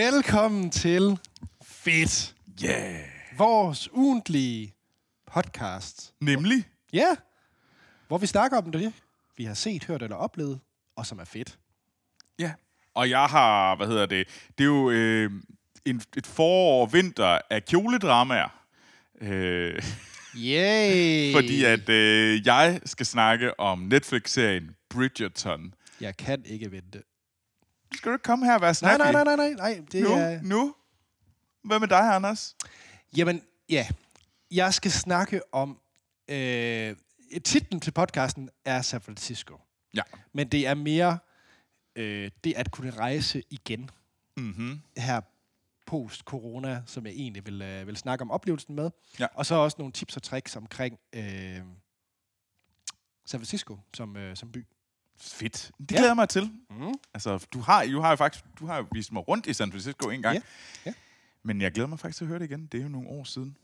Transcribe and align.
Velkommen 0.00 0.70
til 0.70 1.18
Fedt, 1.62 2.34
Yeah. 2.64 3.00
vores 3.38 3.88
ugentlige 3.92 4.74
podcast. 5.32 6.14
Nemlig? 6.20 6.64
Ja, 6.92 7.16
hvor 8.08 8.18
vi 8.18 8.26
snakker 8.26 8.58
om 8.58 8.72
det, 8.72 8.92
vi 9.36 9.44
har 9.44 9.54
set, 9.54 9.84
hørt 9.84 10.02
eller 10.02 10.16
oplevet, 10.16 10.60
og 10.96 11.06
som 11.06 11.18
er 11.18 11.24
fedt. 11.24 11.58
Ja. 12.38 12.52
Og 12.94 13.10
jeg 13.10 13.24
har, 13.24 13.76
hvad 13.76 13.86
hedder 13.86 14.06
det, 14.06 14.28
det 14.58 14.64
er 14.64 14.68
jo 14.68 14.90
øh, 14.90 15.30
en, 15.84 16.02
et 16.16 16.26
forår 16.26 16.82
og 16.82 16.92
vinter 16.92 17.38
af 17.50 17.64
kjoledramaer. 17.64 18.64
Øh, 19.20 19.82
Yay! 20.36 21.32
fordi 21.36 21.64
at 21.64 21.88
øh, 21.88 22.46
jeg 22.46 22.80
skal 22.84 23.06
snakke 23.06 23.60
om 23.60 23.78
Netflix-serien 23.78 24.70
Bridgerton. 24.90 25.74
Jeg 26.00 26.16
kan 26.16 26.42
ikke 26.46 26.72
vente. 26.72 27.02
Skal 27.94 28.10
du 28.10 28.14
ikke 28.14 28.22
komme 28.22 28.46
her 28.46 28.54
og 28.54 28.60
være 28.60 28.68
Nej, 28.68 28.72
snakkelig? 28.74 29.12
nej, 29.12 29.24
nej, 29.24 29.36
nej, 29.36 29.54
nej, 29.54 29.74
nej. 29.74 29.84
Det 29.92 30.02
Nu? 30.02 30.08
er... 30.12 30.42
Nu? 30.42 30.74
Hvad 31.64 31.78
med 31.80 31.88
dig, 31.88 32.14
Anders? 32.14 32.56
Jamen, 33.16 33.42
ja. 33.68 33.86
Jeg 34.50 34.74
skal 34.74 34.90
snakke 34.90 35.54
om... 35.54 35.80
Øh, 36.28 36.96
titlen 37.44 37.80
til 37.80 37.90
podcasten 37.90 38.50
er 38.64 38.82
San 38.82 39.00
Francisco. 39.00 39.60
Ja. 39.94 40.02
Men 40.32 40.48
det 40.48 40.66
er 40.66 40.74
mere 40.74 41.18
øh, 41.96 42.30
det 42.44 42.54
at 42.56 42.70
kunne 42.70 42.90
rejse 42.90 43.42
igen 43.50 43.90
Mm-hmm. 44.36 44.80
her 44.96 45.20
post-corona, 45.86 46.82
som 46.86 47.06
jeg 47.06 47.12
egentlig 47.14 47.46
vil, 47.46 47.62
øh, 47.62 47.86
vil 47.86 47.96
snakke 47.96 48.22
om 48.22 48.30
oplevelsen 48.30 48.74
med. 48.74 48.90
Ja. 49.18 49.26
Og 49.34 49.46
så 49.46 49.54
også 49.54 49.74
nogle 49.78 49.92
tips 49.92 50.16
og 50.16 50.22
tricks 50.22 50.56
omkring 50.56 50.98
øh, 51.12 51.60
San 53.26 53.40
Francisco 53.40 53.78
som, 53.94 54.16
øh, 54.16 54.36
som 54.36 54.52
by. 54.52 54.66
Fedt. 55.22 55.70
Det 55.78 55.90
Ja. 55.90 55.96
glæder 55.96 56.08
jeg 56.08 56.16
mig 56.16 56.28
til. 56.28 56.50
Mm. 56.70 56.94
Altså, 57.14 57.46
du 57.52 57.60
har, 57.60 57.84
du 57.86 58.00
har 58.00 58.10
jo 58.10 58.16
faktisk 58.16 58.44
du 58.60 58.66
har 58.66 58.76
jo 58.76 58.86
vist 58.92 59.12
mig 59.12 59.28
rundt 59.28 59.46
i 59.46 59.52
San 59.52 59.70
Francisco 59.72 60.08
en 60.10 60.22
gang. 60.22 60.36
Ja, 60.36 60.42
ja. 60.86 60.92
Men 61.42 61.60
jeg 61.60 61.72
glæder 61.72 61.88
mig 61.88 61.98
faktisk 61.98 62.16
til 62.18 62.24
at 62.24 62.28
høre 62.28 62.38
det 62.38 62.44
igen. 62.50 62.66
Det 62.66 62.78
er 62.78 62.82
jo 62.82 62.88
nogle 62.88 63.08
år 63.08 63.24
siden. 63.24 63.56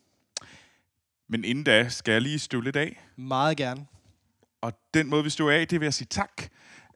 Men 1.28 1.44
inden 1.44 1.64
da 1.64 1.88
skal 1.88 2.12
jeg 2.12 2.22
lige 2.22 2.38
støve 2.38 2.64
lidt 2.64 2.76
af. 2.76 3.00
Meget 3.16 3.56
gerne. 3.56 3.86
Og 4.60 4.72
den 4.94 5.06
måde, 5.10 5.24
vi 5.24 5.30
støver 5.30 5.52
af, 5.52 5.68
det 5.68 5.80
vil 5.80 5.86
jeg 5.86 5.94
sige 5.94 6.08
tak. 6.10 6.42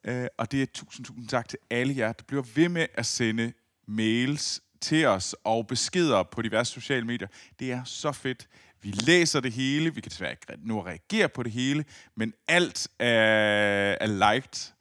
Uh, 0.08 0.24
og 0.38 0.52
det 0.52 0.62
er 0.62 0.66
tusind, 0.66 1.06
tusind 1.06 1.28
tak 1.28 1.48
til 1.48 1.58
alle 1.70 1.96
jer, 1.96 2.12
der 2.12 2.24
bliver 2.24 2.42
ved 2.54 2.68
med 2.68 2.86
at 2.94 3.06
sende 3.06 3.52
mails 3.86 4.60
til 4.80 5.06
os 5.06 5.34
og 5.44 5.66
beskeder 5.66 6.22
på 6.22 6.42
diverse 6.42 6.72
sociale 6.72 7.06
medier. 7.06 7.28
Det 7.58 7.72
er 7.72 7.84
så 7.84 8.12
fedt. 8.12 8.48
Vi 8.82 8.90
læser 8.90 9.40
det 9.40 9.52
hele. 9.52 9.94
Vi 9.94 10.00
kan 10.00 10.10
desværre 10.10 10.30
ikke 10.30 10.46
nå 10.58 10.80
at 10.80 10.86
reagere 10.86 11.28
på 11.28 11.42
det 11.42 11.52
hele, 11.52 11.84
men 12.16 12.32
alt 12.48 12.88
er, 12.98 13.96
er 14.00 14.06
liked 14.06 14.72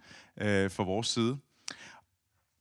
øh, 0.41 0.71
fra 0.71 0.83
vores 0.83 1.07
side. 1.07 1.37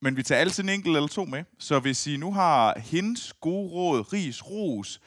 Men 0.02 0.16
vi 0.16 0.22
tager 0.22 0.40
altid 0.40 0.62
en 0.62 0.68
enkelt 0.68 0.96
eller 0.96 1.08
to 1.08 1.24
med. 1.24 1.44
Så 1.58 1.80
hvis 1.80 2.06
I 2.06 2.16
nu 2.16 2.32
har 2.32 2.78
hendes 2.78 3.32
gode 3.32 3.70
råd, 3.70 4.12
ris, 4.12 4.46
ros, 4.46 5.00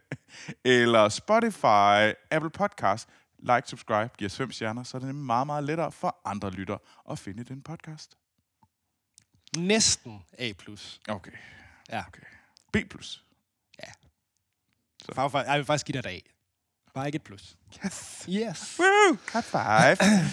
eller 0.64 1.08
Spotify, 1.08 2.14
Apple 2.30 2.50
Podcast. 2.50 3.08
Like, 3.38 3.62
subscribe, 3.66 4.10
giv 4.18 4.26
os 4.26 4.36
fem 4.36 4.52
stjerner, 4.52 4.82
så 4.82 4.96
er 4.96 5.00
det 5.00 5.14
meget, 5.14 5.46
meget 5.46 5.64
lettere 5.64 5.92
for 5.92 6.16
andre 6.24 6.50
lytter 6.50 6.78
at 7.10 7.18
finde 7.18 7.44
den 7.44 7.62
podcast. 7.62 8.16
Næsten 9.56 10.22
A+. 10.38 10.52
Okay. 11.08 11.30
Ja. 11.90 12.04
okay. 12.08 12.22
B+. 12.72 12.76
Far, 15.14 15.42
jeg 15.44 15.58
vil 15.58 15.64
faktisk 15.64 15.86
give 15.86 16.02
dig 16.02 16.08
et 16.08 16.14
A. 16.16 16.20
Bare 16.94 17.06
ikke 17.06 17.16
et 17.16 17.22
plus. 17.22 17.56
Yes. 17.86 18.26
Yes. 18.28 18.78
Woo! 18.78 19.16
High 19.32 19.44
five. 19.44 19.96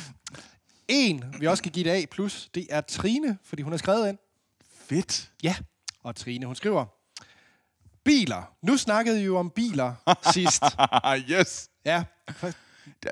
En, 0.88 1.35
vi 1.39 1.47
også 1.47 1.62
skal 1.62 1.72
give 1.72 1.97
et 1.97 2.03
A+, 2.03 2.06
plus, 2.12 2.50
det 2.56 2.67
er 2.69 2.81
Trine, 2.81 3.38
fordi 3.44 3.62
hun 3.62 3.73
har 3.73 3.78
skrevet 3.78 4.09
ind. 4.09 4.17
Fedt. 4.75 5.31
Ja. 5.44 5.56
Og 6.03 6.16
Trine, 6.16 6.45
hun 6.45 6.56
skriver, 6.56 6.85
Biler. 8.03 8.53
Nu 8.62 8.78
snakkede 8.78 9.22
I 9.22 9.25
jo 9.25 9.38
om 9.38 9.50
biler 9.50 9.95
sidst. 10.33 10.63
yes. 11.39 11.69
Ja. 11.85 12.03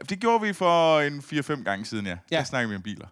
Det- 0.09 0.19
gjorde 0.19 0.41
vi 0.47 0.53
for 0.53 0.99
en 0.99 1.19
4-5 1.19 1.63
gange 1.63 1.85
siden, 1.85 2.05
ja. 2.05 2.11
Ja. 2.11 2.17
ja. 2.31 2.37
Der 2.37 2.43
snakker 2.43 2.69
vi 2.69 2.75
om 2.75 2.81
biler. 2.81 3.07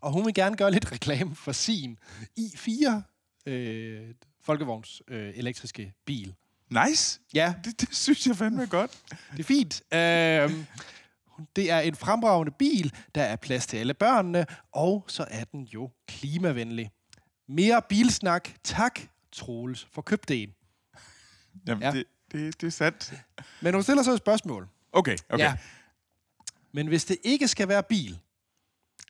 Og 0.00 0.12
hun 0.12 0.26
vil 0.26 0.34
gerne 0.34 0.56
gøre 0.56 0.70
lidt 0.70 0.92
reklame 0.92 1.34
for 1.36 1.52
sin 1.52 1.98
i4 2.40 3.02
øh, 3.46 4.14
folkevogns 4.42 5.02
øh, 5.08 5.32
elektriske 5.36 5.94
bil. 6.04 6.34
Nice. 6.70 7.20
Ja, 7.34 7.54
Det, 7.64 7.80
det 7.80 7.94
synes 7.94 8.26
jeg 8.26 8.36
fandme 8.36 8.66
godt. 8.66 8.98
det 9.32 9.40
er 9.40 9.44
fint. 9.44 9.82
Øh, 9.92 10.64
det 11.56 11.70
er 11.70 11.80
en 11.80 11.94
fremragende 11.96 12.52
bil, 12.58 12.92
der 13.14 13.22
er 13.22 13.36
plads 13.36 13.66
til 13.66 13.76
alle 13.76 13.94
børnene, 13.94 14.46
og 14.72 15.04
så 15.08 15.26
er 15.30 15.44
den 15.44 15.62
jo 15.64 15.90
klimavenlig. 16.08 16.90
Mere 17.48 17.82
bilsnak. 17.88 18.48
Tak, 18.64 19.00
Troels, 19.32 19.88
for 19.92 20.02
købt 20.02 20.30
en. 20.30 20.54
Jamen, 21.66 21.82
Ja. 21.82 21.88
ja. 21.88 21.92
det, 21.96 22.04
det, 22.32 22.60
det 22.60 22.66
er 22.66 22.70
sandt. 22.70 23.12
Men 23.60 23.74
hun 23.74 23.82
stiller 23.82 24.02
så 24.02 24.12
et 24.12 24.18
spørgsmål. 24.18 24.68
Okay, 24.92 25.16
okay. 25.30 25.44
Ja. 25.44 25.56
Men 26.72 26.86
hvis 26.86 27.04
det 27.04 27.16
ikke 27.22 27.48
skal 27.48 27.68
være 27.68 27.82
bil, 27.82 28.18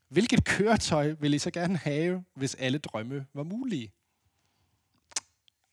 hvilket 0.09 0.45
køretøj 0.45 1.15
vil 1.21 1.35
I 1.35 1.39
så 1.39 1.51
gerne 1.51 1.77
have, 1.79 2.25
hvis 2.35 2.55
alle 2.55 2.79
drømme 2.79 3.27
var 3.35 3.43
mulige? 3.43 3.93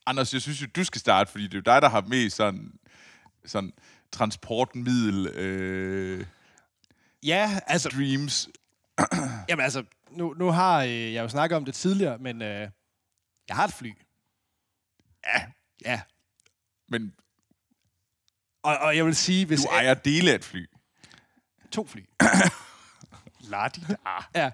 Anders, 0.06 0.34
jeg 0.34 0.42
synes 0.42 0.62
jo, 0.62 0.68
du 0.76 0.84
skal 0.84 1.00
starte, 1.02 1.32
fordi 1.32 1.44
det 1.44 1.54
er 1.54 1.58
jo 1.58 1.62
dig, 1.76 1.82
der 1.82 1.90
har 1.90 2.02
mest 2.02 2.36
sådan, 2.36 2.72
sådan 3.46 3.72
transportmiddel 4.12 5.28
øh, 5.28 6.26
Ja, 7.24 7.60
altså, 7.68 7.90
dreams. 7.90 8.50
jamen, 9.50 9.64
altså 9.64 9.84
nu, 10.12 10.34
nu 10.34 10.52
har 10.52 10.84
øh, 10.84 11.14
jeg 11.14 11.24
jo 11.24 11.30
snakket 11.30 11.56
om 11.56 11.66
det 11.66 11.74
tidligere, 11.76 12.18
men 12.18 12.42
øh, 12.42 12.70
jeg 13.48 13.56
har 13.56 13.64
et 13.68 13.74
fly. 13.74 13.92
Ja, 15.28 15.46
Ja. 15.86 16.02
men 16.90 17.14
Og, 18.64 18.78
og 18.78 18.98
jeg 18.98 19.06
vil 19.06 19.16
sige, 19.16 19.46
hvis 19.46 19.62
du 19.62 19.68
ejer 19.68 19.94
dele 19.94 20.32
af 20.32 20.36
et 20.36 20.44
fly. 20.44 20.66
to 21.72 21.88
fly. 21.88 22.02
La 23.44 23.68
di 23.68 23.82
da. 23.90 23.96
Ja. 24.36 24.46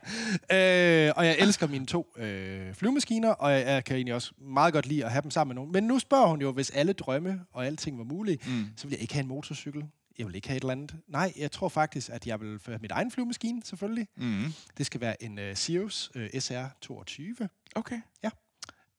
Øh, 1.07 1.13
og 1.15 1.25
jeg 1.25 1.35
elsker 1.39 1.67
mine 1.67 1.85
to 1.85 2.13
øh, 2.17 2.73
flyvemaskiner, 2.75 3.29
og 3.29 3.51
jeg, 3.51 3.65
jeg 3.67 3.83
kan 3.83 3.95
egentlig 3.95 4.15
også 4.15 4.31
meget 4.37 4.73
godt 4.73 4.85
lide 4.85 5.05
at 5.05 5.11
have 5.11 5.21
dem 5.21 5.31
sammen 5.31 5.49
med 5.49 5.55
nogen. 5.55 5.71
Men 5.71 5.83
nu 5.83 5.99
spørger 5.99 6.27
hun 6.27 6.41
jo, 6.41 6.51
hvis 6.51 6.69
alle 6.69 6.93
drømme 6.93 7.41
og 7.51 7.65
alting 7.65 7.97
var 7.97 8.03
mulige, 8.03 8.39
mm. 8.47 8.65
så 8.77 8.87
vil 8.87 8.91
jeg 8.91 9.01
ikke 9.01 9.13
have 9.13 9.21
en 9.21 9.27
motorcykel. 9.27 9.85
Jeg 10.17 10.27
vil 10.27 10.35
ikke 10.35 10.47
have 10.47 10.57
et 10.57 10.61
eller 10.61 10.71
andet. 10.71 10.95
Nej, 11.07 11.33
jeg 11.37 11.51
tror 11.51 11.69
faktisk, 11.69 12.09
at 12.09 12.27
jeg 12.27 12.39
vil 12.41 12.59
have 12.65 12.79
mit 12.81 12.91
egen 12.91 13.11
flyvemaskine, 13.11 13.61
selvfølgelig. 13.63 14.07
Mm. 14.17 14.43
Det 14.77 14.85
skal 14.85 15.01
være 15.01 15.23
en 15.23 15.39
uh, 15.39 15.45
Sirius 15.53 16.11
uh, 16.15 16.21
SR22. 16.21 17.47
Okay, 17.75 18.01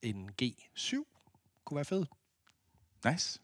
En 0.02 0.30
G7 0.42 0.94
kunne 1.64 1.76
være 1.76 1.84
fed. 1.84 2.04
nice. 3.04 3.40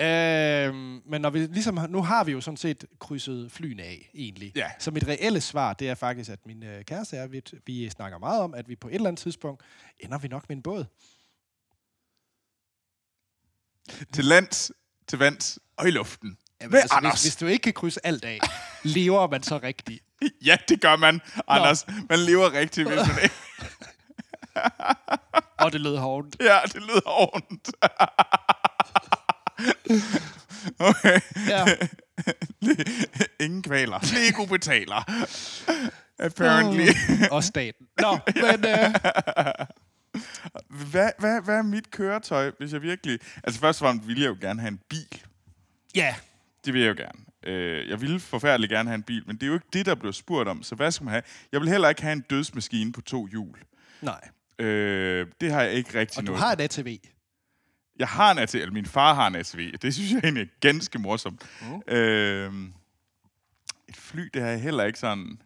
Øh, 0.00 0.74
men 1.06 1.20
når 1.20 1.30
vi 1.30 1.38
ligesom, 1.38 1.78
nu 1.88 2.02
har 2.02 2.24
vi 2.24 2.32
jo 2.32 2.40
sådan 2.40 2.56
set 2.56 2.84
krydset 2.98 3.52
flyene 3.52 3.82
af, 3.82 4.10
egentlig. 4.14 4.52
Ja. 4.56 4.70
Så 4.78 4.90
mit 4.90 5.08
reelle 5.08 5.40
svar, 5.40 5.72
det 5.72 5.88
er 5.88 5.94
faktisk, 5.94 6.30
at 6.30 6.46
min 6.46 6.62
øh, 6.62 6.84
kæreste 6.84 7.16
er, 7.16 7.26
vi, 7.26 7.42
vi 7.66 7.90
snakker 7.90 8.18
meget 8.18 8.40
om, 8.42 8.54
at 8.54 8.68
vi 8.68 8.76
på 8.76 8.88
et 8.88 8.94
eller 8.94 9.08
andet 9.08 9.22
tidspunkt 9.22 9.62
ender 10.00 10.18
vi 10.18 10.28
nok 10.28 10.48
med 10.48 10.56
en 10.56 10.62
båd. 10.62 10.84
Til 14.12 14.24
lands, 14.24 14.72
til 15.06 15.18
vands 15.18 15.58
og 15.76 15.88
i 15.88 15.90
luften. 15.90 16.38
Jamen, 16.60 16.70
Hvad, 16.70 16.80
altså, 16.80 16.96
Anders? 16.96 17.12
hvis, 17.12 17.22
hvis 17.22 17.36
du 17.36 17.46
ikke 17.46 17.62
kan 17.62 17.72
krydse 17.72 18.06
alt 18.06 18.24
af, 18.24 18.38
lever 18.82 19.30
man 19.30 19.42
så 19.42 19.58
rigtigt? 19.62 20.02
Ja, 20.44 20.56
det 20.68 20.80
gør 20.80 20.96
man, 20.96 21.20
Anders. 21.48 21.86
Man 22.08 22.18
lever 22.18 22.52
rigtigt, 22.52 22.88
hvis 22.88 22.98
man 23.08 23.22
ikke... 23.22 23.34
Og 25.64 25.72
det 25.72 25.80
lød 25.80 25.96
hårdt. 25.96 26.36
Ja, 26.40 26.58
det 26.64 26.82
lyder 26.82 27.00
ordentligt. 27.06 27.70
okay. 30.90 31.20
Ja. 31.48 31.64
Ingen 33.44 33.62
kvaler. 33.62 34.14
Lego 34.14 34.44
betaler. 34.46 35.04
Apparently. 36.18 36.86
Og 37.30 37.44
staten. 37.44 37.86
Nå, 38.00 38.18
men 38.34 38.64
øh, 38.64 38.94
Hvad, 40.90 41.10
hvad, 41.18 41.42
hvad 41.44 41.54
er 41.58 41.62
mit 41.62 41.90
køretøj, 41.90 42.52
hvis 42.58 42.72
jeg 42.72 42.82
virkelig... 42.82 43.18
Altså 43.44 43.60
først 43.60 43.82
og 43.82 43.86
fremmest 43.86 44.08
ville 44.08 44.22
jeg 44.22 44.28
jo 44.28 44.36
gerne 44.40 44.60
have 44.60 44.68
en 44.68 44.80
bil. 44.88 45.22
ja, 45.94 46.14
Det 46.64 46.74
vil 46.74 46.82
jeg 46.82 46.88
jo 46.88 46.94
gerne. 47.04 47.52
Øh, 47.54 47.88
jeg 47.88 48.00
ville 48.00 48.20
forfærdeligt 48.20 48.70
gerne 48.70 48.88
have 48.88 48.94
en 48.94 49.02
bil, 49.02 49.22
men 49.26 49.36
det 49.36 49.42
er 49.42 49.46
jo 49.46 49.54
ikke 49.54 49.66
det, 49.72 49.86
der 49.86 49.94
blev 49.94 50.12
spurgt 50.12 50.48
om. 50.48 50.62
Så 50.62 50.74
hvad 50.74 50.90
skal 50.90 51.04
man 51.04 51.12
have? 51.12 51.22
Jeg 51.52 51.60
vil 51.60 51.68
heller 51.68 51.88
ikke 51.88 52.02
have 52.02 52.12
en 52.12 52.20
dødsmaskine 52.30 52.92
på 52.92 53.00
to 53.00 53.26
hjul. 53.26 53.56
Nej. 54.02 54.28
Øh, 54.58 55.26
det 55.40 55.52
har 55.52 55.62
jeg 55.62 55.72
ikke 55.72 55.98
rigtig 55.98 56.18
Og 56.18 56.26
du 56.26 56.32
noget. 56.32 56.44
har 56.44 56.52
et 56.52 56.60
ATV. 56.60 56.96
Jeg 57.98 58.08
har 58.08 58.32
en 58.32 58.38
ATV, 58.38 58.58
eller 58.58 58.72
min 58.72 58.86
far 58.86 59.14
har 59.14 59.26
en 59.26 59.34
ATV. 59.34 59.72
Det 59.82 59.94
synes 59.94 60.12
jeg 60.12 60.20
egentlig 60.24 60.42
er 60.42 60.46
ganske 60.60 60.98
morsomt. 60.98 61.42
Mm. 61.62 61.94
Øh, 61.94 62.54
et 63.88 63.96
fly, 63.96 64.28
det 64.34 64.42
har 64.42 64.48
jeg 64.48 64.60
heller 64.62 64.84
ikke 64.84 64.98
sådan... 64.98 65.42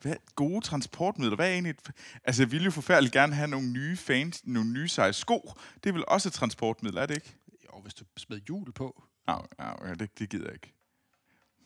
Hvad, 0.00 0.14
gode 0.34 0.60
transportmidler, 0.64 1.36
hvad 1.36 1.48
er 1.48 1.52
egentlig... 1.52 1.70
Et, 1.70 1.90
altså, 2.24 2.42
jeg 2.42 2.52
ville 2.52 2.64
jo 2.64 2.70
forfærdeligt 2.70 3.12
gerne 3.12 3.34
have 3.34 3.48
nogle 3.48 3.68
nye 3.68 3.96
fans, 3.96 4.46
nogle 4.46 4.70
nye 4.72 4.88
seje 4.88 5.12
sko. 5.12 5.52
Det 5.84 5.90
er 5.90 5.94
vel 5.94 6.04
også 6.08 6.28
et 6.28 6.32
transportmiddel, 6.32 6.98
er 6.98 7.06
det 7.06 7.14
ikke? 7.14 7.36
Jo, 7.74 7.80
hvis 7.80 7.94
du 7.94 8.04
smed 8.16 8.40
hjul 8.46 8.72
på. 8.72 9.02
Nej, 9.26 9.42
nej 9.58 9.94
det, 9.94 10.18
det 10.18 10.28
gider 10.30 10.44
jeg 10.44 10.52
ikke. 10.54 10.72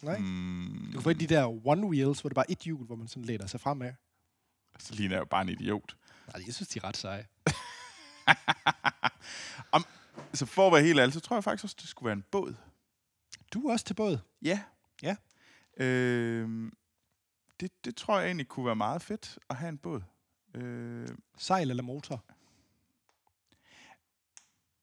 Nej. 0.03 0.19
Mm, 0.19 0.85
Du 0.87 0.93
kan 0.93 1.03
få 1.03 1.13
de 1.13 1.27
der 1.27 1.67
one 1.67 1.87
wheels, 1.87 2.21
hvor 2.21 2.29
det 2.29 2.35
bare 2.35 2.51
er 2.51 2.53
et 2.53 2.59
hjul, 2.59 2.87
hvor 2.87 2.97
man 2.97 3.09
sådan 3.09 3.25
læner 3.25 3.47
sig 3.47 3.61
fremad. 3.61 3.93
så 4.79 4.95
ligner 4.95 5.15
jeg 5.15 5.21
jo 5.21 5.27
bare 5.31 5.43
en 5.43 5.49
idiot. 5.49 5.97
Nej, 6.35 6.43
jeg 6.47 6.55
synes, 6.55 6.69
de 6.69 6.79
er 6.79 6.85
ret 6.85 6.97
seje. 6.97 7.27
Så 10.35 10.47
for 10.47 10.67
at 10.67 10.73
være 10.73 10.83
helt 10.83 11.01
ærlig, 11.01 11.13
så 11.15 11.21
tror 11.21 11.37
jeg 11.37 11.45
faktisk 11.45 11.65
også, 11.65 11.77
det 11.81 11.89
skulle 11.89 12.07
være 12.07 12.17
en 12.17 12.25
båd. 12.31 12.55
Du 13.53 13.67
er 13.69 13.73
også 13.73 13.85
til 13.85 13.95
båd. 13.95 14.19
Ja. 14.43 14.61
Ja. 15.03 15.17
Øh, 15.77 16.73
det, 17.61 17.85
det 17.85 17.97
tror 17.97 18.19
jeg 18.19 18.27
egentlig 18.27 18.49
kunne 18.49 18.67
være 18.67 18.77
meget 18.77 19.03
fedt 19.03 19.39
at 19.51 19.57
have 19.57 19.69
en 19.69 19.79
båd. 19.79 20.03
Øh, 20.55 21.09
Sejl 21.39 21.71
eller 21.71 21.83
motor. 21.83 22.25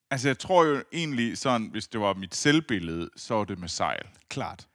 altså, 0.10 0.30
jeg 0.30 0.40
tror 0.40 0.64
jo 0.66 0.84
egentlig 0.94 1.38
sådan, 1.38 1.68
hvis 1.68 1.88
det 1.88 2.00
var 2.02 2.14
mit 2.14 2.36
selvbillede, 2.36 3.10
så 3.16 3.34
var 3.34 3.44
det 3.44 3.60
med 3.60 3.68
sejl. 3.68 4.08
Klart. 4.30 4.68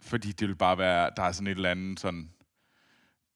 Fordi 0.00 0.32
det 0.32 0.48
vil 0.48 0.56
bare 0.56 0.78
være, 0.78 1.10
der 1.16 1.22
er 1.22 1.32
sådan 1.32 1.46
et 1.46 1.56
eller 1.56 1.70
andet 1.70 2.00
sådan, 2.00 2.30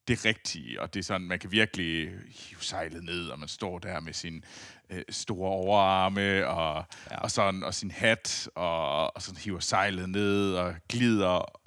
det 0.08 0.24
rigtige, 0.24 0.80
og 0.80 0.94
det 0.94 1.00
er 1.00 1.04
sådan, 1.04 1.26
man 1.26 1.38
kan 1.38 1.52
virkelig 1.52 2.10
hive 2.28 2.62
sejlet 2.62 3.04
ned, 3.04 3.28
og 3.28 3.38
man 3.38 3.48
står 3.48 3.78
der 3.78 4.00
med 4.00 4.12
sin 4.12 4.44
øh, 4.90 5.02
store 5.10 5.50
overarme, 5.50 6.46
og, 6.46 6.84
Ja. 7.10 7.14
ja. 7.14 7.20
og, 7.20 7.30
sådan, 7.30 7.62
og 7.62 7.74
sin 7.74 7.90
hat, 7.90 8.48
og, 8.54 9.16
og 9.16 9.22
sådan 9.22 9.40
hiver 9.40 9.60
sejlet 9.60 10.08
ned, 10.08 10.54
og 10.54 10.74
glider 10.88 11.60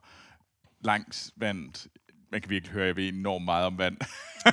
langs 0.81 1.31
vandet. 1.35 1.87
Man 2.31 2.41
kan 2.41 2.49
virkelig 2.49 2.73
høre, 2.73 2.83
at 2.83 2.87
jeg 2.87 2.95
ved 2.95 3.07
enormt 3.07 3.45
meget 3.45 3.65
om 3.65 3.77
vand. 3.77 3.97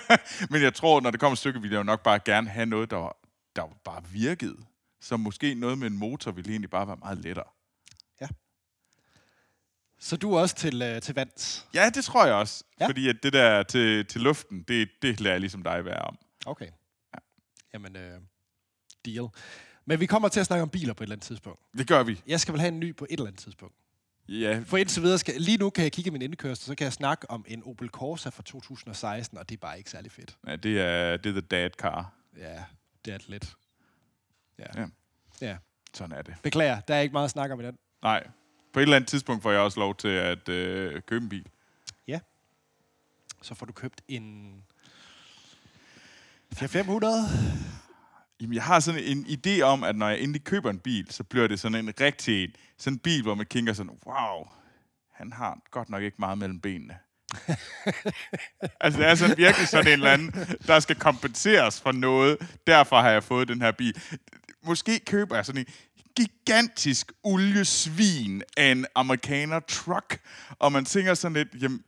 Men 0.51 0.63
jeg 0.63 0.75
tror, 0.75 1.01
når 1.01 1.11
det 1.11 1.21
kommer 1.21 1.33
et 1.33 1.39
stykke, 1.39 1.61
ville 1.61 1.75
jeg 1.75 1.79
jo 1.79 1.85
nok 1.85 2.03
bare 2.03 2.19
gerne 2.25 2.49
have 2.49 2.67
noget, 2.67 2.91
der, 2.91 3.17
der 3.57 3.63
bare 3.85 4.03
virkede. 4.13 4.57
Så 5.01 5.17
måske 5.17 5.55
noget 5.55 5.79
med 5.79 5.87
en 5.87 5.99
motor 5.99 6.31
ville 6.31 6.51
egentlig 6.51 6.71
bare 6.71 6.87
være 6.87 6.97
meget 6.97 7.19
lettere. 7.19 7.45
Så 10.03 10.17
du 10.17 10.35
er 10.35 10.41
også 10.41 10.55
til, 10.55 10.83
øh, 10.83 11.03
til 11.03 11.15
vands. 11.15 11.67
Ja, 11.75 11.91
det 11.95 12.05
tror 12.05 12.27
jeg 12.27 12.35
også. 12.35 12.65
Ja. 12.81 12.85
Ja. 12.85 12.89
Fordi 12.89 13.09
at 13.09 13.17
det 13.23 13.33
der 13.33 13.63
til, 13.63 14.07
til 14.07 14.21
luften, 14.21 14.63
det, 14.63 14.89
det 15.03 15.21
lader 15.21 15.35
jeg 15.35 15.41
ligesom 15.41 15.63
dig 15.63 15.85
være 15.85 15.99
om. 16.03 16.19
Okay. 16.47 16.67
Ja. 17.15 17.19
Jamen, 17.75 17.97
øh, 17.97 18.21
deal. 19.05 19.29
Men 19.85 20.01
vi 20.01 20.07
kommer 20.07 20.29
til 20.29 20.41
at 20.41 20.47
snakke 20.47 20.63
om 20.63 20.69
biler 20.69 20.95
på 20.95 21.03
et 21.03 21.07
eller 21.07 21.15
andet 21.15 21.27
tidspunkt. 21.27 21.61
Det 21.79 21.87
gør 21.87 22.03
vi. 22.03 22.23
Jeg 22.27 22.41
skal 22.41 22.53
vel 22.53 22.61
have 22.61 22.69
en 22.73 22.81
ny 22.81 22.97
på 22.97 23.05
et 23.05 23.13
eller 23.13 23.27
andet 23.27 23.41
tidspunkt. 23.41 23.75
Ja, 24.29 24.63
For 24.67 24.77
indtil 24.77 25.03
videre 25.03 25.19
skal, 25.19 25.41
lige 25.41 25.59
nu 25.59 25.71
kan 25.71 25.85
jeg 25.85 25.93
kigge 25.93 26.09
i 26.09 26.13
min 26.13 26.23
indkørsel, 26.23 26.65
så 26.65 26.75
kan 26.75 26.85
jeg 26.85 26.93
snakke 26.93 27.31
om 27.31 27.45
en 27.49 27.63
Opel 27.67 27.89
Corsa 27.89 28.29
fra 28.29 28.43
2016, 28.43 29.39
og 29.39 29.49
det 29.49 29.57
er 29.57 29.61
bare 29.61 29.79
ikke 29.79 29.91
særlig 29.91 30.13
fedt. 30.13 30.37
ja 30.47 30.57
det, 30.57 30.81
er, 30.81 31.17
det 31.17 31.29
er 31.31 31.33
the 31.33 31.41
dad 31.41 31.71
car. 31.71 32.13
Ja, 32.39 32.65
det 33.05 33.15
er 33.15 33.19
lidt. 33.27 33.55
Ja. 34.59 34.65
Ja. 34.81 34.87
ja. 35.41 35.57
Sådan 35.95 36.17
er 36.19 36.23
det. 36.23 36.35
Beklager, 36.43 36.81
der 36.81 36.95
er 36.95 37.01
ikke 37.01 37.13
meget 37.13 37.25
at 37.25 37.31
snakke 37.31 37.53
om 37.53 37.61
i 37.61 37.65
den. 37.65 37.79
Nej, 38.03 38.27
på 38.73 38.79
et 38.81 38.83
eller 38.83 38.97
andet 38.97 39.09
tidspunkt 39.09 39.43
får 39.43 39.51
jeg 39.51 39.61
også 39.61 39.81
lov 39.81 39.97
til 39.97 40.09
at 40.09 40.49
øh, 40.49 41.03
købe 41.03 41.23
en 41.23 41.29
bil. 41.29 41.47
Så 43.43 43.55
får 43.55 43.67
du 43.67 43.73
købt 43.73 44.03
en 44.09 44.55
4500. 46.53 47.13
Jamen, 48.41 48.55
jeg 48.55 48.63
har 48.63 48.81
sådan 48.81 49.05
en 49.05 49.27
idé 49.27 49.61
om, 49.61 49.85
at 49.85 49.97
når 49.97 50.09
jeg 50.09 50.21
endelig 50.21 50.45
køber 50.45 50.71
en 50.71 50.79
bil, 50.79 51.07
så 51.11 51.25
bliver 51.25 51.47
det 51.47 51.61
sådan 51.61 51.89
en 51.89 51.95
rigtig 52.01 52.45
en, 52.45 52.51
sådan 52.79 52.95
en 52.95 52.99
bil, 52.99 53.23
hvor 53.23 53.35
man 53.35 53.47
kigger 53.47 53.73
sådan, 53.73 53.99
wow, 54.07 54.49
han 55.13 55.33
har 55.33 55.59
godt 55.71 55.91
nok 55.91 56.03
ikke 56.03 56.17
meget 56.19 56.39
mellem 56.39 56.61
benene. 56.61 56.99
altså, 58.81 59.01
det 59.01 59.09
er 59.09 59.15
sådan 59.15 59.37
virkelig 59.37 59.69
sådan 59.69 59.87
en 59.87 59.93
eller 59.93 60.11
anden, 60.11 60.35
der 60.67 60.81
skal 60.81 60.97
kompenseres 60.97 61.81
for 61.81 61.93
noget. 61.93 62.37
Derfor 62.67 63.01
har 63.01 63.11
jeg 63.11 63.25
fået 63.25 63.49
den 63.49 63.63
her 63.63 63.73
bil. 63.73 64.03
Måske 64.63 64.99
køber 64.99 65.35
jeg 65.37 65.47
sådan 65.47 65.61
en 65.61 65.67
gigantisk 66.17 67.13
oliesvin 67.23 68.43
af 68.57 68.73
en 68.73 68.87
amerikaner 68.95 69.61
truck, 69.61 70.21
og 70.59 70.73
man 70.73 70.85
tænker 70.85 71.15
sådan 71.15 71.37
lidt, 71.37 71.63
jamen, 71.63 71.83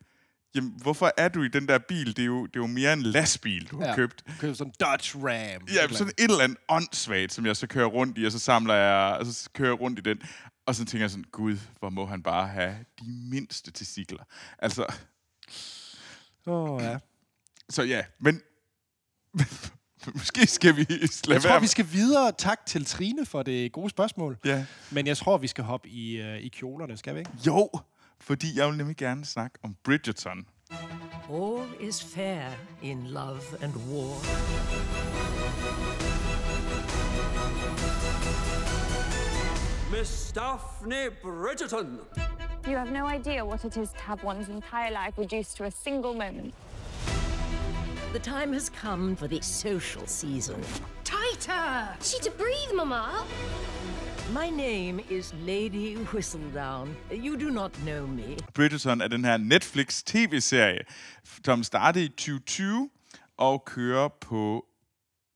jamen, 0.54 0.72
hvorfor 0.82 1.12
er 1.16 1.28
du 1.28 1.42
i 1.42 1.48
den 1.48 1.68
der 1.68 1.78
bil? 1.78 2.06
Det 2.06 2.18
er 2.18 2.26
jo, 2.26 2.46
det 2.46 2.56
er 2.56 2.60
jo 2.60 2.66
mere 2.66 2.92
en 2.92 3.02
lastbil, 3.02 3.70
du 3.70 3.78
har 3.80 3.86
ja. 3.86 3.94
købt. 3.94 4.22
Du 4.26 4.32
køber 4.40 4.54
sådan 4.54 4.70
en 4.70 4.86
Dodge 4.86 5.18
Ram. 5.18 5.62
Ja, 5.74 5.94
sådan 5.94 6.12
et 6.18 6.30
eller 6.30 6.44
andet 6.44 6.58
åndssvagt, 6.68 7.32
som 7.32 7.46
jeg 7.46 7.56
så 7.56 7.66
kører 7.66 7.86
rundt 7.86 8.18
i, 8.18 8.24
og 8.24 8.32
så 8.32 8.38
samler 8.38 8.74
jeg, 8.74 9.16
og 9.20 9.26
så 9.26 9.50
kører 9.54 9.68
jeg 9.68 9.80
rundt 9.80 9.98
i 9.98 10.02
den. 10.02 10.22
Og 10.66 10.74
så 10.74 10.84
tænker 10.84 11.02
jeg 11.02 11.10
sådan, 11.10 11.24
gud, 11.32 11.56
hvor 11.78 11.90
må 11.90 12.06
han 12.06 12.22
bare 12.22 12.48
have 12.48 12.76
de 13.00 13.04
mindste 13.30 13.70
testikler. 13.70 14.24
Altså, 14.58 14.86
Åh, 16.46 16.70
oh, 16.70 16.82
ja. 16.82 16.98
så 17.68 17.82
ja, 17.82 18.04
men 18.18 18.40
måske 20.14 20.46
skal 20.46 20.76
vi 20.76 20.86
lade 20.90 21.08
Jeg 21.28 21.42
tror, 21.42 21.58
vi 21.58 21.66
skal 21.66 21.86
videre. 21.92 22.32
Tak 22.38 22.66
til 22.66 22.84
Trine 22.84 23.26
for 23.26 23.42
det 23.42 23.72
gode 23.72 23.90
spørgsmål. 23.90 24.38
Ja. 24.44 24.66
Men 24.90 25.06
jeg 25.06 25.16
tror, 25.16 25.38
vi 25.38 25.46
skal 25.46 25.64
hoppe 25.64 25.88
i, 25.88 26.20
uh, 26.20 26.36
i 26.36 26.48
kjolerne, 26.48 26.96
skal 26.96 27.14
vi 27.14 27.18
ikke? 27.18 27.30
Jo, 27.46 27.70
fordi 28.22 28.58
jeg 28.58 28.68
vil 28.68 28.76
nemlig 28.76 28.96
gerne 28.96 29.24
snakke 29.24 29.58
om 29.62 29.76
Bridgerton. 29.84 30.46
All 31.30 31.66
is 31.80 32.02
fair 32.14 32.50
in 32.82 33.06
love 33.06 33.42
and 33.62 33.74
war. 33.90 34.16
Miss 39.98 40.32
Daphne 40.32 41.10
Bridgerton. 41.22 41.98
You 42.66 42.76
have 42.76 42.92
no 42.92 43.06
idea 43.06 43.44
what 43.44 43.64
it 43.64 43.76
is 43.76 43.88
to 43.90 43.98
have 43.98 44.24
one's 44.24 44.48
entire 44.48 44.90
life 44.90 45.18
reduced 45.18 45.56
to 45.56 45.64
a 45.64 45.70
single 45.70 46.14
moment. 46.14 46.54
The 48.12 48.18
time 48.18 48.52
has 48.52 48.70
come 48.70 49.16
for 49.16 49.26
the 49.28 49.40
social 49.42 50.06
season. 50.06 50.62
Tighter! 51.04 51.88
She 52.02 52.18
to 52.20 52.30
breathe, 52.30 52.74
Mama. 52.74 53.24
My 54.30 54.50
name 54.50 55.00
is 55.10 55.34
Lady 55.46 55.96
Whistledown. 55.96 56.96
You 57.10 57.36
do 57.36 57.50
not 57.50 57.72
know 57.72 58.06
me. 58.06 58.36
Bridgerton 58.54 59.00
er 59.00 59.08
den 59.08 59.24
her 59.24 59.36
Netflix 59.36 60.02
tv-serie, 60.02 60.80
som 61.44 61.62
startede 61.62 62.04
i 62.04 62.08
2020 62.08 62.90
og 63.36 63.64
kører 63.64 64.08
på 64.08 64.66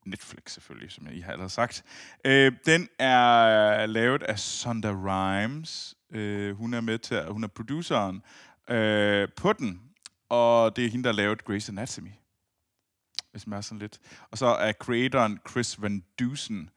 Netflix 0.05 0.51
selvfølgelig, 0.51 0.91
som 0.91 1.05
jeg 1.07 1.15
I 1.15 1.19
har 1.19 1.31
allerede 1.31 1.49
sagt. 1.49 1.83
Øh, 2.25 2.51
den 2.65 2.89
er 2.99 3.85
lavet 3.85 4.23
af 4.23 4.39
Sonda 4.39 4.91
Rhimes. 4.91 5.95
Øh, 6.11 6.57
hun 6.57 6.73
er 6.73 6.81
med 6.81 6.99
til, 6.99 7.25
hun 7.27 7.43
er 7.43 7.47
produceren 7.47 8.21
øh, 8.69 9.27
på 9.37 9.53
den, 9.53 9.81
og 10.29 10.75
det 10.75 10.85
er 10.85 10.89
hende, 10.89 11.03
der 11.03 11.09
har 11.09 11.17
lavet 11.17 11.41
Grey's 11.49 11.69
Anatomy. 11.69 12.11
Hvis 13.31 13.47
man 13.47 13.57
er 13.57 13.61
sådan 13.61 13.79
lidt. 13.79 13.99
Og 14.31 14.37
så 14.37 14.45
er 14.45 14.73
creatoren 14.73 15.39
Chris 15.49 15.81
Van 15.81 16.03
Dusen. 16.19 16.69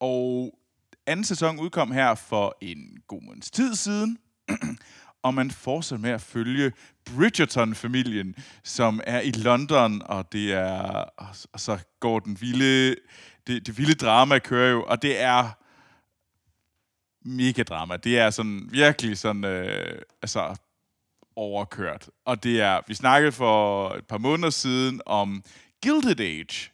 Og 0.00 0.58
anden 1.06 1.24
sæson 1.24 1.60
udkom 1.60 1.92
her 1.92 2.14
for 2.14 2.56
en 2.60 2.78
god 3.06 3.22
måneds 3.22 3.50
tid 3.50 3.74
siden, 3.74 4.18
og 5.24 5.34
man 5.34 5.50
fortsætter 5.50 6.02
med 6.02 6.10
at 6.10 6.20
følge 6.20 6.72
Bridgerton-familien, 7.04 8.34
som 8.62 9.00
er 9.06 9.20
i 9.20 9.30
London, 9.30 10.02
og 10.04 10.32
det 10.32 10.52
er 10.52 11.04
og 11.52 11.60
så 11.60 11.78
går 12.00 12.18
den 12.18 12.40
vilde, 12.40 12.96
det, 13.46 13.66
det 13.66 13.78
vilde 13.78 13.94
drama 13.94 14.38
kører 14.38 14.70
jo, 14.70 14.84
og 14.84 15.02
det 15.02 15.20
er 15.20 15.50
mega 17.24 17.62
drama. 17.62 17.96
Det 17.96 18.18
er 18.18 18.30
sådan 18.30 18.68
virkelig 18.70 19.18
sådan, 19.18 19.44
øh, 19.44 20.02
altså 20.22 20.56
overkørt. 21.36 22.10
Og 22.24 22.42
det 22.42 22.60
er, 22.60 22.80
vi 22.86 22.94
snakkede 22.94 23.32
for 23.32 23.90
et 23.90 24.06
par 24.06 24.18
måneder 24.18 24.50
siden 24.50 25.00
om 25.06 25.44
Gilded 25.82 26.20
Age, 26.20 26.70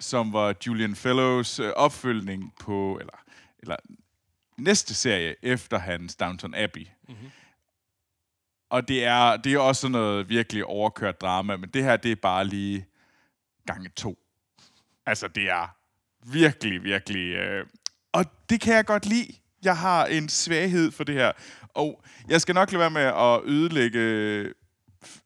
som 0.00 0.32
var 0.32 0.54
Julian 0.66 0.96
Fellows 0.96 1.58
øh, 1.58 1.72
opfølgning 1.76 2.54
på, 2.60 2.98
eller, 3.00 3.24
eller 3.58 3.76
næste 4.56 4.94
serie 4.94 5.34
efter 5.42 5.78
hans 5.78 6.16
Downton 6.16 6.54
Abbey. 6.54 6.86
Mm-hmm. 7.08 7.30
Og 8.70 8.88
det 8.88 9.04
er, 9.04 9.36
det 9.36 9.54
er 9.54 9.58
også 9.58 9.80
sådan 9.80 9.92
noget 9.92 10.28
virkelig 10.28 10.64
overkørt 10.64 11.20
drama, 11.20 11.56
men 11.56 11.70
det 11.70 11.84
her, 11.84 11.96
det 11.96 12.12
er 12.12 12.16
bare 12.16 12.44
lige 12.44 12.86
gange 13.66 13.88
to. 13.96 14.18
Altså, 15.06 15.28
det 15.28 15.50
er 15.50 15.76
virkelig, 16.26 16.84
virkelig... 16.84 17.34
Øh, 17.34 17.66
og 18.12 18.24
det 18.50 18.60
kan 18.60 18.74
jeg 18.74 18.86
godt 18.86 19.06
lide. 19.06 19.32
Jeg 19.62 19.76
har 19.76 20.06
en 20.06 20.28
svaghed 20.28 20.90
for 20.90 21.04
det 21.04 21.14
her. 21.14 21.32
Og 21.74 22.02
jeg 22.28 22.40
skal 22.40 22.54
nok 22.54 22.72
lade 22.72 22.80
være 22.80 22.90
med 22.90 23.02
at 23.02 23.40
ødelægge 23.44 24.54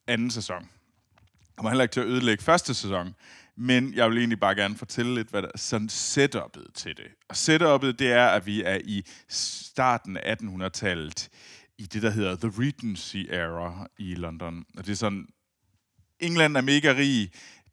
anden 0.07 0.31
sæson. 0.31 0.63
Jeg 0.63 1.57
kommer 1.57 1.71
heller 1.71 1.83
ikke 1.83 1.93
til 1.93 2.01
at 2.01 2.07
ødelægge 2.07 2.45
første 2.45 2.75
sæson. 2.75 3.15
Men 3.57 3.95
jeg 3.95 4.11
vil 4.11 4.19
egentlig 4.19 4.41
bare 4.41 4.55
gerne 4.55 4.77
fortælle 4.77 5.15
lidt, 5.15 5.29
hvad 5.29 5.43
der 5.43 5.49
er 5.55 5.59
sådan 5.59 5.89
setup'et 5.89 6.73
til 6.75 6.97
det. 6.97 7.07
Og 7.29 7.35
setup'et, 7.37 7.93
det 7.93 8.13
er, 8.13 8.27
at 8.27 8.47
vi 8.47 8.63
er 8.63 8.79
i 8.85 9.03
starten 9.29 10.17
af 10.17 10.37
1800-tallet 10.43 11.29
i 11.79 11.83
det, 11.83 12.03
der 12.03 12.11
hedder 12.11 12.37
The 12.37 12.53
Regency 12.59 13.17
Era 13.17 13.87
i 13.99 14.15
London. 14.15 14.65
Og 14.79 14.87
det 14.87 14.93
er 14.93 14.97
sådan, 14.97 15.27
England 16.21 16.57
er 16.57 16.61
mega 16.61 16.93
rig, 16.93 17.33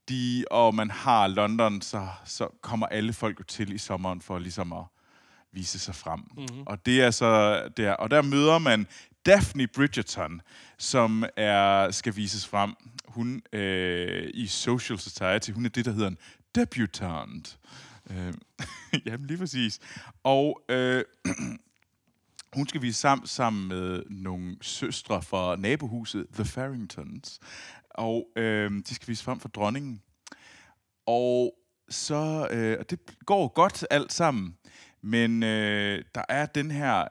de, 0.09 0.45
og 0.51 0.75
man 0.75 0.89
har 0.89 1.27
London, 1.27 1.81
så, 1.81 2.07
så 2.25 2.48
kommer 2.62 2.88
alle 2.88 3.13
folk 3.13 3.39
jo 3.39 3.43
til 3.43 3.71
i 3.71 3.77
sommeren 3.77 4.21
for 4.21 4.39
ligesom 4.39 4.74
at 4.74 4.83
vise 5.51 5.79
sig 5.79 5.96
frem. 5.96 6.20
Mm-hmm. 6.20 6.63
Og 6.65 6.86
det 6.86 7.01
er 7.01 7.12
så 7.12 7.63
der, 7.77 7.94
og 7.94 8.12
der 8.12 8.22
møder 8.22 8.58
man 8.58 8.88
Daphne 9.25 9.68
Bridgerton, 9.68 10.41
som 10.77 11.25
er 11.38 11.91
skal 11.91 12.15
vises 12.15 12.48
frem. 12.48 12.74
Hun 13.08 13.41
øh, 13.53 14.32
i 14.34 14.48
Social 14.48 15.00
Society, 15.00 15.51
hun 15.51 15.65
er 15.65 15.70
det, 15.70 15.86
der 15.86 15.91
hedder 15.91 16.08
en 16.08 16.18
debutant. 16.56 17.60
Øh, 18.10 18.34
jamen 19.06 19.27
lige 19.27 19.38
præcis. 19.38 19.79
Og 20.24 20.62
øh, 20.70 21.03
hun 22.56 22.68
skal 22.68 22.82
vise 22.82 23.00
sammen, 23.00 23.27
sammen 23.27 23.68
med 23.68 24.03
nogle 24.10 24.58
søstre 24.62 25.22
fra 25.22 25.56
nabohuset, 25.56 26.25
The 26.34 26.46
Farringtons. 26.46 27.39
Og 27.89 28.27
øh, 28.36 28.72
de 28.72 28.96
skal 28.96 29.08
vise 29.08 29.24
frem 29.24 29.39
for 29.39 29.50
dronningen. 29.50 30.01
Og 31.06 31.56
så, 31.89 32.48
øh, 32.51 32.77
og 32.79 32.89
det 32.89 33.00
går 33.25 33.48
godt 33.48 33.86
alt 33.89 34.13
sammen. 34.13 34.56
Men 35.03 35.44
øh, 35.44 36.03
der 36.15 36.22
er 36.29 36.46
den 36.46 36.72
her 36.72 37.06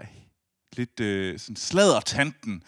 lidt 0.77 1.01
øh, 1.01 1.39
sådan 1.39 1.57
sladdertanten 1.57 2.63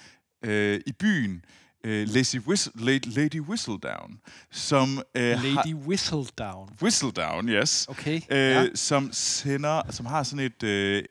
øh, 0.44 0.80
i 0.86 0.92
byen, 0.92 1.44
øh, 1.84 2.08
Lady, 2.08 2.40
Whistle, 2.46 2.72
Lady, 2.84 3.06
Lady 3.06 3.40
Whistledown, 3.40 4.20
som... 4.50 5.02
Øh, 5.14 5.38
har- 5.38 5.44
Lady 5.64 5.74
Whistledown. 5.74 6.70
Whistledown, 6.82 7.48
yes. 7.48 7.86
Okay, 7.88 8.20
Øh, 8.30 8.38
ja. 8.38 8.66
Som 8.74 9.12
sender, 9.12 9.82
som 9.90 10.06
har 10.06 10.22
sådan 10.22 10.44
et... 10.46 10.62
Øh, 10.62 11.04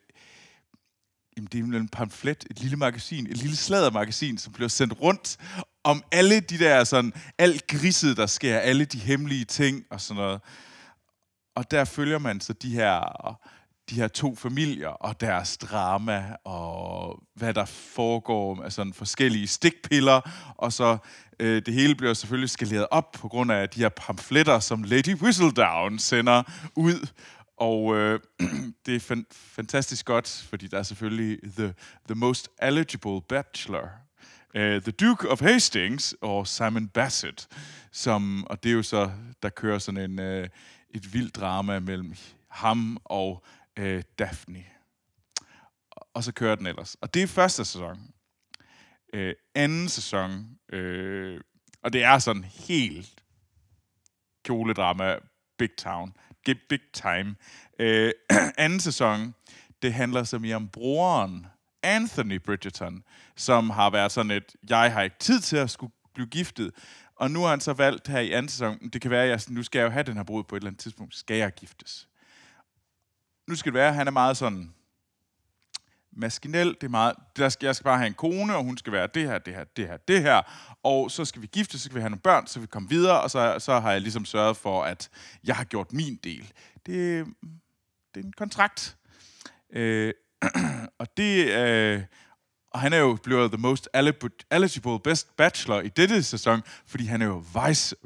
jamen, 1.36 1.48
det 1.52 1.74
er 1.74 1.78
en 1.80 1.88
pamflet, 1.88 2.44
et 2.50 2.60
lille 2.60 2.76
magasin, 2.76 3.26
et 3.26 3.36
lille 3.36 3.56
sladdermagasin, 3.56 4.38
som 4.38 4.52
bliver 4.52 4.68
sendt 4.68 5.00
rundt 5.00 5.36
om 5.84 6.02
alle 6.12 6.40
de 6.40 6.58
der 6.58 6.84
sådan, 6.84 7.12
alt 7.38 7.66
griset, 7.66 8.16
der 8.16 8.26
sker, 8.26 8.58
alle 8.58 8.84
de 8.84 8.98
hemmelige 8.98 9.44
ting 9.44 9.84
og 9.90 10.00
sådan 10.00 10.22
noget. 10.22 10.40
Og 11.56 11.70
der 11.70 11.84
følger 11.84 12.18
man 12.18 12.40
så 12.40 12.52
de 12.52 12.70
her, 12.74 13.38
de 13.90 13.94
her 13.94 14.08
to 14.08 14.34
familier 14.34 14.88
og 14.88 15.20
deres 15.20 15.56
drama, 15.56 16.36
og 16.44 17.22
hvad 17.34 17.54
der 17.54 17.64
foregår 17.64 18.54
med 18.54 18.70
sådan 18.70 18.92
forskellige 18.92 19.46
stikpiller, 19.46 20.20
og 20.56 20.72
så 20.72 20.98
øh, 21.40 21.62
det 21.66 21.74
hele 21.74 21.94
bliver 21.94 22.14
selvfølgelig 22.14 22.50
skaleret 22.50 22.86
op 22.90 23.12
på 23.12 23.28
grund 23.28 23.52
af 23.52 23.68
de 23.68 23.80
her 23.80 23.88
pamfletter, 23.88 24.58
som 24.58 24.82
Lady 24.82 25.14
Whistledown 25.14 25.98
sender 25.98 26.42
ud. 26.76 27.08
Og 27.56 27.96
øh, 27.96 28.20
det 28.86 28.96
er 28.96 29.00
fan- 29.00 29.26
fantastisk 29.32 30.06
godt, 30.06 30.46
fordi 30.48 30.66
der 30.66 30.78
er 30.78 30.82
selvfølgelig 30.82 31.38
the, 31.56 31.74
the 32.08 32.14
most 32.14 32.48
eligible 32.62 33.20
bachelor, 33.28 33.88
uh, 34.54 34.60
The 34.60 34.92
Duke 34.92 35.28
of 35.28 35.40
Hastings 35.40 36.14
og 36.20 36.46
Simon 36.46 36.88
Bassett, 36.88 37.48
som, 37.92 38.46
og 38.46 38.62
det 38.62 38.70
er 38.70 38.74
jo 38.74 38.82
så, 38.82 39.10
der 39.42 39.48
kører 39.48 39.78
sådan 39.78 40.10
en, 40.10 40.18
uh, 40.18 40.46
et 40.94 41.14
vildt 41.14 41.36
drama 41.36 41.78
mellem 41.78 42.14
ham 42.50 42.98
og 43.04 43.44
øh, 43.80 44.02
Daphne. 44.18 44.64
Og 46.14 46.24
så 46.24 46.32
kører 46.32 46.54
den 46.54 46.66
ellers. 46.66 46.94
Og 46.94 47.14
det 47.14 47.22
er 47.22 47.26
første 47.26 47.64
sæson. 47.64 48.10
Øh, 49.14 49.34
anden 49.54 49.88
sæson, 49.88 50.58
øh, 50.72 51.40
og 51.82 51.92
det 51.92 52.04
er 52.04 52.18
sådan 52.18 52.44
helt 52.44 53.22
kjoledrama, 54.44 55.16
big 55.58 55.76
town, 55.78 56.16
get 56.44 56.58
big 56.68 56.80
time. 56.92 57.36
Øh, 57.78 58.12
anden 58.58 58.80
sæson, 58.80 59.34
det 59.82 59.94
handler 59.94 60.24
så 60.24 60.38
mere 60.38 60.56
om 60.56 60.68
broren, 60.68 61.46
Anthony 61.82 62.40
Bridgerton, 62.40 63.04
som 63.36 63.70
har 63.70 63.90
været 63.90 64.12
sådan 64.12 64.30
et, 64.30 64.56
jeg 64.68 64.92
har 64.92 65.02
ikke 65.02 65.18
tid 65.18 65.40
til 65.40 65.56
at 65.56 65.70
skulle 65.70 65.92
blive 66.14 66.26
giftet. 66.26 66.70
Og 67.16 67.30
nu 67.30 67.40
har 67.40 67.50
han 67.50 67.60
så 67.60 67.72
valgt 67.72 68.08
her 68.08 68.20
i 68.20 68.32
anden 68.32 68.48
sæson, 68.48 68.88
det 68.88 69.02
kan 69.02 69.10
være, 69.10 69.24
at 69.24 69.28
jeg, 69.28 69.40
nu 69.48 69.62
skal 69.62 69.78
jeg 69.78 69.84
jo 69.84 69.90
have 69.90 70.02
den 70.02 70.16
her 70.16 70.24
brud 70.24 70.44
på 70.44 70.56
et 70.56 70.60
eller 70.60 70.70
andet 70.70 70.80
tidspunkt, 70.80 71.14
skal 71.14 71.36
jeg 71.36 71.52
giftes? 71.54 72.09
Nu 73.50 73.56
skal 73.56 73.72
det 73.72 73.78
være, 73.78 73.88
at 73.88 73.94
han 73.94 74.06
er 74.06 74.10
meget 74.10 74.36
sådan 74.36 74.74
maskinel, 76.12 76.68
det 76.68 76.82
er 76.82 76.88
meget, 76.88 77.14
der 77.36 77.48
skal, 77.48 77.66
jeg 77.66 77.76
skal 77.76 77.84
bare 77.84 77.98
have 77.98 78.06
en 78.06 78.14
kone, 78.14 78.56
og 78.56 78.64
hun 78.64 78.78
skal 78.78 78.92
være 78.92 79.08
det 79.14 79.22
her, 79.22 79.38
det 79.38 79.54
her, 79.54 79.64
det 79.64 79.86
her, 79.86 79.96
det 79.96 80.22
her, 80.22 80.42
og 80.82 81.10
så 81.10 81.24
skal 81.24 81.42
vi 81.42 81.46
gifte, 81.46 81.78
så 81.78 81.84
skal 81.84 81.94
vi 81.94 82.00
have 82.00 82.10
nogle 82.10 82.20
børn, 82.20 82.46
så 82.46 82.52
skal 82.52 82.62
vi 82.62 82.66
komme 82.66 82.88
videre, 82.88 83.20
og 83.20 83.30
så, 83.30 83.56
så 83.58 83.80
har 83.80 83.92
jeg 83.92 84.00
ligesom 84.00 84.24
sørget 84.24 84.56
for, 84.56 84.84
at 84.84 85.10
jeg 85.44 85.56
har 85.56 85.64
gjort 85.64 85.92
min 85.92 86.18
del. 86.24 86.52
Det, 86.86 87.26
det 88.14 88.20
er 88.20 88.24
en 88.24 88.32
kontrakt. 88.32 88.96
Øh, 89.72 90.14
og 91.00 91.16
det... 91.16 91.46
Øh, 91.46 92.02
og 92.72 92.80
han 92.80 92.92
er 92.92 92.98
jo 92.98 93.18
blevet 93.22 93.52
the 93.52 93.60
most 93.60 93.88
eligible 94.50 95.00
best 95.00 95.36
bachelor 95.36 95.80
i 95.80 95.88
dette 95.88 96.22
sæson, 96.22 96.62
fordi 96.86 97.04
han 97.04 97.22
er 97.22 97.26
jo 97.26 97.44
vice 97.66 97.96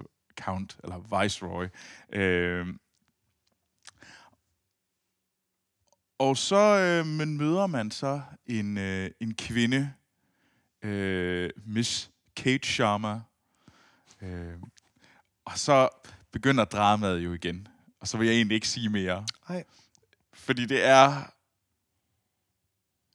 count, 0.41 0.77
eller 0.85 1.23
viceroy. 1.23 1.67
Øh, 2.13 2.67
og 6.18 6.37
så 6.37 6.78
øh, 6.78 7.06
men 7.06 7.37
møder 7.37 7.66
man 7.66 7.90
så 7.90 8.21
en, 8.47 8.78
øh, 8.78 9.11
en 9.21 9.35
kvinde, 9.35 9.92
øh, 10.83 11.50
Miss 11.66 12.11
Kate 12.37 12.68
Sharma. 12.68 13.21
Øh, 14.23 14.56
og 15.44 15.59
så 15.59 15.88
begynder 16.33 16.64
dramaet 16.64 17.18
jo 17.18 17.33
igen. 17.33 17.68
Og 18.00 18.09
så 18.09 18.18
vil 18.18 18.26
jeg 18.26 18.37
egentlig 18.37 18.54
ikke 18.54 18.68
sige 18.68 18.88
mere. 18.88 19.26
Nej. 19.49 19.64
Fordi 20.33 20.66
det 20.66 20.85
er... 20.85 21.30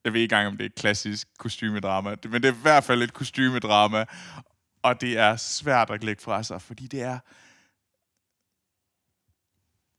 Jeg 0.04 0.14
ved 0.14 0.22
ikke 0.22 0.36
engang, 0.36 0.48
om 0.48 0.58
det 0.58 0.64
er 0.64 0.70
et 0.70 0.76
klassisk 0.76 1.28
kostymedrama, 1.38 2.16
men 2.24 2.34
det 2.34 2.46
er 2.46 2.54
i 2.54 2.62
hvert 2.62 2.84
fald 2.84 3.02
et 3.02 3.14
kostymedrama. 3.14 4.06
Og 4.82 5.02
det 5.02 5.18
er 5.18 5.36
svært 5.36 5.90
at 5.90 6.04
lægge 6.04 6.22
fra 6.22 6.44
sig, 6.44 6.62
fordi 6.62 6.88
det 6.88 7.02
er 7.02 7.20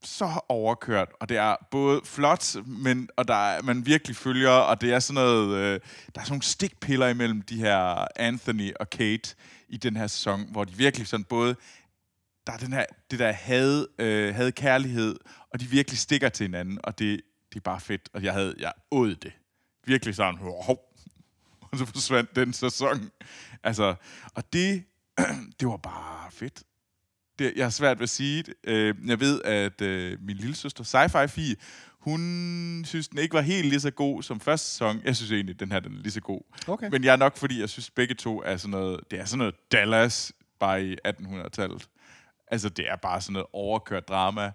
så 0.03 0.41
overkørt, 0.49 1.09
og 1.19 1.29
det 1.29 1.37
er 1.37 1.55
både 1.71 2.01
flot, 2.03 2.55
men, 2.65 3.09
og 3.15 3.27
der 3.27 3.33
er, 3.33 3.61
man 3.61 3.85
virkelig 3.85 4.15
følger, 4.15 4.49
og 4.49 4.81
det 4.81 4.93
er 4.93 4.99
sådan 4.99 5.13
noget, 5.23 5.55
øh, 5.57 5.79
der 6.15 6.21
er 6.21 6.23
sådan 6.23 6.31
nogle 6.31 6.43
stikpiller 6.43 7.07
imellem 7.07 7.41
de 7.41 7.57
her 7.57 8.07
Anthony 8.15 8.71
og 8.79 8.89
Kate 8.89 9.35
i 9.69 9.77
den 9.77 9.97
her 9.97 10.07
sæson, 10.07 10.51
hvor 10.51 10.63
de 10.63 10.73
virkelig 10.73 11.07
sådan 11.07 11.23
både, 11.23 11.55
der 12.47 12.53
er 12.53 12.57
den 12.57 12.73
her, 12.73 12.85
det 13.11 13.19
der 13.19 13.31
had, 13.31 13.87
øh, 13.99 14.35
had 14.35 14.51
kærlighed, 14.51 15.15
og 15.53 15.59
de 15.59 15.65
virkelig 15.65 15.99
stikker 15.99 16.29
til 16.29 16.43
hinanden, 16.43 16.79
og 16.83 16.99
det, 16.99 17.21
det 17.49 17.55
er 17.55 17.63
bare 17.63 17.79
fedt, 17.79 18.09
og 18.13 18.23
jeg 18.23 18.33
havde, 18.33 18.55
jeg 18.59 18.73
åd 18.91 19.15
det. 19.15 19.31
Virkelig 19.85 20.15
sådan, 20.15 20.39
wow, 20.41 20.75
og 21.61 21.77
så 21.77 21.85
forsvandt 21.85 22.35
den 22.35 22.53
sæson. 22.53 23.09
Altså, 23.63 23.95
og 24.35 24.53
det, 24.53 24.83
det 25.59 25.67
var 25.67 25.77
bare 25.77 26.31
fedt 26.31 26.63
det, 27.43 27.53
jeg 27.55 27.65
har 27.65 27.69
svært 27.69 27.99
ved 27.99 28.03
at 28.03 28.09
sige 28.09 28.43
det. 28.43 28.53
Øh, 28.63 28.95
jeg 29.05 29.19
ved, 29.19 29.41
at 29.41 29.81
øh, 29.81 30.17
min 30.21 30.37
lille 30.37 30.55
søster, 30.55 30.83
Sci-Fi 30.83 31.25
Fie, 31.25 31.55
hun 31.99 32.83
synes, 32.87 33.07
den 33.07 33.19
ikke 33.19 33.33
var 33.33 33.41
helt 33.41 33.65
lige 33.65 33.79
så 33.79 33.91
god 33.91 34.23
som 34.23 34.39
første 34.39 34.67
sæson. 34.67 35.01
Jeg 35.05 35.15
synes 35.15 35.31
egentlig, 35.31 35.59
den 35.59 35.71
her 35.71 35.79
den 35.79 35.93
er 35.93 36.01
lige 36.01 36.11
så 36.11 36.21
god. 36.21 36.41
Okay. 36.67 36.89
Men 36.89 37.03
jeg 37.03 37.11
er 37.11 37.17
nok, 37.17 37.37
fordi 37.37 37.59
jeg 37.59 37.69
synes, 37.69 37.89
begge 37.89 38.15
to 38.15 38.41
er 38.45 38.57
sådan 38.57 38.71
noget, 38.71 38.99
det 39.11 39.19
er 39.19 39.25
sådan 39.25 39.37
noget 39.37 39.55
Dallas 39.71 40.33
bare 40.59 40.85
i 40.85 40.95
1800-tallet. 41.07 41.87
Altså, 42.47 42.69
det 42.69 42.89
er 42.89 42.95
bare 42.95 43.21
sådan 43.21 43.33
noget 43.33 43.47
overkørt 43.53 44.07
drama, 44.07 44.51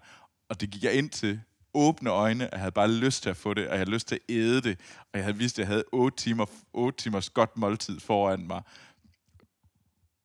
og 0.49 0.61
det 0.61 0.69
gik 0.69 0.83
jeg 0.83 0.93
ind 0.93 1.09
til 1.09 1.41
åbne 1.73 2.09
øjne, 2.09 2.43
og 2.43 2.51
jeg 2.51 2.59
havde 2.59 2.71
bare 2.71 2.91
lyst 2.91 3.23
til 3.23 3.29
at 3.29 3.37
få 3.37 3.53
det, 3.53 3.67
og 3.67 3.71
jeg 3.71 3.79
havde 3.79 3.89
lyst 3.89 4.07
til 4.07 4.15
at 4.15 4.35
æde 4.35 4.61
det, 4.61 4.79
og 4.99 5.09
jeg 5.13 5.23
havde 5.23 5.37
vidst, 5.37 5.55
at 5.55 5.59
jeg 5.59 5.67
havde 5.67 5.83
8 5.91 6.17
timer, 6.17 6.45
8 6.73 6.97
timers 6.97 7.29
godt 7.29 7.57
måltid 7.57 7.99
foran 7.99 8.47
mig. 8.47 8.61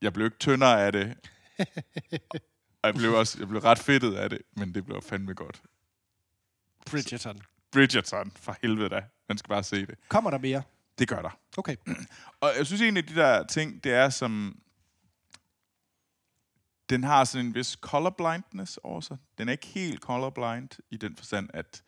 Jeg 0.02 0.12
blev 0.12 0.26
ikke 0.26 0.38
tyndere 0.38 0.86
af 0.86 0.92
det, 0.92 1.16
og 2.82 2.86
jeg 2.86 2.94
blev 2.94 3.14
også 3.14 3.38
jeg 3.38 3.48
blev 3.48 3.60
ret 3.60 3.78
fedtet 3.78 4.14
af 4.14 4.30
det, 4.30 4.42
men 4.56 4.74
det 4.74 4.84
blev 4.84 5.02
fandme 5.02 5.34
godt. 5.34 5.62
Bridgerton. 6.86 7.42
Bridgerton, 7.72 8.32
for 8.36 8.56
helvede 8.62 8.88
da. 8.88 9.04
Man 9.28 9.38
skal 9.38 9.48
bare 9.48 9.62
se 9.62 9.86
det. 9.86 9.94
Kommer 10.08 10.30
der 10.30 10.38
mere? 10.38 10.62
Det 10.98 11.08
gør 11.08 11.22
der. 11.22 11.38
Okay. 11.56 11.76
Og 12.40 12.52
jeg 12.58 12.66
synes 12.66 12.82
egentlig, 12.82 13.04
at 13.04 13.08
de 13.08 13.14
der 13.14 13.46
ting, 13.46 13.84
det 13.84 13.92
er 13.92 14.10
som... 14.10 14.58
Den 16.90 17.04
har 17.04 17.24
sådan 17.24 17.46
en 17.46 17.54
vis 17.54 17.78
colorblindness 17.80 18.76
over 18.76 19.00
sig. 19.00 19.16
Den 19.38 19.48
er 19.48 19.52
ikke 19.52 19.66
helt 19.66 20.00
colorblind 20.00 20.68
i 20.90 20.96
den 20.96 21.16
forstand, 21.16 21.50
at... 21.54 21.82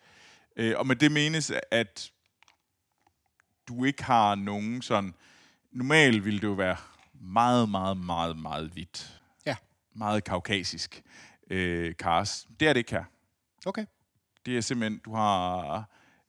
Øh, 0.57 0.75
og 0.79 0.87
med 0.87 0.97
det 0.97 1.13
menes, 1.13 1.53
at 1.71 2.13
du 3.69 3.85
ikke 3.85 4.05
har 4.05 4.35
nogen 4.35 4.83
sådan... 4.83 5.15
Normalt 5.73 6.25
ville 6.25 6.41
det 6.41 6.47
jo 6.47 6.53
være 6.53 6.77
meget, 7.13 7.69
meget, 7.69 7.97
meget, 7.97 8.39
meget 8.39 8.71
hvidt. 8.71 9.21
Meget 9.95 10.25
kaukasisk 10.25 11.03
øh, 11.51 11.95
cast. 11.95 12.47
Det 12.61 12.69
er 12.69 12.73
det 12.73 12.81
ikke 12.81 12.93
her. 12.93 13.05
Okay. 13.67 13.87
Det 14.47 14.57
er 14.57 14.61
simpelthen, 14.61 15.01
du 15.05 15.15
har, 15.15 15.85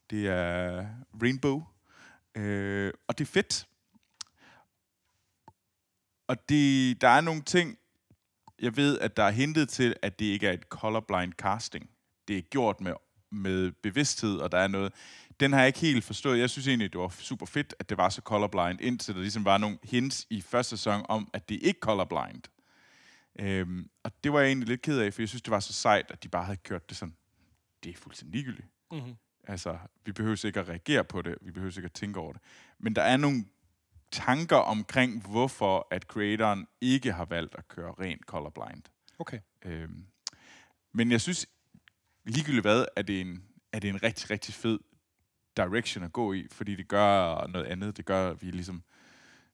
det 0.10 0.27
er 0.27 0.88
rainbow, 1.22 1.63
øh, 2.36 2.93
og 3.07 3.17
det 3.17 3.24
er 3.27 3.31
fedt. 3.31 3.67
Og 6.27 6.50
det, 6.50 7.01
der 7.01 7.07
er 7.07 7.22
nogle 7.22 7.41
ting, 7.41 7.77
jeg 8.60 8.77
ved, 8.77 9.00
at 9.00 9.17
der 9.17 9.24
er 9.24 9.31
hintet 9.31 9.69
til, 9.69 9.95
at 10.01 10.19
det 10.19 10.25
ikke 10.25 10.48
er 10.48 10.53
et 10.53 10.63
colorblind 10.63 11.34
casting. 11.34 11.89
Det 12.27 12.38
er 12.38 12.41
gjort 12.41 12.81
med 12.81 12.93
med 13.36 13.72
bevidsthed, 13.72 14.38
og 14.38 14.51
der 14.51 14.57
er 14.57 14.67
noget... 14.67 14.93
Den 15.39 15.53
har 15.53 15.60
jeg 15.60 15.67
ikke 15.67 15.79
helt 15.79 16.03
forstået. 16.03 16.39
Jeg 16.39 16.50
synes 16.50 16.67
egentlig, 16.67 16.93
det 16.93 17.01
var 17.01 17.10
super 17.19 17.45
fedt, 17.45 17.75
at 17.79 17.89
det 17.89 17.98
var 17.98 18.10
så 18.10 18.22
colorblind, 18.22 18.81
indtil 18.81 19.15
der 19.15 19.22
ligesom 19.22 19.45
var 19.45 19.57
nogle 19.57 19.77
hints 19.84 20.27
i 20.29 20.41
første 20.41 20.77
sæson 20.77 21.05
om, 21.10 21.29
at 21.34 21.50
det 21.50 21.60
ikke 21.62 21.79
colorblind. 21.79 22.41
Øhm, 23.39 23.89
og 24.04 24.12
det 24.24 24.34
var 24.34 24.39
jeg 24.39 24.48
egentlig 24.48 24.68
lidt 24.68 24.82
ked 24.82 25.00
af, 25.00 25.13
for 25.13 25.22
jeg 25.22 25.30
synes, 25.30 25.42
det 25.42 25.51
var 25.51 25.60
så 25.60 25.74
sejt, 25.74 26.12
at 26.12 26.24
de 26.24 26.30
bare 26.30 26.44
havde 26.46 26.58
kørt 26.58 26.89
det 26.89 26.98
sådan. 26.98 27.15
Det 27.84 27.89
er 27.92 27.96
fuldstændig 27.98 28.34
ligegyldigt. 28.34 28.68
Mm-hmm. 28.92 29.15
Altså, 29.48 29.77
vi 30.06 30.12
behøver 30.12 30.46
ikke 30.46 30.60
at 30.60 30.70
reagere 30.70 31.04
på 31.04 31.22
det, 31.22 31.38
vi 31.42 31.51
behøver 31.51 31.77
ikke 31.77 31.86
at 31.86 31.94
tænke 31.94 32.20
over 32.20 32.34
det. 32.34 32.42
Men 32.80 32.96
der 32.96 33.01
er 33.01 33.18
nogle 33.18 33.46
tanker 34.12 34.56
omkring, 34.56 35.27
hvorfor 35.27 35.88
at 35.92 36.04
creatoren 36.04 36.68
ikke 36.82 37.12
har 37.13 37.25
valgt 37.25 37.56
at 37.56 37.68
køre 37.68 37.94
rent 38.00 38.25
colorblind. 38.25 38.84
Okay. 39.20 39.39
Øhm, 39.65 40.06
men 40.94 41.12
jeg 41.12 41.22
synes, 41.22 41.48
ligegyldigt 42.24 42.63
hvad, 42.63 42.86
er 42.96 43.01
det, 43.01 43.22
en, 43.22 43.44
er 43.72 43.80
det 43.80 43.89
en 43.89 44.04
rigtig, 44.04 44.30
rigtig 44.30 44.54
fed 44.54 44.80
direction 45.58 46.04
at 46.04 46.13
gå 46.13 46.34
i, 46.34 46.48
fordi 46.51 46.75
det 46.75 46.88
gør 46.88 47.48
noget 47.48 47.65
andet. 47.65 47.98
Det 47.98 48.06
gør, 48.06 48.30
at 48.30 48.42
vi 48.42 48.51
ligesom 48.51 48.84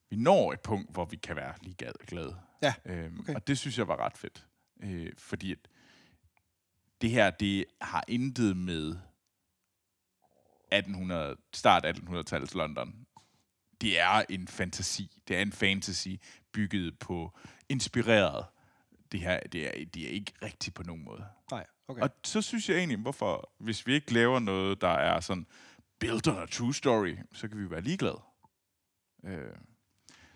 vi 0.09 0.15
når 0.15 0.53
et 0.53 0.59
punkt, 0.59 0.91
hvor 0.93 1.05
vi 1.05 1.15
kan 1.15 1.35
være 1.35 1.53
lige 1.61 1.75
gad- 1.75 2.05
glade. 2.07 2.37
Ja, 2.61 2.73
Øhm, 2.85 3.19
okay. 3.19 3.35
Og 3.35 3.47
det 3.47 3.57
synes 3.57 3.77
jeg 3.77 3.87
var 3.87 3.97
ret 3.97 4.17
fedt. 4.17 4.47
Øh, 4.83 5.11
fordi 5.17 5.51
at 5.51 5.57
det 7.01 7.09
her, 7.09 7.29
det 7.29 7.65
har 7.81 8.03
intet 8.07 8.57
med 8.57 8.95
1800, 10.71 11.37
start 11.53 11.85
1800-tallets 11.85 12.57
London. 12.57 13.05
Det 13.81 13.99
er 13.99 14.23
en 14.29 14.47
fantasi. 14.47 15.17
Det 15.27 15.37
er 15.37 15.41
en 15.41 15.51
fantasy 15.51 16.07
bygget 16.51 16.99
på, 16.99 17.37
inspireret. 17.69 18.45
Det 19.11 19.19
her, 19.19 19.39
det 19.39 19.67
er, 19.67 19.85
det 19.85 20.05
er 20.05 20.09
ikke 20.09 20.33
rigtigt 20.41 20.75
på 20.75 20.83
nogen 20.83 21.03
måde. 21.03 21.25
Nej, 21.51 21.65
okay. 21.87 22.01
Og 22.01 22.09
så 22.23 22.41
synes 22.41 22.69
jeg 22.69 22.77
egentlig, 22.77 22.97
hvorfor, 22.97 23.51
hvis 23.59 23.87
vi 23.87 23.93
ikke 23.93 24.13
laver 24.13 24.39
noget, 24.39 24.81
der 24.81 24.87
er 24.87 25.19
sådan, 25.19 25.47
built 25.99 26.27
on 26.27 26.37
a 26.37 26.45
true 26.45 26.73
story, 26.73 27.17
så 27.33 27.47
kan 27.47 27.57
vi 27.57 27.69
være 27.71 27.81
ligeglade. 27.81 28.21
Øh, 29.23 29.55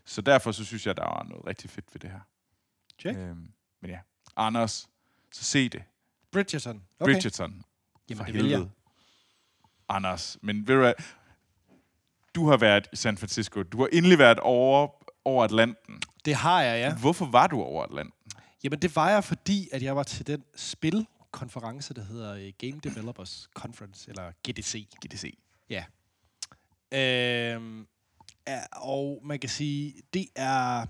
så 0.06 0.22
derfor 0.22 0.52
så 0.52 0.66
synes 0.66 0.88
jeg, 0.88 0.98
der 0.98 1.04
var 1.04 1.26
noget 1.30 1.46
rigtig 1.46 1.70
fedt 1.70 1.86
ved 1.94 2.00
det 2.00 2.10
her. 2.10 2.20
Check. 3.00 3.18
Øh, 3.18 3.36
men 3.82 3.92
ja, 3.92 4.00
Anders, 4.36 4.90
så 5.32 5.44
se 5.44 5.70
det. 5.70 5.84
Bridgerton. 6.32 6.84
Okay. 7.00 7.14
Bridgerton. 7.14 7.64
Jamen, 8.10 8.18
For 8.18 8.26
det 8.26 8.34
vil 8.34 8.50
jeg. 8.50 8.68
Anders, 9.90 10.38
men 10.42 10.68
ved 10.68 10.76
du 10.76 10.82
hvad? 10.82 10.94
Du 12.36 12.50
har 12.50 12.58
været 12.58 12.88
i 12.94 12.96
San 12.96 13.18
Francisco. 13.18 13.64
Du 13.64 13.80
har 13.80 13.88
endelig 13.94 14.18
været 14.20 14.40
over, 14.40 14.88
over 15.26 15.44
Atlanten. 15.44 16.02
Det 16.26 16.36
har 16.36 16.62
jeg, 16.62 16.80
ja. 16.80 17.00
Hvorfor 17.00 17.26
var 17.26 17.48
du 17.48 17.62
over 17.62 17.84
Atlanten? 17.84 18.32
Jamen, 18.64 18.80
det 18.80 18.96
var 18.96 19.10
jeg, 19.10 19.24
fordi 19.24 19.70
at 19.72 19.84
jeg 19.84 19.96
var 19.96 20.04
til 20.04 20.28
den 20.28 20.44
spilkonference, 20.56 21.94
der 21.94 22.04
hedder 22.04 22.34
øh, 22.34 22.54
Game 22.58 22.80
Developers 22.84 23.50
Conference, 23.54 24.10
eller 24.10 24.32
GDC. 24.48 24.88
GDC. 25.06 25.38
Ja. 25.70 25.86
Øhm, 26.92 27.88
Og 28.72 29.22
man 29.26 29.40
kan 29.40 29.50
sige, 29.50 29.94
det 30.14 30.28
er... 30.36 30.86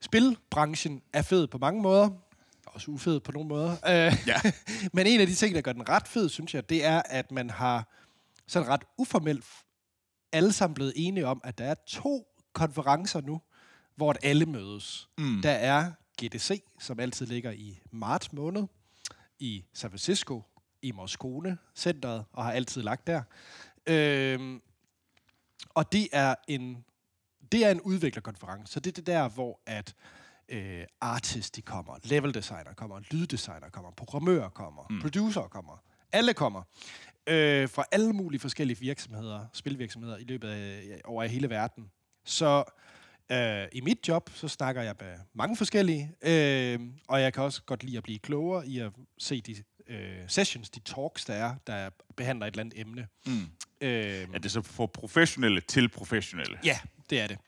Spilbranchen 0.00 1.02
er 1.12 1.22
fed 1.22 1.46
på 1.46 1.58
mange 1.58 1.82
måder. 1.82 2.10
Også 2.66 2.90
ufed 2.90 3.20
på 3.20 3.32
nogle 3.32 3.48
måder. 3.48 3.70
Øh, 3.72 4.12
Ja. 4.26 4.40
men 4.94 5.06
en 5.06 5.20
af 5.20 5.26
de 5.26 5.34
ting, 5.34 5.54
der 5.54 5.60
gør 5.60 5.72
den 5.72 5.88
ret 5.88 6.08
fed, 6.08 6.28
synes 6.28 6.54
jeg, 6.54 6.68
det 6.68 6.84
er, 6.84 7.02
at 7.04 7.32
man 7.32 7.50
har 7.50 7.88
sådan 8.46 8.68
ret 8.68 8.84
uformelt 8.98 9.44
alle 10.32 10.52
sammen 10.52 10.74
blevet 10.74 10.92
enige 10.96 11.26
om, 11.26 11.40
at 11.44 11.58
der 11.58 11.64
er 11.64 11.74
to 11.86 12.26
konferencer 12.52 13.20
nu, 13.20 13.40
hvor 13.96 14.14
alle 14.22 14.46
mødes. 14.46 15.08
Mm. 15.18 15.42
Der 15.42 15.50
er 15.50 15.92
GDC, 16.22 16.62
som 16.80 17.00
altid 17.00 17.26
ligger 17.26 17.50
i 17.50 17.80
marts 17.90 18.32
måned, 18.32 18.62
i 19.38 19.64
San 19.72 19.90
Francisco, 19.90 20.42
i 20.82 20.92
Moscone 20.92 21.58
centret 21.74 22.24
og 22.32 22.44
har 22.44 22.52
altid 22.52 22.82
lagt 22.82 23.06
der. 23.06 23.22
Øhm, 23.86 24.62
og 25.74 25.92
det 25.92 26.08
er 26.12 26.34
en 26.48 26.84
det 27.52 27.64
er 27.64 27.70
en 27.70 27.80
udviklerkonference, 27.80 28.72
så 28.72 28.80
det 28.80 28.90
er 28.90 28.94
det 28.94 29.06
der, 29.06 29.28
hvor 29.28 29.60
at 29.66 29.94
øh, 30.48 30.84
artists 31.00 31.50
de 31.50 31.62
kommer, 31.62 31.98
level 32.04 32.34
designer 32.34 32.74
kommer, 32.74 33.00
lyddesigner 33.10 33.68
kommer, 33.70 33.90
programmører 33.90 34.48
kommer, 34.48 34.86
mm. 34.90 35.00
producer 35.00 35.42
kommer, 35.42 35.82
alle 36.12 36.34
kommer 36.34 36.62
øh, 37.26 37.68
fra 37.68 37.84
alle 37.92 38.12
mulige 38.12 38.40
forskellige 38.40 38.80
virksomheder, 38.80 39.46
spilvirksomheder 39.52 40.16
i 40.16 40.24
løbet 40.24 40.48
af 40.48 41.00
over 41.04 41.24
hele 41.24 41.50
verden. 41.50 41.90
Så 42.24 42.64
øh, 43.32 43.66
i 43.72 43.80
mit 43.80 44.08
job, 44.08 44.30
så 44.34 44.48
snakker 44.48 44.82
jeg 44.82 44.94
med 45.00 45.14
mange 45.34 45.56
forskellige, 45.56 46.10
øh, 46.22 46.80
og 47.08 47.20
jeg 47.20 47.32
kan 47.32 47.42
også 47.42 47.62
godt 47.62 47.84
lide 47.84 47.96
at 47.96 48.02
blive 48.02 48.18
klogere 48.18 48.66
i 48.66 48.78
at 48.78 48.92
se 49.18 49.40
de 49.40 49.56
øh, 49.86 50.18
sessions, 50.28 50.70
de 50.70 50.80
talks, 50.80 51.24
der 51.24 51.34
er, 51.34 51.54
der 51.66 51.90
behandler 52.16 52.46
et 52.46 52.50
eller 52.50 52.60
andet 52.60 52.80
emne. 52.80 53.08
Mm. 53.26 53.46
Øh, 53.80 54.28
Er 54.34 54.38
det 54.38 54.50
så 54.50 54.62
for 54.62 54.86
professionelle 54.86 55.60
til 55.60 55.88
professionelle? 55.88 56.58
Ja, 56.64 56.78
det 57.10 57.20
er 57.20 57.26
det. 57.26 57.38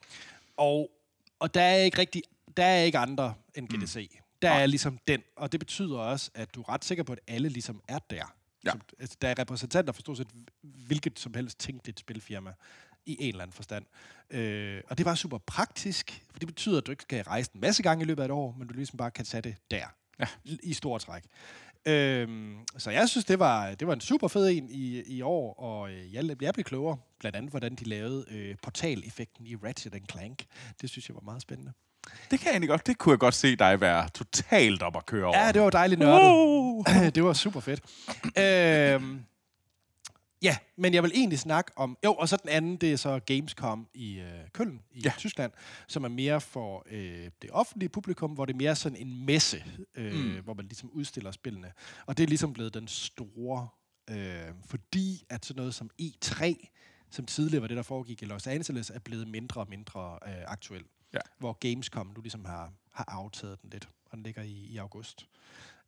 Og, 0.56 0.90
og 1.38 1.54
der 1.54 1.62
er 1.62 1.76
ikke 1.76 1.98
rigtig, 1.98 2.22
der 2.56 2.64
er 2.64 2.82
ikke 2.82 2.98
andre 2.98 3.34
end 3.54 3.68
GDC. 3.68 4.08
Mm. 4.12 4.18
Der 4.42 4.50
er 4.50 4.66
ligesom 4.66 4.98
den, 5.08 5.22
og 5.36 5.52
det 5.52 5.60
betyder 5.60 5.98
også, 5.98 6.30
at 6.34 6.54
du 6.54 6.60
er 6.60 6.68
ret 6.68 6.84
sikker 6.84 7.04
på, 7.04 7.12
at 7.12 7.18
alle 7.26 7.48
ligesom 7.48 7.82
er 7.88 7.98
der. 8.10 8.34
Ja. 8.64 8.70
Som, 8.70 8.80
altså, 9.00 9.16
der 9.22 9.28
er 9.28 9.38
repræsentanter 9.38 9.92
for 9.92 10.00
stort 10.00 10.16
set 10.16 10.28
hvilket 10.62 11.18
som 11.18 11.34
helst 11.34 11.58
tænkeligt 11.58 12.00
spilfirma 12.00 12.52
i 13.06 13.16
en 13.20 13.28
eller 13.28 13.42
anden 13.42 13.54
forstand. 13.54 13.84
Øh, 14.30 14.82
og 14.88 14.98
det 14.98 15.06
var 15.06 15.14
super 15.14 15.38
praktisk, 15.38 16.22
for 16.32 16.38
det 16.38 16.48
betyder, 16.48 16.78
at 16.78 16.86
du 16.86 16.90
ikke 16.90 17.02
skal 17.02 17.22
rejse 17.24 17.50
en 17.54 17.60
masse 17.60 17.82
gange 17.82 18.02
i 18.02 18.06
løbet 18.06 18.22
af 18.22 18.26
et 18.26 18.30
år, 18.32 18.54
men 18.58 18.68
du 18.68 18.74
ligesom 18.74 18.96
bare 18.96 19.10
kan 19.10 19.24
tage 19.24 19.40
det 19.42 19.56
der, 19.70 19.86
Ja. 20.18 20.26
i- 20.44 20.58
i 20.62 20.72
stor 20.72 20.98
træk. 20.98 21.22
Øhm, 21.86 22.56
så 22.78 22.90
jeg 22.90 23.08
synes, 23.08 23.24
det 23.24 23.38
var, 23.38 23.74
det 23.74 23.86
var 23.86 23.92
en 23.94 24.00
super 24.00 24.28
fed 24.28 24.48
en 24.48 24.68
i, 24.70 25.02
i 25.06 25.22
år, 25.22 25.54
og 25.54 25.90
øh, 25.90 26.14
jeg, 26.14 26.42
jeg 26.42 26.54
blev 26.54 26.64
klogere. 26.64 26.96
Blandt 27.20 27.36
andet, 27.36 27.50
hvordan 27.50 27.74
de 27.74 27.84
lavede 27.84 28.24
øh, 28.30 28.54
portaleffekten 28.62 29.46
i 29.46 29.56
Ratchet 29.56 30.02
Clank. 30.10 30.44
Det 30.80 30.90
synes 30.90 31.08
jeg 31.08 31.14
var 31.14 31.20
meget 31.20 31.42
spændende. 31.42 31.72
Det 32.30 32.40
kan 32.40 32.46
jeg 32.46 32.52
egentlig 32.52 32.68
godt. 32.68 32.86
Det 32.86 32.98
kunne 32.98 33.12
jeg 33.12 33.18
godt 33.18 33.34
se 33.34 33.56
dig 33.56 33.80
være 33.80 34.08
totalt 34.08 34.82
op 34.82 34.96
at 34.96 35.06
køre 35.06 35.24
over. 35.26 35.38
Ja, 35.38 35.52
det 35.52 35.62
var 35.62 35.70
dejligt 35.70 35.98
nørdet. 35.98 37.14
det 37.14 37.24
var 37.24 37.32
super 37.32 37.60
fedt. 37.60 37.80
øhm, 38.38 39.20
ja, 40.42 40.56
men 40.76 40.94
jeg 40.94 41.02
vil 41.02 41.12
egentlig 41.14 41.38
snakke 41.38 41.72
om... 41.76 41.98
Jo, 42.04 42.14
og 42.14 42.28
så 42.28 42.36
den 42.36 42.48
anden, 42.48 42.76
det 42.76 42.92
er 42.92 42.96
så 42.96 43.20
Gamescom 43.26 43.88
i 43.94 44.18
øh, 44.18 44.50
Køln 44.52 44.82
i 44.92 45.00
Ja. 45.00 45.12
Tyskland, 45.18 45.52
som 45.88 46.04
er 46.04 46.08
mere 46.08 46.40
for 46.40 46.84
øh, 46.90 47.30
det 47.42 47.50
offentlige 47.50 47.88
publikum, 47.88 48.30
hvor 48.30 48.44
det 48.44 48.52
er 48.52 48.58
mere 48.58 48.76
sådan 48.76 48.98
en 48.98 49.24
messe, 49.26 49.64
øh, 49.94 50.14
mm. 50.14 50.44
hvor 50.44 50.54
man 50.54 50.64
ligesom 50.64 50.90
udstiller 50.90 51.30
spillene. 51.30 51.72
Og 52.06 52.16
det 52.16 52.22
er 52.22 52.28
ligesom 52.28 52.52
blevet 52.52 52.74
den 52.74 52.88
store... 52.88 53.68
Øh, 54.10 54.40
fordi 54.66 55.24
at 55.30 55.46
sådan 55.46 55.60
noget 55.60 55.74
som 55.74 55.90
E3, 56.02 56.66
som 57.10 57.26
tidligere 57.26 57.62
var 57.62 57.68
det, 57.68 57.76
der 57.76 57.82
foregik 57.82 58.22
i 58.22 58.24
Los 58.24 58.46
Angeles, 58.46 58.90
er 58.90 58.98
blevet 58.98 59.28
mindre 59.28 59.60
og 59.60 59.66
mindre 59.70 60.18
øh, 60.26 60.34
aktuel. 60.46 60.84
Ja. 61.14 61.18
Hvor 61.38 61.52
Gamescom 61.52 62.06
nu 62.06 62.20
ligesom 62.20 62.44
har, 62.44 62.72
har 62.92 63.04
aftaget 63.08 63.62
den 63.62 63.70
lidt, 63.70 63.88
og 64.10 64.16
den 64.16 64.22
ligger 64.22 64.42
i, 64.42 64.52
i 64.52 64.76
august. 64.76 65.26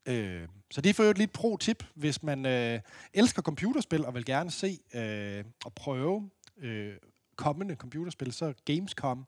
Øh, 0.06 0.48
så 0.70 0.80
det 0.80 0.90
er 0.90 0.94
for 0.94 1.02
øvrigt 1.02 1.18
lidt 1.18 1.32
pro-tip, 1.32 1.84
hvis 1.94 2.22
man 2.22 2.46
øh, 2.46 2.80
elsker 3.14 3.42
computerspil 3.42 4.04
og 4.04 4.14
vil 4.14 4.24
gerne 4.24 4.50
se 4.50 4.78
øh, 4.94 5.44
og 5.64 5.74
prøve 5.74 6.30
øh, 6.58 6.94
kommende 7.37 7.74
computerspil, 7.74 8.32
så 8.32 8.54
Gamescom 8.64 9.26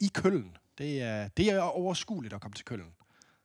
i 0.00 0.10
Køln. 0.14 0.56
Det 0.78 1.02
er, 1.02 1.28
det 1.28 1.48
er 1.50 1.60
overskueligt 1.60 2.34
at 2.34 2.40
komme 2.40 2.54
til 2.54 2.64
Køln. 2.64 2.86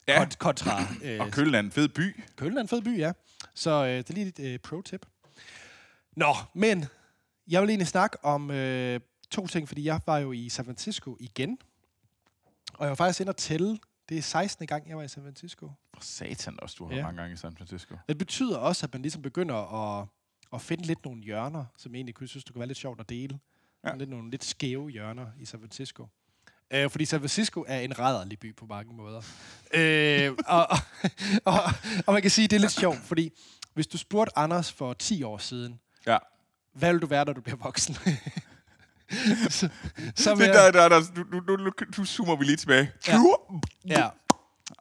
Ja. 0.08 0.24
Kont- 0.24 0.38
Kontra, 0.38 0.82
øh, 1.04 1.20
Og 1.20 1.32
Køln 1.32 1.56
er 1.56 1.60
en 1.60 1.72
fed 1.72 1.88
by. 1.90 2.24
Køln 2.36 2.58
er 2.58 2.62
en 2.62 2.68
fed 2.68 2.82
by, 2.82 2.98
ja. 3.00 3.12
Så 3.54 3.72
øh, 3.86 3.98
det 3.98 4.10
er 4.10 4.14
lige 4.14 4.28
et 4.28 4.40
øh, 4.40 4.60
pro-tip. 4.60 5.06
Nå, 6.16 6.36
men 6.54 6.86
jeg 7.48 7.62
vil 7.62 7.70
egentlig 7.70 7.88
snakke 7.88 8.26
om 8.26 8.52
øh, 8.52 9.00
to 9.32 9.48
ting, 9.48 9.68
fordi 9.68 9.84
jeg 9.84 10.00
var 10.06 10.18
jo 10.18 10.32
i 10.32 10.50
San 10.50 10.66
Francisco 10.66 11.18
igen. 11.20 11.58
Og 12.74 12.84
jeg 12.86 12.90
var 12.90 12.96
faktisk 12.96 13.20
inde 13.22 13.30
og 13.30 13.38
tælle. 13.38 13.78
Det 14.10 14.18
er 14.18 14.22
16. 14.22 14.68
gang, 14.68 14.90
jeg 14.90 14.98
var 14.98 15.04
i 15.04 15.08
San 15.08 15.24
Francisco. 15.24 15.72
For 15.94 16.02
satan 16.04 16.60
også, 16.62 16.76
du 16.80 16.88
har 16.88 16.96
Ja. 16.96 17.04
mange 17.04 17.22
gange 17.22 17.34
i 17.34 17.38
San 17.38 17.56
Francisco. 17.58 17.96
Det 18.10 18.18
betyder 18.18 18.58
også, 18.58 18.86
at 18.86 18.94
man 18.94 19.02
ligesom 19.02 19.22
begynder 19.22 19.56
at, 20.02 20.08
at 20.54 20.62
finde 20.62 20.84
lidt 20.84 21.06
nogle 21.06 21.24
hjørner, 21.24 21.66
som 21.78 21.96
egentlig 21.96 22.16
kunne 22.16 22.28
synes, 22.28 22.44
det 22.44 22.54
kunne 22.54 22.60
være 22.60 22.68
lidt 22.68 22.78
sjovt 22.78 23.00
at 23.00 23.10
dele. 23.10 23.40
Ja. 23.86 23.96
Lidt 23.96 24.10
nogle 24.10 24.32
lidt 24.32 24.44
skæve 24.44 24.90
hjørner 24.90 25.26
i 25.40 25.46
San 25.46 25.60
Francisco. 25.60 26.08
Øh, 26.72 26.90
fordi 26.90 27.06
San 27.06 27.20
Francisco 27.20 27.66
er 27.68 27.80
en 27.80 28.00
rædderlig 28.00 28.40
by 28.40 28.56
på 28.56 28.66
mange 28.66 28.94
måder. 28.94 29.22
øh, 29.74 30.32
og, 30.48 30.68
og, 30.70 30.78
og, 31.46 31.60
og 32.08 32.14
man 32.14 32.22
kan 32.22 32.32
sige, 32.32 32.48
det 32.48 32.56
er 32.56 32.60
lidt 32.60 32.72
sjovt, 32.72 32.98
fordi 32.98 33.32
hvis 33.74 33.88
du 33.88 33.98
spurgte 33.98 34.38
Anders 34.38 34.72
for 34.72 34.94
10 34.94 35.24
år 35.24 35.38
siden, 35.38 35.80
Ja. 36.08 36.18
hvad 36.74 36.92
vil 36.94 37.02
du 37.02 37.08
være, 37.08 37.26
når 37.26 37.34
du 37.34 37.42
bliver 37.42 37.58
voksen? 37.58 37.96
så, 39.50 39.70
så 40.16 40.36
Det 40.36 40.40
der, 40.40 40.72
der, 40.72 40.90
der, 40.90 41.02
nu, 41.32 41.40
nu, 41.48 41.56
nu, 41.64 41.72
nu, 41.98 42.06
zoomer 42.06 42.36
vi 42.36 42.46
lige 42.46 42.56
tilbage. 42.58 42.92
Ja. 43.08 43.14
ja. 43.88 44.08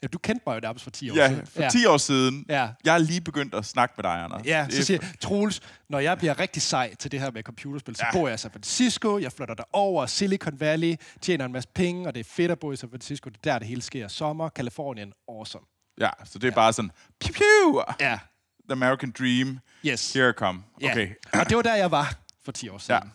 ja, 0.03 0.07
du 0.12 0.19
kendte 0.19 0.43
mig 0.47 0.55
jo 0.55 0.61
nærmest 0.61 0.83
for 0.85 0.91
10 0.91 1.11
år 1.11 1.15
Ja, 1.17 1.29
siden. 1.29 1.47
for 1.47 1.69
10 1.71 1.87
år 1.87 1.97
siden. 1.97 2.45
Ja. 2.49 2.69
Jeg 2.85 2.95
er 2.95 2.99
lige 2.99 3.21
begyndt 3.21 3.55
at 3.55 3.65
snakke 3.65 3.95
med 3.97 4.03
dig, 4.03 4.12
Anders. 4.25 4.43
Ja, 4.45 4.67
så 4.71 4.79
er- 4.79 4.83
siger 4.83 4.99
jeg, 5.03 5.11
Troels, 5.21 5.61
når 5.89 5.99
jeg 5.99 6.19
bliver 6.19 6.39
rigtig 6.41 6.62
sej 6.62 6.95
til 6.95 7.12
det 7.12 7.21
her 7.21 7.31
med 7.31 7.43
computerspil, 7.43 7.97
så 7.97 8.03
Ja. 8.05 8.07
ja. 8.19 8.21
bor 8.21 8.29
jeg 8.29 8.35
i 8.35 8.39
San 8.39 8.51
Francisco, 8.51 9.19
jeg 9.19 9.33
flytter 9.33 9.55
derover, 9.55 10.07
Silicon 10.07 10.61
Valley, 10.61 10.95
tjener 11.21 11.45
en 11.45 11.53
masse 11.53 11.69
penge, 11.75 12.07
og 12.09 12.15
det 12.15 12.21
er 12.21 12.25
fedt 12.31 12.51
at 12.51 12.59
bo 12.59 12.73
i 12.73 12.77
San 12.77 12.91
Francisco, 12.91 13.31
det 13.31 13.37
er 13.37 13.53
der, 13.53 13.59
det 13.59 13.69
hele 13.69 13.83
sker. 13.83 14.09
Sommer, 14.09 14.49
Kalifornien, 14.49 15.12
awesome. 15.29 15.65
Ja, 16.01 16.11
så 16.25 16.39
det 16.39 16.49
er 16.49 16.55
bare 16.55 16.73
sådan, 16.73 16.91
piu, 17.21 17.33
piu. 17.33 17.83
Ja, 18.01 18.19
The 18.69 18.73
American 18.73 19.11
Dream. 19.19 19.59
Yes. 19.85 20.12
Here 20.12 20.31
I 20.31 20.33
come. 20.33 20.62
Ja. 20.81 20.91
Okay. 20.91 21.09
Og 21.33 21.49
det 21.49 21.57
var 21.57 21.62
der, 21.62 21.75
jeg 21.75 21.91
var 21.91 22.15
for 22.45 22.53
10 22.53 22.69
år 22.69 22.79
siden. 22.79 23.01
Ja. 23.05 23.11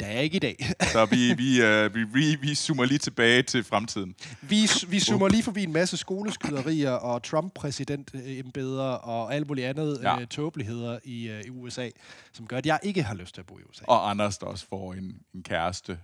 Der 0.00 0.06
er 0.06 0.20
ikke 0.20 0.36
i 0.36 0.38
dag. 0.38 0.56
Så 0.92 1.04
vi, 1.04 1.34
vi, 1.34 1.62
uh, 1.62 1.94
vi, 1.94 2.04
vi, 2.04 2.36
vi 2.40 2.54
zoomer 2.54 2.84
lige 2.84 2.98
tilbage 2.98 3.42
til 3.42 3.64
fremtiden. 3.64 4.14
Vi, 4.42 4.68
vi 4.88 5.00
zoomer 5.00 5.28
lige 5.28 5.42
forbi 5.42 5.62
en 5.62 5.72
masse 5.72 5.96
skoleskyderier 5.96 6.90
og 6.90 7.22
Trump-præsident-embeder 7.22 8.82
og 8.92 9.34
alt 9.34 9.46
muligt 9.48 9.66
andet 9.66 10.00
Ja. 10.02 10.14
ja. 10.14 10.20
øh, 10.20 10.26
tåbeligheder 10.26 10.98
i, 11.04 11.28
øh, 11.28 11.42
i 11.44 11.50
USA, 11.50 11.88
som 12.32 12.46
gør, 12.46 12.58
at 12.58 12.66
jeg 12.66 12.78
ikke 12.82 13.02
har 13.02 13.14
lyst 13.14 13.34
til 13.34 13.40
at 13.40 13.46
bo 13.46 13.58
i 13.58 13.62
USA. 13.70 13.84
Og 13.88 14.10
Anders, 14.10 14.38
der 14.38 14.46
også 14.46 14.66
får 14.68 14.92
en, 14.94 15.16
en 15.34 15.42
kæreste 15.42 15.98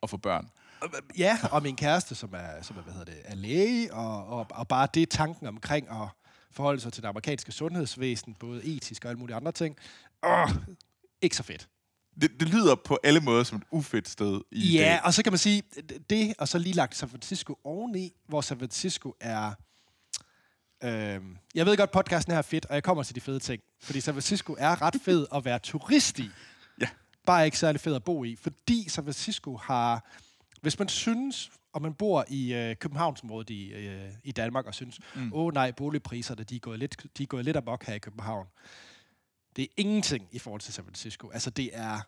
og 0.00 0.10
får 0.10 0.16
børn. 0.16 0.48
Ja, 1.18 1.38
og 1.52 1.62
min 1.62 1.76
kæreste, 1.76 2.14
som 2.14 2.30
er, 2.32 2.62
som 2.62 2.76
er, 2.76 2.82
hvad 2.82 2.92
hedder 2.92 3.12
det, 3.12 3.20
er 3.24 3.34
læge, 3.34 3.94
og, 3.94 4.26
og, 4.26 4.46
og 4.50 4.68
bare 4.68 4.88
det 4.94 5.08
tanken 5.10 5.46
omkring 5.46 5.90
at 5.90 6.08
forholde 6.52 6.80
sig 6.80 6.92
til 6.92 7.02
det 7.02 7.08
amerikanske 7.08 7.52
sundhedsvæsen, 7.52 8.34
både 8.34 8.64
etisk 8.64 9.04
og 9.04 9.08
alle 9.10 9.18
mulige 9.18 9.36
andre 9.36 9.52
ting. 9.52 9.76
Åh, 10.22 10.50
ikke 11.22 11.36
så 11.36 11.42
fedt. 11.42 11.68
Det, 12.20 12.40
det 12.40 12.48
lyder 12.48 12.74
på 12.74 12.98
alle 13.04 13.20
måder 13.20 13.44
som 13.44 13.58
et 13.58 13.64
ufedt 13.70 14.08
sted 14.08 14.40
i 14.52 14.72
Ja, 14.72 14.78
dag. 14.82 15.00
og 15.04 15.14
så 15.14 15.22
kan 15.22 15.32
man 15.32 15.38
sige, 15.38 15.62
det, 16.10 16.34
og 16.38 16.48
så 16.48 16.58
lige 16.58 16.72
lagt 16.74 16.96
San 16.96 17.08
Francisco 17.08 17.58
oveni, 17.64 18.12
hvor 18.26 18.40
San 18.40 18.58
Francisco 18.58 19.14
er... 19.20 19.52
Øh, 20.84 21.20
jeg 21.54 21.66
ved 21.66 21.76
godt, 21.76 21.90
podcasten 21.90 22.32
her 22.32 22.38
er 22.38 22.42
fedt, 22.42 22.66
og 22.66 22.74
jeg 22.74 22.82
kommer 22.82 23.02
til 23.02 23.14
de 23.14 23.20
fede 23.20 23.38
ting. 23.40 23.62
Fordi 23.82 24.00
San 24.00 24.14
Francisco 24.14 24.56
er 24.58 24.82
ret 24.82 24.96
fed 25.04 25.26
at 25.34 25.44
være 25.44 25.58
turist 25.58 26.18
i. 26.18 26.30
Ja. 26.80 26.88
Bare 27.26 27.44
ikke 27.44 27.58
særlig 27.58 27.80
fed 27.80 27.94
at 27.94 28.04
bo 28.04 28.24
i. 28.24 28.36
Fordi 28.36 28.88
San 28.88 29.04
Francisco 29.04 29.56
har... 29.56 30.04
Hvis 30.60 30.78
man 30.78 30.88
synes, 30.88 31.50
og 31.72 31.82
man 31.82 31.94
bor 31.94 32.24
i 32.28 32.54
øh, 32.54 32.76
Københavnsområdet 32.76 33.50
i, 33.50 33.72
øh, 33.72 34.10
i 34.24 34.32
Danmark, 34.32 34.66
og 34.66 34.74
synes, 34.74 34.98
åh 35.16 35.22
mm. 35.22 35.32
oh, 35.32 35.54
nej, 35.54 35.70
boligpriserne, 35.70 36.44
de 36.44 36.56
er, 36.56 36.60
gået 36.60 36.78
lidt, 36.78 37.06
de 37.18 37.22
er 37.22 37.26
gået 37.26 37.44
lidt 37.44 37.56
amok 37.56 37.84
her 37.84 37.94
i 37.94 37.98
København. 37.98 38.46
Det 39.58 39.64
er 39.64 39.74
ingenting 39.76 40.28
i 40.32 40.38
forhold 40.38 40.60
til 40.60 40.74
San 40.74 40.84
Francisco. 40.84 41.30
Altså, 41.30 41.50
det 41.50 41.70
er 41.72 42.00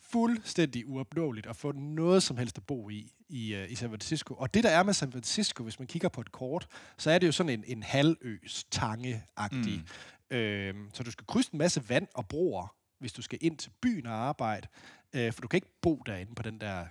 fuldstændig 0.00 0.88
uopnåeligt 0.88 1.46
at 1.46 1.56
få 1.56 1.72
noget 1.72 2.22
som 2.22 2.36
helst 2.36 2.58
at 2.58 2.66
bo 2.66 2.90
i, 2.90 3.12
i, 3.28 3.54
uh, 3.54 3.72
i 3.72 3.74
San 3.74 3.88
Francisco. 3.88 4.34
Og 4.34 4.54
det, 4.54 4.64
der 4.64 4.70
er 4.70 4.82
med 4.82 4.94
San 4.94 5.12
Francisco, 5.12 5.62
hvis 5.62 5.78
man 5.78 5.86
kigger 5.86 6.08
på 6.08 6.20
et 6.20 6.32
kort, 6.32 6.66
så 6.96 7.10
er 7.10 7.18
det 7.18 7.26
jo 7.26 7.32
sådan 7.32 7.52
en, 7.52 7.64
en 7.66 7.82
halvøs, 7.82 8.66
tange-agtig. 8.70 9.84
Mm. 10.30 10.36
Øhm, 10.36 10.90
så 10.92 11.02
du 11.02 11.10
skal 11.10 11.26
krydse 11.26 11.50
en 11.52 11.58
masse 11.58 11.88
vand 11.88 12.06
og 12.14 12.28
broer, 12.28 12.74
hvis 12.98 13.12
du 13.12 13.22
skal 13.22 13.38
ind 13.40 13.56
til 13.56 13.70
byen 13.80 14.06
og 14.06 14.14
arbejde. 14.14 14.68
Øh, 15.12 15.32
for 15.32 15.40
du 15.40 15.48
kan 15.48 15.56
ikke 15.56 15.72
bo 15.82 16.02
derinde 16.06 16.34
på 16.34 16.42
den 16.42 16.60
der 16.60 16.86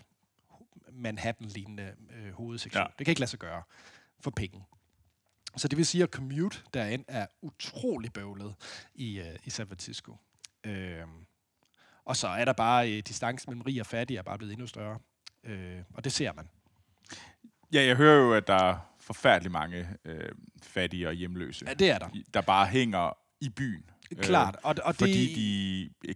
Manhattan-lignende 0.91 1.93
øh, 2.17 2.33
hovedsektion. 2.33 2.81
Ja. 2.81 2.87
Det 2.97 3.05
kan 3.05 3.11
ikke 3.11 3.21
lade 3.21 3.31
sig 3.31 3.39
gøre 3.39 3.63
for 4.19 4.31
penge. 4.31 4.63
Så 5.57 5.67
det 5.67 5.77
vil 5.77 5.85
sige, 5.85 6.03
at 6.03 6.09
commute 6.09 6.57
derind 6.73 7.05
er 7.07 7.25
utrolig 7.41 8.13
bøvlet 8.13 8.55
i, 8.95 9.19
øh, 9.19 9.35
i 9.45 9.49
San 9.49 9.67
Francisco. 9.67 10.15
Øhm, 10.63 11.09
og 12.05 12.17
så 12.17 12.27
er 12.27 12.45
der 12.45 12.53
bare 12.53 12.91
øh, 12.91 12.99
distancen 13.07 13.49
mellem 13.49 13.61
rig 13.61 13.79
og 13.79 13.85
fattig 13.85 14.17
er 14.17 14.21
bare 14.21 14.37
blevet 14.37 14.51
endnu 14.53 14.67
større. 14.67 14.99
Øh, 15.43 15.77
og 15.93 16.03
det 16.03 16.11
ser 16.11 16.33
man. 16.33 16.49
Ja, 17.73 17.83
jeg 17.85 17.95
hører 17.95 18.21
jo, 18.25 18.33
at 18.33 18.47
der 18.47 18.53
er 18.55 18.77
forfærdeligt 18.99 19.51
mange 19.51 19.87
øh, 20.05 20.31
fattige 20.63 21.07
og 21.07 21.13
hjemløse, 21.13 21.65
Ja, 21.67 21.73
det 21.73 21.89
er 21.89 21.99
der. 21.99 22.09
der 22.33 22.41
bare 22.41 22.67
hænger 22.67 23.17
i 23.41 23.49
byen. 23.49 23.89
Klart. 24.21 24.57
Og, 24.63 24.75
og, 24.83 24.95
fordi 24.95 25.27
det, 25.27 25.35
de 26.03 26.13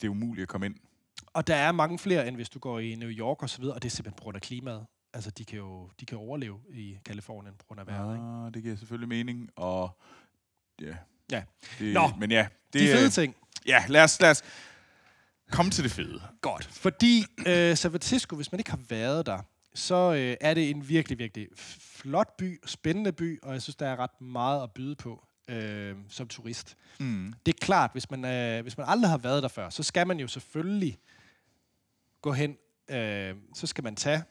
det 0.00 0.06
er 0.06 0.08
umuligt 0.10 0.42
at 0.42 0.48
komme 0.48 0.66
ind. 0.66 0.76
og 1.32 1.46
der 1.46 1.54
er 1.56 1.72
mange 1.72 1.98
flere, 1.98 2.28
end 2.28 2.36
hvis 2.36 2.48
du 2.48 2.58
går 2.58 2.78
i 2.78 2.94
New 2.94 3.08
York 3.10 3.42
og 3.42 3.50
så 3.50 3.60
videre, 3.60 3.74
og 3.74 3.82
det 3.82 3.88
er 3.88 3.90
simpelthen 3.90 4.16
på 4.16 4.22
grund 4.22 4.36
af 4.36 4.42
klimaet. 4.42 4.86
Altså, 5.14 5.30
de 5.30 5.44
kan 5.44 5.58
jo 5.58 5.90
de 6.00 6.06
kan 6.06 6.18
overleve 6.18 6.60
i 6.70 6.98
Kalifornien 7.04 7.54
på 7.58 7.64
grund 7.64 7.80
af 7.80 7.86
vejret. 7.86 8.14
Ikke? 8.14 8.26
Ah, 8.26 8.54
det 8.54 8.62
giver 8.62 8.76
selvfølgelig 8.76 9.08
mening, 9.08 9.50
og 9.56 9.98
ja. 10.80 10.96
Ja. 11.32 11.42
Det, 11.78 11.94
Nå, 11.94 12.08
men 12.18 12.30
ja, 12.30 12.46
det, 12.72 12.80
De 12.80 12.86
fede 12.86 13.10
ting. 13.10 13.36
Ja, 13.66 13.84
lad 13.88 14.02
os, 14.04 14.20
lad 14.20 14.30
os 14.30 14.42
komme 15.50 15.70
til 15.70 15.84
det 15.84 15.92
fede. 15.92 16.22
Godt. 16.40 16.64
Fordi 16.64 17.24
øh, 17.46 17.76
San 17.76 17.90
Francisco, 17.90 18.36
hvis 18.36 18.52
man 18.52 18.58
ikke 18.58 18.70
har 18.70 18.80
været 18.88 19.26
der, 19.26 19.38
så 19.74 20.12
øh, 20.14 20.36
er 20.40 20.54
det 20.54 20.70
en 20.70 20.88
virkelig, 20.88 21.18
virkelig 21.18 21.48
flot 21.56 22.36
by, 22.36 22.60
spændende 22.66 23.12
by, 23.12 23.42
og 23.42 23.52
jeg 23.52 23.62
synes, 23.62 23.76
der 23.76 23.86
er 23.86 23.96
ret 23.96 24.20
meget 24.20 24.62
at 24.62 24.72
byde 24.72 24.96
på 24.96 25.26
øh, 25.48 25.96
som 26.08 26.28
turist. 26.28 26.76
Mm. 27.00 27.34
Det 27.46 27.54
er 27.54 27.58
klart, 27.64 27.90
hvis 27.92 28.10
man, 28.10 28.24
øh, 28.24 28.62
hvis 28.62 28.78
man 28.78 28.86
aldrig 28.88 29.10
har 29.10 29.18
været 29.18 29.42
der 29.42 29.48
før, 29.48 29.70
så 29.70 29.82
skal 29.82 30.06
man 30.06 30.20
jo 30.20 30.28
selvfølgelig 30.28 30.98
gå 32.22 32.32
hen. 32.32 32.56
Øh, 32.88 33.34
så 33.54 33.66
skal 33.66 33.84
man 33.84 33.96
tage... 33.96 34.22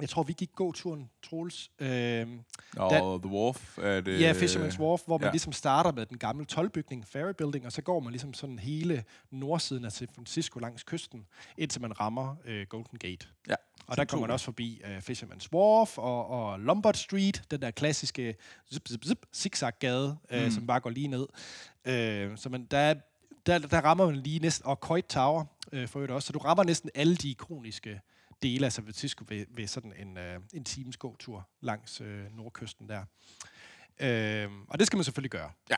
Jeg 0.00 0.08
tror, 0.08 0.22
vi 0.22 0.32
gik 0.32 0.50
gåturen, 0.54 1.10
Troels. 1.22 1.70
Øh, 1.78 2.26
Og 2.76 2.90
Den- 2.90 3.22
The 3.30 3.30
Wharf 3.38 3.78
er 3.78 4.00
det... 4.00 4.20
Ja, 4.20 4.32
Fisherman's 4.32 4.78
Wharf, 4.80 5.00
hvor 5.06 5.18
man 5.18 5.26
ja. 5.26 5.30
ligesom 5.30 5.52
starter 5.52 5.92
med 5.92 6.06
den 6.06 6.18
gamle 6.18 6.44
tolvbygning, 6.44 7.06
Ferry 7.08 7.32
Building, 7.38 7.66
og 7.66 7.72
så 7.72 7.82
går 7.82 8.00
man 8.00 8.12
ligesom 8.12 8.34
sådan 8.34 8.58
hele 8.58 9.04
nordsiden 9.30 9.84
af 9.84 9.92
San 9.92 10.08
Francisco 10.14 10.58
langs 10.58 10.82
kysten, 10.82 11.26
indtil 11.58 11.80
man 11.80 12.00
rammer 12.00 12.36
øh, 12.44 12.66
Golden 12.68 12.98
Gate. 12.98 13.26
Ja. 13.48 13.54
Og 13.86 13.96
der 13.96 14.04
kommer 14.04 14.26
man 14.26 14.32
også 14.32 14.44
forbi 14.44 14.80
øh, 14.84 14.98
Fisherman's 14.98 15.48
Wharf 15.54 15.98
og, 15.98 16.26
og 16.26 16.60
Lombard 16.60 16.94
Street, 16.94 17.42
den 17.50 17.62
der 17.62 17.70
klassiske 17.70 18.34
zip, 18.72 18.88
zip, 18.88 19.04
zip, 19.04 19.26
zigzag-gade, 19.34 20.16
øh, 20.30 20.44
mm. 20.44 20.50
som 20.50 20.66
bare 20.66 20.80
går 20.80 20.90
lige 20.90 21.08
ned. 21.08 21.26
Øh, 21.84 22.38
så 22.38 22.48
man, 22.48 22.64
der, 22.70 22.78
er- 22.78 22.94
der, 23.46 23.58
der 23.58 23.80
rammer 23.80 24.06
man 24.06 24.16
lige 24.16 24.38
næsten, 24.38 24.66
og 24.66 24.76
Coit 24.76 25.04
Tower 25.04 25.44
øh, 25.72 25.88
for 25.88 25.98
øvrigt 25.98 26.12
også, 26.12 26.26
så 26.26 26.32
du 26.32 26.38
rammer 26.38 26.64
næsten 26.64 26.90
alle 26.94 27.16
de 27.16 27.30
ikoniske 27.30 28.00
dele 28.42 28.66
af 28.66 28.72
San 28.72 28.84
Francisco 28.84 29.24
ved, 29.28 29.46
ved 29.48 29.66
sådan 29.66 29.92
en, 29.98 30.18
øh, 30.18 30.40
en 30.52 30.64
times 30.64 30.96
gåtur 30.96 31.48
langs 31.60 32.00
øh, 32.00 32.36
nordkysten 32.36 32.88
der. 32.88 33.04
Øh, 34.00 34.50
og 34.68 34.78
det 34.78 34.86
skal 34.86 34.96
man 34.96 35.04
selvfølgelig 35.04 35.30
gøre. 35.30 35.50
Ja. 35.70 35.76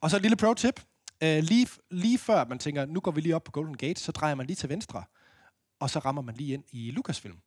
Og 0.00 0.10
så 0.10 0.16
et 0.16 0.22
lille 0.22 0.36
pro-tip. 0.36 0.80
Øh, 1.22 1.42
lige, 1.42 1.68
lige 1.90 2.18
før 2.18 2.44
man 2.44 2.58
tænker, 2.58 2.86
nu 2.86 3.00
går 3.00 3.10
vi 3.10 3.20
lige 3.20 3.36
op 3.36 3.44
på 3.44 3.50
Golden 3.50 3.76
Gate, 3.76 4.00
så 4.00 4.12
drejer 4.12 4.34
man 4.34 4.46
lige 4.46 4.56
til 4.56 4.68
venstre, 4.68 5.04
og 5.80 5.90
så 5.90 5.98
rammer 5.98 6.22
man 6.22 6.34
lige 6.34 6.54
ind 6.54 6.64
i 6.72 6.90
Lucasfilm. 6.90 7.38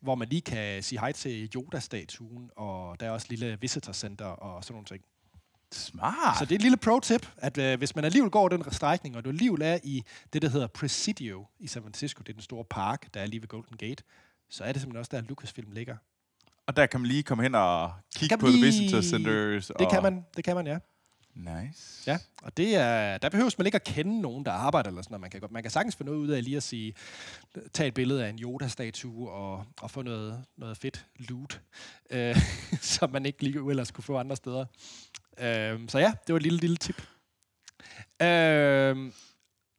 Hvor 0.00 0.14
man 0.14 0.28
lige 0.28 0.40
kan 0.40 0.82
sige 0.82 0.98
hej 0.98 1.12
til 1.12 1.50
Yoda-statuen, 1.56 2.50
og 2.56 3.00
der 3.00 3.06
er 3.06 3.10
også 3.10 3.26
lille 3.30 3.58
visitor 3.60 3.92
center 3.92 4.24
og 4.24 4.64
sådan 4.64 4.74
nogle 4.74 4.86
ting. 4.86 5.04
Smart. 5.72 6.38
Så 6.38 6.44
det 6.44 6.50
er 6.52 6.56
et 6.56 6.62
lille 6.62 6.76
pro-tip, 6.76 7.28
at 7.36 7.58
øh, 7.58 7.78
hvis 7.78 7.94
man 7.96 8.04
alligevel 8.04 8.30
går 8.30 8.48
den 8.48 8.72
strækning, 8.72 9.16
og 9.16 9.24
du 9.24 9.28
alligevel 9.28 9.62
er 9.62 9.78
i 9.84 10.02
det, 10.32 10.42
der 10.42 10.48
hedder 10.48 10.66
Presidio 10.66 11.46
i 11.58 11.66
San 11.66 11.82
Francisco, 11.82 12.20
det 12.22 12.28
er 12.28 12.32
den 12.32 12.42
store 12.42 12.64
park, 12.64 13.14
der 13.14 13.20
er 13.20 13.26
lige 13.26 13.40
ved 13.42 13.48
Golden 13.48 13.76
Gate, 13.76 14.02
så 14.50 14.64
er 14.64 14.72
det 14.72 14.82
simpelthen 14.82 14.98
også 14.98 15.10
der, 15.16 15.20
Lucasfilm 15.20 15.70
ligger. 15.72 15.96
Og 16.66 16.76
der 16.76 16.86
kan 16.86 17.00
man 17.00 17.08
lige 17.08 17.22
komme 17.22 17.42
hen 17.42 17.54
og 17.54 17.92
kigge 18.16 18.38
på 18.38 18.46
man 18.46 18.52
The 18.52 18.60
lige- 18.60 18.80
Visitor 18.82 19.00
Centers. 19.00 19.66
Det 19.66 19.76
og... 19.76 19.92
kan 19.92 20.02
man, 20.02 20.24
det 20.36 20.44
kan 20.44 20.56
man, 20.56 20.66
ja. 20.66 20.78
Nice. 21.34 22.02
Ja, 22.06 22.18
og 22.42 22.56
det 22.56 22.76
er, 22.76 23.18
der 23.18 23.28
behøves 23.28 23.58
man 23.58 23.66
ikke 23.66 23.76
at 23.76 23.84
kende 23.84 24.20
nogen, 24.20 24.44
der 24.46 24.52
arbejder 24.52 24.88
eller 24.88 25.02
sådan 25.02 25.12
noget. 25.12 25.20
Man 25.20 25.30
kan, 25.30 25.40
man 25.50 25.62
kan 25.62 25.70
sagtens 25.70 25.96
få 25.96 26.04
noget 26.04 26.18
ud 26.18 26.28
af 26.28 26.44
lige 26.44 26.56
at 26.56 26.62
sige, 26.62 26.94
tage 27.72 27.88
et 27.88 27.94
billede 27.94 28.24
af 28.26 28.28
en 28.30 28.38
Yoda-statue 28.38 29.30
og, 29.30 29.64
og 29.80 29.90
få 29.90 30.02
noget, 30.02 30.44
noget 30.56 30.76
fedt 30.76 31.06
loot, 31.18 31.60
øh, 32.10 32.36
som 32.96 33.10
man 33.10 33.26
ikke 33.26 33.42
lige 33.42 33.70
ellers 33.70 33.90
kunne 33.90 34.04
få 34.04 34.18
andre 34.18 34.36
steder. 34.36 34.64
Øh, 35.40 35.80
så 35.88 35.98
ja, 35.98 36.12
det 36.26 36.32
var 36.32 36.36
et 36.36 36.42
lille, 36.42 36.58
lille 36.58 36.76
tip. 36.76 37.00
Øh, 38.22 39.12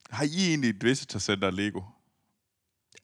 Har 0.10 0.24
I 0.24 0.48
egentlig 0.50 0.70
et 0.70 0.84
Visitor 0.84 1.20
Center 1.20 1.52
Lego? 1.52 1.82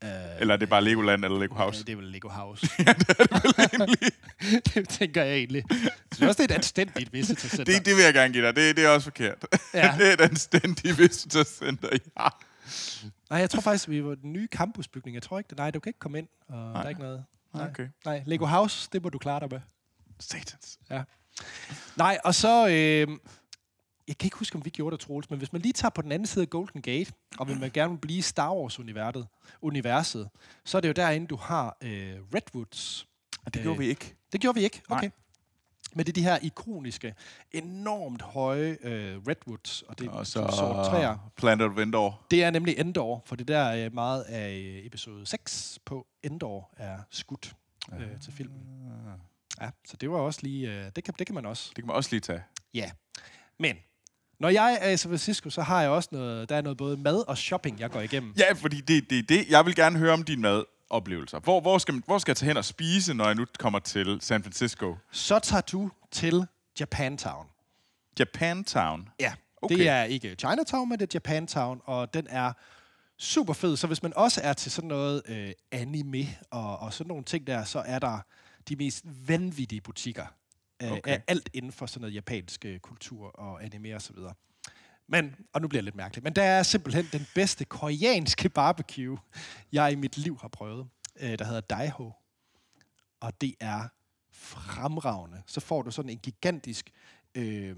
øh, 0.04 0.10
Eller 0.40 0.54
er 0.54 0.58
det 0.58 0.70
bare 0.70 0.84
Legoland 0.84 1.26
eller 1.26 1.40
Lego 1.40 1.56
Ja, 1.56 1.62
House? 1.64 1.84
det 1.86 1.92
er 1.92 1.96
vel 1.96 2.06
Lego 2.06 2.30
House. 2.30 2.68
ja, 2.80 2.94
det 2.94 3.10
er 3.10 3.24
det 3.24 3.44
vel 3.44 3.54
egentlig. 3.82 4.12
det 4.74 4.90
tænker 4.90 5.24
jeg 5.24 5.36
egentlig. 5.38 5.64
Også, 6.12 6.26
det 6.28 6.40
er 6.40 6.44
et 6.44 6.52
anstændigt 6.52 7.14
visitor 7.14 7.48
center. 7.50 7.64
Det, 7.74 7.86
det 7.86 7.96
vil 7.96 8.04
jeg 8.04 8.14
gerne 8.14 8.34
give 8.34 8.46
dig. 8.48 8.56
Det, 8.56 8.76
det 8.78 8.86
er 8.86 8.90
også 8.90 9.04
forkert. 9.06 9.46
Ja. 9.74 9.96
det 10.00 10.10
er 10.10 10.14
et 10.14 10.22
anstændigt 10.22 10.98
Visitor 10.98 11.44
Center, 11.44 11.90
ja. 11.92 12.28
Nej, 13.30 13.40
jeg 13.40 13.50
tror 13.50 13.62
faktisk, 13.62 13.90
vi 13.90 14.04
var 14.04 14.16
den 14.16 14.34
nye 14.34 14.48
campusbygning. 14.52 15.16
Jeg 15.16 15.24
tror 15.24 15.38
ikke, 15.38 15.50
det, 15.50 15.58
nej, 15.58 15.72
du 15.72 15.80
kan 15.80 15.90
ikke 15.90 16.00
komme 16.00 16.18
ind, 16.18 16.28
og 16.48 16.56
nej. 16.58 16.74
der 16.74 16.84
er 16.84 16.90
ikke 16.90 17.02
noget. 17.02 17.24
Nej. 17.54 17.68
Okay. 17.70 17.88
nej, 18.06 18.24
Lego 18.26 18.46
House, 18.46 18.90
det 18.94 19.04
må 19.04 19.10
du 19.10 19.18
klare 19.18 19.40
dig 19.40 19.48
med. 19.52 19.60
Satans. 20.20 20.80
Ja. 20.90 21.04
Nej, 21.96 22.18
og 22.24 22.36
så... 22.36 22.68
Øh, 22.68 23.18
jeg 24.08 24.18
kan 24.18 24.28
ikke 24.28 24.38
huske, 24.38 24.56
om 24.56 24.66
vi 24.66 24.70
gjorde 24.70 24.98
det, 24.98 25.06
Troels, 25.06 25.30
men 25.30 25.38
hvis 25.40 25.54
man 25.54 25.62
lige 25.62 25.74
tager 25.74 25.90
på 25.90 26.02
den 26.02 26.12
anden 26.12 26.26
side 26.26 26.42
af 26.42 26.50
Golden 26.50 26.82
Gate, 26.82 27.14
og 27.38 27.48
vil 27.48 27.60
man 27.60 27.72
gerne 27.74 27.98
blive 27.98 28.22
Star 28.22 28.54
Wars-universet, 28.54 29.28
universet, 29.62 30.30
så 30.66 30.78
er 30.78 30.82
det 30.82 30.88
jo 30.88 30.94
derinde, 30.94 31.28
du 31.28 31.36
har 31.36 31.78
øh, 31.82 32.16
Redwoods. 32.36 33.08
Og 33.46 33.54
det 33.54 33.62
gjorde 33.62 33.80
vi 33.80 33.86
ikke. 33.86 34.16
Det 34.32 34.42
gjorde 34.42 34.56
vi 34.56 34.64
ikke? 34.64 34.82
Nej. 34.90 34.98
Okay. 34.98 35.10
Men 35.96 36.06
det 36.06 36.12
er 36.12 36.14
de 36.14 36.24
her 36.24 36.38
ikoniske, 36.42 37.16
enormt 37.52 38.22
høje 38.22 38.78
øh, 38.82 39.18
redwoods, 39.28 39.82
og 39.82 40.00
det 40.00 40.08
er 40.08 40.24
så, 40.24 40.34
sorte 40.34 40.90
træer. 40.90 41.32
Planet 41.38 41.68
of 41.68 41.78
Endor. 41.78 42.22
Det 42.32 42.44
er 42.44 42.52
nemlig 42.52 42.80
Endor, 42.80 43.24
for 43.26 43.36
det 43.36 43.48
der 43.48 43.60
er 43.60 43.90
meget 43.90 44.22
af 44.24 44.52
øh, 44.52 44.86
episode 44.86 45.26
6 45.26 45.80
på 45.86 46.08
Endor 46.24 46.74
er 46.78 46.98
skudt 47.10 47.56
øh, 47.94 48.22
til 48.22 48.34
filmen. 48.34 48.62
Ja, 49.62 49.70
så 49.88 49.98
det 49.98 50.12
var 50.12 50.18
også 50.18 50.40
lige, 50.44 50.72
øh, 50.72 50.86
det, 50.96 51.04
kan, 51.04 51.14
det 51.20 51.28
kan 51.28 51.36
man 51.36 51.46
også. 51.46 51.66
Det 51.70 51.76
kan 51.76 51.88
man 51.88 51.96
også 51.96 52.10
lige 52.12 52.20
tage. 52.22 52.44
Ja. 52.74 52.92
Men, 53.60 53.76
når 54.40 54.50
jeg 54.50 54.78
er 54.82 54.90
i 54.90 54.98
San 54.98 55.10
Francisco, 55.12 55.50
så 55.50 55.62
har 55.62 55.82
jeg 55.82 55.90
også 55.90 56.10
noget, 56.12 56.50
der 56.50 56.56
er 56.56 56.62
noget 56.62 56.78
både 56.78 56.98
mad 56.98 57.28
og 57.28 57.38
shopping, 57.38 57.80
jeg 57.80 57.92
går 57.92 58.02
igennem. 58.02 58.34
Ja, 58.38 58.54
fordi 58.54 58.82
det 58.82 59.10
det, 59.10 59.20
er 59.20 59.24
det. 59.24 59.48
Jeg 59.50 59.66
vil 59.66 59.76
gerne 59.76 60.00
høre 60.00 60.14
om 60.14 60.24
din 60.24 60.42
madoplevelser. 60.42 61.40
Hvor, 61.40 61.62
hvor, 61.62 61.78
skal, 61.78 61.94
man- 61.94 62.04
hvor 62.06 62.18
skal 62.18 62.32
jeg 62.32 62.38
tage 62.38 62.48
hen 62.48 62.58
og 62.58 62.66
spise, 62.66 63.14
når 63.14 63.26
jeg 63.26 63.36
nu 63.36 63.46
kommer 63.60 63.80
til 63.80 64.18
San 64.22 64.44
Francisco? 64.44 64.96
Så 65.12 65.40
tager 65.40 65.62
du 65.62 65.92
til 66.12 66.48
Japantown. 66.80 67.46
Japantown. 68.20 69.10
Ja, 69.20 69.34
Okay. 69.62 69.76
okay. 69.76 69.84
det 69.84 69.90
er 69.90 70.04
ikke 70.04 70.36
Chinatown, 70.36 70.90
men 70.90 71.00
det 71.00 71.06
er 71.06 71.12
Japantown, 71.14 71.82
og 71.86 72.14
den 72.14 72.28
er 72.30 72.54
super 73.18 73.54
fed. 73.54 73.78
Så 73.78 73.88
hvis 73.88 74.04
man 74.04 74.14
også 74.16 74.42
er 74.44 74.54
til 74.54 74.72
sådan 74.72 74.88
noget 74.88 75.22
øh, 75.28 75.52
anime 75.72 76.28
og, 76.52 76.80
og 76.80 76.94
sådan 76.94 77.08
nogle 77.08 77.24
ting 77.24 77.48
der, 77.48 77.64
så 77.64 77.80
er 77.86 78.00
der 78.00 78.20
de 78.70 78.76
mest 78.76 79.06
vanvittige 79.28 79.82
butikker 79.82 80.26
øh, 80.84 80.92
Okay. 80.92 81.12
af 81.12 81.24
alt 81.28 81.50
inden 81.54 81.72
for 81.72 81.86
sådan 81.86 82.02
noget 82.02 82.14
japansk 82.16 82.66
øh, 82.66 82.80
kultur 82.80 83.28
og 83.28 83.64
anime 83.64 83.96
og 83.96 84.02
så 84.02 84.14
videre. 84.14 84.34
Men, 85.08 85.36
og 85.54 85.62
nu 85.62 85.68
bliver 85.68 85.80
det 85.82 85.84
lidt 85.84 85.96
mærkeligt, 85.96 86.24
men 86.24 86.34
der 86.34 86.44
er 86.44 86.64
simpelthen 86.64 87.08
den 87.12 87.28
bedste 87.36 87.66
koreanske 87.66 88.50
barbecue, 88.50 89.18
jeg 89.72 89.92
i 89.92 89.96
mit 89.96 90.18
liv 90.18 90.38
har 90.42 90.48
prøvet, 90.48 90.88
øh, 91.20 91.40
der 91.40 91.46
hedder 91.46 91.62
Daiho. 91.62 92.12
Og 93.20 93.42
det 93.42 93.56
er 93.60 93.88
fremragende. 94.32 95.42
Så 95.48 95.60
får 95.60 95.82
du 95.82 95.92
sådan 95.92 96.10
en 96.10 96.18
gigantisk 96.18 96.92
øh, 97.36 97.76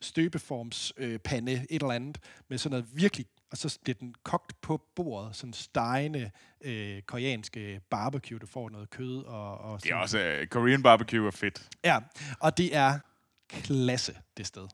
støbeformspande, 0.00 1.12
øh, 1.12 1.18
pande, 1.18 1.52
et 1.52 1.66
eller 1.70 1.90
andet, 1.90 2.18
med 2.48 2.58
sådan 2.58 2.70
noget 2.70 2.96
virkelig, 2.96 3.26
og 3.50 3.58
så 3.58 3.78
bliver 3.84 3.94
den 4.00 4.14
kogt 4.22 4.60
på 4.60 4.82
bordet, 4.96 5.36
sådan 5.36 5.52
stegende 5.52 6.30
øh, 6.60 7.02
koreanske 7.02 7.80
barbecue, 7.90 8.38
du 8.38 8.46
får 8.46 8.70
noget 8.70 8.90
kød 8.90 9.24
og... 9.24 9.58
og 9.58 9.82
Det 9.82 9.90
er 9.90 10.06
sådan- 10.06 10.22
også... 10.24 10.38
Uh, 10.42 10.46
Korean 10.48 10.82
barbecue 10.82 11.26
er 11.26 11.30
fedt. 11.30 11.68
Ja, 11.84 11.98
og 12.40 12.56
det 12.56 12.76
er 12.76 12.98
klasse, 13.48 14.16
det 14.36 14.46
sted. 14.46 14.62
Det 14.62 14.68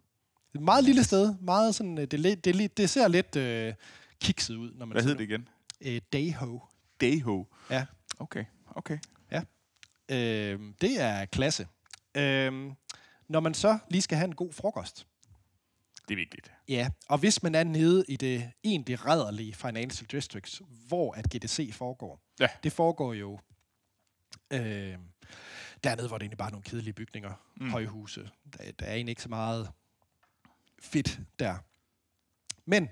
er 0.55 0.59
et 0.59 0.63
meget 0.65 0.85
lille 0.85 1.05
sted, 1.05 1.35
meget 1.41 1.75
sådan, 1.75 1.99
øh, 1.99 2.05
det, 2.07 2.45
det, 2.45 2.57
lidt- 2.57 2.77
det 2.77 2.91
ser 2.91 3.09
lidt 3.09 3.37
øh, 3.37 3.75
kikset 4.21 4.57
ud, 4.57 4.73
når 4.75 4.87
man 4.87 4.93
Hvad 4.95 5.03
hed 5.03 5.15
det 5.15 5.21
igen? 5.21 5.49
Øh, 5.81 6.01
Dayho. 6.13 6.61
Dayho. 7.01 7.45
Ja. 7.71 7.87
Okay, 8.19 8.45
okay. 8.75 8.99
Øh, 10.11 10.61
det 10.81 11.01
er 11.01 11.25
klasse. 11.25 11.67
Øh, 12.17 12.53
når 13.29 13.41
man 13.41 13.55
så 13.55 13.79
lige 13.91 14.03
skal 14.03 14.19
have 14.19 14.25
en 14.29 14.35
god 14.35 14.53
frokost, 14.53 15.07
Det 16.09 16.15
er 16.15 16.17
vigtigt. 16.17 16.53
Ja, 16.69 16.89
og 17.09 17.19
hvis 17.19 17.43
man 17.43 17.55
er 17.55 17.65
nede 17.65 18.05
i 18.09 18.17
det 18.17 18.51
egentlig 18.65 19.07
rædderlige 19.07 19.55
Financial 19.55 20.07
Districts, 20.11 20.63
hvor 20.89 21.13
at 21.13 21.25
GDC 21.31 21.75
foregår, 21.75 22.21
Ja. 22.41 22.49
det 22.63 22.73
foregår 22.73 23.13
jo 23.15 23.39
øh, 24.51 24.95
dernede, 25.85 26.09
hvor 26.09 26.19
det 26.19 26.23
egentlig 26.23 26.39
bare 26.39 26.49
er 26.49 26.53
nogle 26.53 26.63
kedelige 26.63 26.95
bygninger, 26.95 27.33
mm. 27.57 27.71
højhuse. 27.71 28.31
Der, 28.59 28.73
der 28.73 28.87
er 28.87 28.95
egentlig 28.95 29.13
ikke 29.13 29.23
så 29.23 29.29
meget 29.29 29.71
fedt 30.81 31.21
der. 31.39 31.57
Men 32.65 32.89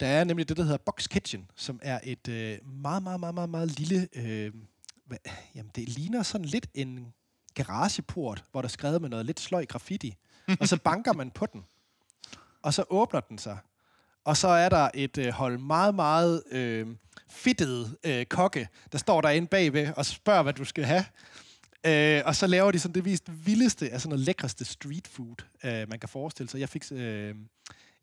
der 0.00 0.06
er 0.06 0.24
nemlig 0.24 0.48
det, 0.48 0.56
der 0.56 0.62
hedder 0.62 0.78
Box 0.78 1.08
Kitchen, 1.08 1.50
som 1.56 1.80
er 1.82 2.00
et 2.04 2.28
øh, 2.28 2.66
meget, 2.66 3.02
meget, 3.02 3.20
meget, 3.20 3.34
meget, 3.34 3.48
meget 3.50 3.78
lille... 3.78 4.08
Øh, 4.12 4.52
hvad, 5.06 5.18
jamen, 5.54 5.70
det 5.74 5.88
ligner 5.88 6.22
sådan 6.22 6.44
lidt 6.44 6.66
en 6.74 7.14
garageport, 7.54 8.44
hvor 8.50 8.62
der 8.62 8.66
er 8.66 8.70
skrevet 8.70 9.00
med 9.00 9.08
noget 9.08 9.26
lidt 9.26 9.40
sløj 9.40 9.66
graffiti. 9.66 10.14
og 10.60 10.68
så 10.68 10.76
banker 10.84 11.12
man 11.12 11.30
på 11.30 11.46
den 11.46 11.64
og 12.64 12.74
så 12.74 12.84
åbner 12.90 13.20
den 13.20 13.38
sig. 13.38 13.58
Og 14.24 14.36
så 14.36 14.48
er 14.48 14.68
der 14.68 14.90
et 14.94 15.18
øh, 15.18 15.28
hold 15.28 15.58
meget, 15.58 15.94
meget 15.94 16.42
øh, 16.50 16.86
fedtede 17.28 17.96
øh, 18.04 18.26
kokke, 18.26 18.68
der 18.92 18.98
står 18.98 19.20
derinde 19.20 19.48
bagved 19.48 19.92
og 19.96 20.06
spørger, 20.06 20.42
hvad 20.42 20.52
du 20.52 20.64
skal 20.64 20.84
have. 20.84 21.04
Øh, 21.86 22.22
og 22.26 22.36
så 22.36 22.46
laver 22.46 22.70
de 22.70 22.78
sådan 22.78 22.94
det 22.94 23.04
vist 23.04 23.46
vildeste, 23.46 23.90
altså 23.90 24.08
noget 24.08 24.24
lækreste 24.24 24.64
street 24.64 25.08
food, 25.08 25.36
øh, 25.64 25.88
man 25.88 25.98
kan 25.98 26.08
forestille 26.08 26.50
sig. 26.50 26.60
Jeg 26.60 26.68
fik... 26.68 26.84
Øh, 26.92 27.34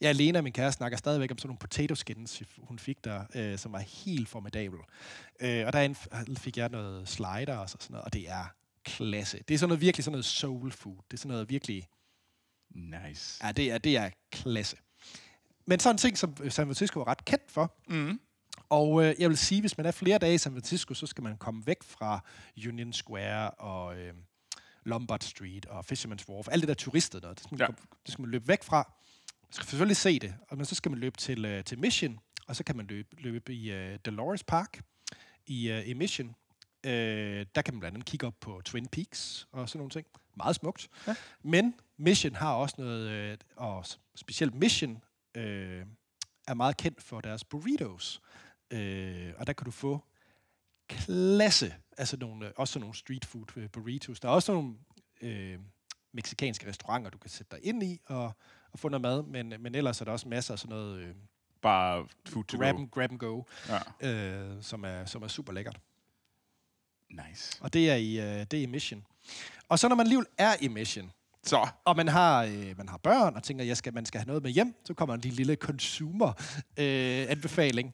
Ja, 0.02 0.12
Lena, 0.12 0.41
min 0.41 0.54
kæreste, 0.54 0.78
snakker 0.78 0.97
stadigvæk 0.97 1.32
om 1.32 1.38
sådan 1.38 1.47
nogle 1.47 1.58
potato 1.58 1.95
skins, 1.95 2.43
hun 2.58 2.80
fik 2.80 3.04
der, 3.04 3.24
øh, 3.36 3.58
som 3.58 3.71
var 3.71 3.80
helt 3.80 4.30
formidabel. 4.30 4.80
Øh, 5.39 5.67
og 5.67 5.74
derinde 5.74 6.00
fik 6.38 6.58
jeg 6.58 6.69
noget 6.69 7.10
slider 7.10 7.58
og 7.58 7.69
sådan 7.69 7.86
noget, 7.89 8.06
og 8.06 8.13
det 8.13 8.30
er 8.30 8.54
klasse. 8.84 9.43
Det 9.47 9.54
er 9.54 9.58
sådan 9.58 9.69
noget 9.69 9.82
virkelig 9.82 10.04
sådan 10.04 10.12
noget 10.12 10.26
soul 10.26 10.71
food. 10.71 10.95
Det 10.95 11.13
er 11.13 11.17
sådan 11.17 11.32
noget 11.32 11.50
virkelig 11.50 11.88
Nice. 12.76 13.46
Ja, 13.46 13.52
det 13.52 13.72
er, 13.72 13.78
det 13.78 13.98
er 13.98 14.10
klasse. 14.32 14.78
Men 15.66 15.80
sådan 15.80 15.94
en 15.94 15.98
ting, 15.98 16.18
som 16.18 16.36
San 16.50 16.66
Francisco 16.66 17.00
er 17.00 17.08
ret 17.08 17.26
kendt 17.26 17.52
for. 17.52 17.76
Mm. 17.88 18.20
Og 18.70 19.04
øh, 19.06 19.16
jeg 19.20 19.30
vil 19.30 19.38
sige, 19.38 19.62
hvis 19.62 19.78
man 19.78 19.86
er 19.86 19.92
flere 19.92 20.18
dage 20.18 20.34
i 20.34 20.38
San 20.38 20.52
Francisco, 20.54 20.94
så 20.94 21.08
skal 21.08 21.24
man 21.24 21.38
komme 21.38 21.64
væk 21.66 21.84
fra 21.84 22.20
Union 22.68 22.94
Square 22.94 23.52
og 23.52 23.98
øh, 24.00 24.14
Lombard 24.86 25.20
Street 25.22 25.66
og 25.66 25.86
Fisherman's 25.92 26.30
Wharf. 26.30 26.48
Alt 26.52 26.62
det 26.62 26.68
der 26.68 26.74
turistet 26.74 27.22
noget, 27.22 27.38
det 27.38 27.44
skal 27.44 27.54
man, 27.56 27.60
Ja. 27.60 27.66
ja. 27.66 27.98
det 28.06 28.12
skal 28.14 28.22
man 28.22 28.32
løbe 28.32 28.48
væk 28.48 28.64
fra. 28.64 28.94
Man 29.44 29.54
skal 29.54 29.68
selvfølgelig 29.68 29.98
se 29.98 30.20
det, 30.20 30.36
og 30.50 30.58
men 30.58 30.66
så 30.66 30.76
skal 30.76 30.92
man 30.92 31.00
løbe 31.00 31.18
til, 31.18 31.46
øh, 31.46 31.64
til 31.64 31.80
Mission, 31.80 32.20
og 32.48 32.56
så 32.56 32.64
kan 32.64 32.78
man 32.78 32.86
løbe, 32.88 33.22
løbe 33.22 33.54
i 33.54 33.72
øh, 33.72 34.00
Dolores 34.06 34.44
Park 34.44 34.82
i, 35.48 35.70
øh, 35.72 35.88
i 35.88 35.94
Mission. 35.94 36.36
Øh, 36.86 37.46
der 37.56 37.62
kan 37.62 37.74
man 37.74 37.80
blandt 37.80 37.96
andet 37.96 38.06
kigge 38.06 38.28
op 38.28 38.36
på 38.40 38.62
Twin 38.66 38.88
Peaks 38.88 39.48
og 39.52 39.70
sådan 39.70 39.80
nogle 39.80 39.90
ting. 39.92 40.08
Meget 40.36 40.56
smukt. 40.56 40.89
Ja. 41.08 41.15
Men 41.44 41.74
Mission 41.98 42.36
har 42.36 42.54
også 42.54 42.76
noget, 42.78 43.10
øh, 43.10 43.38
og 43.56 43.86
specielt 44.15 44.56
Mission 44.56 45.04
øh, 45.36 45.86
er 46.48 46.54
meget 46.54 46.78
kendt 46.78 47.04
for 47.04 47.22
deres 47.22 47.44
burritos. 47.44 48.22
Øh, 48.72 49.34
og 49.38 49.48
der 49.48 49.54
kan 49.54 49.65
du 49.65 49.72
få 49.72 50.04
klasse, 50.89 51.76
altså 51.98 52.17
nogle, 52.17 52.46
øh, 52.48 52.52
også 52.56 52.72
sådan 52.74 52.82
nogle 52.82 52.96
street 52.96 53.26
food 53.26 53.58
øh, 53.58 53.70
burritos. 53.70 54.20
Der 54.20 54.30
er 54.30 54.34
også 54.34 54.54
nogle 54.54 54.76
øh, 55.22 55.60
meksikanske 56.13 56.67
restauranter, 56.70 57.10
du 57.10 57.17
kan 57.17 57.30
sætte 57.30 57.56
dig 57.58 57.65
ind 57.65 57.84
i 57.84 58.00
og, 58.06 58.32
og 58.72 58.80
få 58.80 58.89
noget 58.89 59.02
mad, 59.02 59.24
men, 59.24 59.54
men 59.60 59.76
ellers 59.76 60.02
er 60.02 60.06
der 60.06 60.12
også 60.12 60.28
masser 60.28 60.54
af 60.54 60.60
sådan 60.60 60.70
noget 60.76 61.00
øh, 61.00 61.15
Bare 61.62 62.08
food 62.28 62.44
to 62.44 62.58
grab, 62.58 62.76
go. 62.76 62.82
and, 62.82 62.89
grab 62.91 63.12
and 63.12 63.20
go, 63.20 63.44
Ja. 64.02 64.10
øh, 64.10 64.63
som, 64.63 64.84
er, 64.86 65.06
som 65.06 65.24
er 65.24 65.28
super 65.28 65.54
lækkert. 65.54 65.80
Nice. 67.10 67.58
Og 67.62 67.74
det 67.74 67.89
er 67.89 67.96
i, 67.96 68.20
øh, 68.20 68.46
det 68.52 68.54
er 68.54 68.62
i 68.62 68.65
Mission. 68.65 69.06
Og 69.70 69.80
så 69.80 69.88
når 69.88 69.96
man 69.96 70.06
alligevel 70.06 70.26
er 70.38 70.56
i 70.62 70.68
Mission, 70.68 71.12
Så, 71.44 71.68
og 71.86 71.96
man 71.96 72.08
har, 72.08 72.44
øh, 72.44 72.78
man 72.78 72.90
har 72.90 72.98
børn, 72.98 73.36
og 73.36 73.44
tænker, 73.44 73.64
at 73.64 73.68
jeg 73.68 73.78
skal, 73.78 73.94
man 73.94 74.06
skal 74.06 74.20
have 74.20 74.28
noget 74.28 74.44
med 74.44 74.52
hjem, 74.52 74.76
så 74.86 74.94
kommer 74.94 75.16
en 75.16 75.22
lille, 75.22 75.56
consumer-anbefaling. 75.56 77.94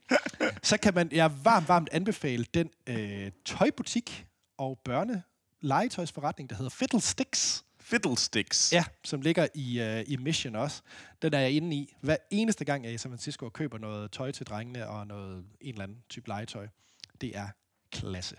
så 0.63 0.77
kan 0.77 0.93
man 0.93 1.09
jeg 1.11 1.45
varmt, 1.45 1.67
varmt 1.67 1.89
anbefale 1.91 2.45
den 2.53 2.69
øh, 2.87 3.31
tøjbutik 3.45 4.25
og 4.57 4.79
børne 4.85 5.23
legetøjsforretning, 5.61 6.49
der 6.49 6.55
hedder 6.55 6.69
Fiddlesticks. 6.69 7.63
fiddlesticks. 7.79 8.73
Ja, 8.73 8.83
som 9.03 9.21
ligger 9.21 9.47
i, 9.55 9.81
øh, 9.81 10.03
i 10.07 10.17
Mission 10.17 10.55
også. 10.55 10.81
Den 11.21 11.33
er 11.33 11.39
jeg 11.39 11.51
inde 11.51 11.75
i. 11.75 11.93
Hver 12.01 12.17
eneste 12.31 12.65
gang, 12.65 12.83
jeg 12.83 12.89
er 12.89 12.93
i 12.93 12.97
San 12.97 13.11
Francisco 13.11 13.45
og 13.45 13.53
køber 13.53 13.77
noget 13.77 14.11
tøj 14.11 14.31
til 14.31 14.45
drengene 14.45 14.87
og 14.87 15.07
noget, 15.07 15.45
en 15.61 15.69
eller 15.69 15.83
anden 15.83 15.97
type 16.09 16.27
legetøj. 16.27 16.67
Det 17.21 17.37
er 17.37 17.47
klasse. 17.91 18.35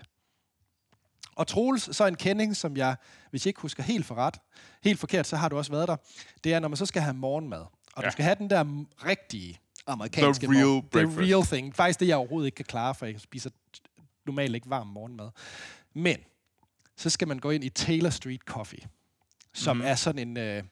Og 1.35 1.47
Troels, 1.47 1.95
så 1.95 2.05
en 2.05 2.15
kending, 2.15 2.55
som 2.55 2.77
jeg, 2.77 2.95
hvis 3.29 3.45
jeg 3.45 3.49
ikke 3.49 3.61
husker 3.61 3.83
helt 3.83 4.05
for 4.05 4.15
ret, 4.15 4.39
helt 4.83 4.99
forkert, 4.99 5.27
så 5.27 5.35
har 5.35 5.49
du 5.49 5.57
også 5.57 5.71
været 5.71 5.87
der. 5.87 5.95
Det 6.43 6.53
er, 6.53 6.59
når 6.59 6.67
man 6.67 6.77
så 6.77 6.85
skal 6.85 7.01
have 7.01 7.13
morgenmad. 7.13 7.65
Og 7.93 8.03
ja. 8.03 8.07
Du 8.07 8.11
skal 8.11 8.23
have 8.25 8.35
den 8.35 8.49
der 8.49 8.85
rigtige 9.05 9.59
amerikanske 9.87 10.47
The 10.47 10.55
real 10.55 10.65
morgen- 10.65 10.89
breakfast. 10.89 11.17
The 11.17 11.25
real 11.35 11.45
thing. 11.45 11.75
Faktisk 11.75 11.99
det, 11.99 12.07
jeg 12.07 12.17
overhovedet 12.17 12.47
ikke 12.47 12.55
kan 12.55 12.65
klare, 12.65 12.95
for 12.95 13.05
jeg 13.05 13.19
spiser 13.21 13.49
normalt 14.25 14.55
ikke 14.55 14.69
varm 14.69 14.87
morgenmad. 14.87 15.29
Men 15.93 16.17
så 16.97 17.09
skal 17.09 17.27
man 17.27 17.39
gå 17.39 17.49
ind 17.49 17.63
i 17.63 17.69
Taylor 17.69 18.09
Street 18.09 18.41
Coffee, 18.41 18.81
som 19.53 19.77
mm. 19.77 19.83
er 19.85 19.95
sådan 19.95 20.27
en... 20.27 20.37
Øh, 20.37 20.63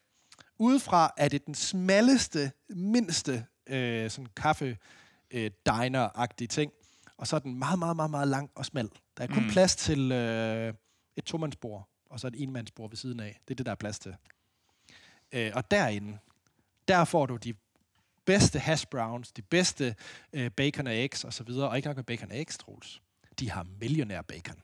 udefra 0.59 1.13
er 1.17 1.27
det 1.27 1.45
den 1.45 1.55
smalleste, 1.55 2.51
mindste 2.69 3.45
øh, 3.67 4.09
sådan 4.09 4.27
kaffe 4.35 4.77
øh, 5.31 5.51
diner-agtige 5.69 6.47
ting. 6.47 6.71
Og 7.17 7.27
så 7.27 7.35
er 7.35 7.39
den 7.39 7.59
meget, 7.59 7.79
meget, 7.79 7.95
meget, 7.95 8.11
meget 8.11 8.27
lang 8.27 8.49
og 8.55 8.65
smal. 8.65 8.89
Der 9.17 9.23
er 9.23 9.27
kun 9.27 9.43
mm. 9.43 9.49
plads 9.49 9.75
til 9.75 10.11
øh, 10.11 10.73
et 11.15 11.23
tomandsbord, 11.23 11.89
og 12.09 12.19
så 12.19 12.27
et 12.27 12.35
enmandsbord 12.37 12.89
ved 12.89 12.97
siden 12.97 13.19
af. 13.19 13.39
Det 13.47 13.53
er 13.53 13.55
det, 13.55 13.65
der 13.65 13.71
er 13.71 13.75
plads 13.75 13.99
til. 13.99 14.15
Øh, 15.31 15.51
og 15.53 15.71
derinde, 15.71 16.17
der 16.87 17.05
får 17.05 17.25
du 17.25 17.35
de 17.35 17.53
bedste 18.25 18.59
hash 18.59 18.87
browns, 18.87 19.31
de 19.31 19.41
bedste 19.41 19.95
øh, 20.33 20.51
bacon 20.51 20.87
og 20.87 20.95
eggs 20.95 21.23
og 21.23 21.33
så 21.33 21.43
videre. 21.43 21.69
Og 21.69 21.77
ikke 21.77 21.87
nok 21.87 21.95
med 21.95 22.03
bacon 22.03 22.31
og 22.31 22.39
eggs, 22.39 22.57
Troels. 22.57 23.01
De 23.39 23.49
har 23.49 23.67
millionær 23.79 24.21
bacon. 24.21 24.55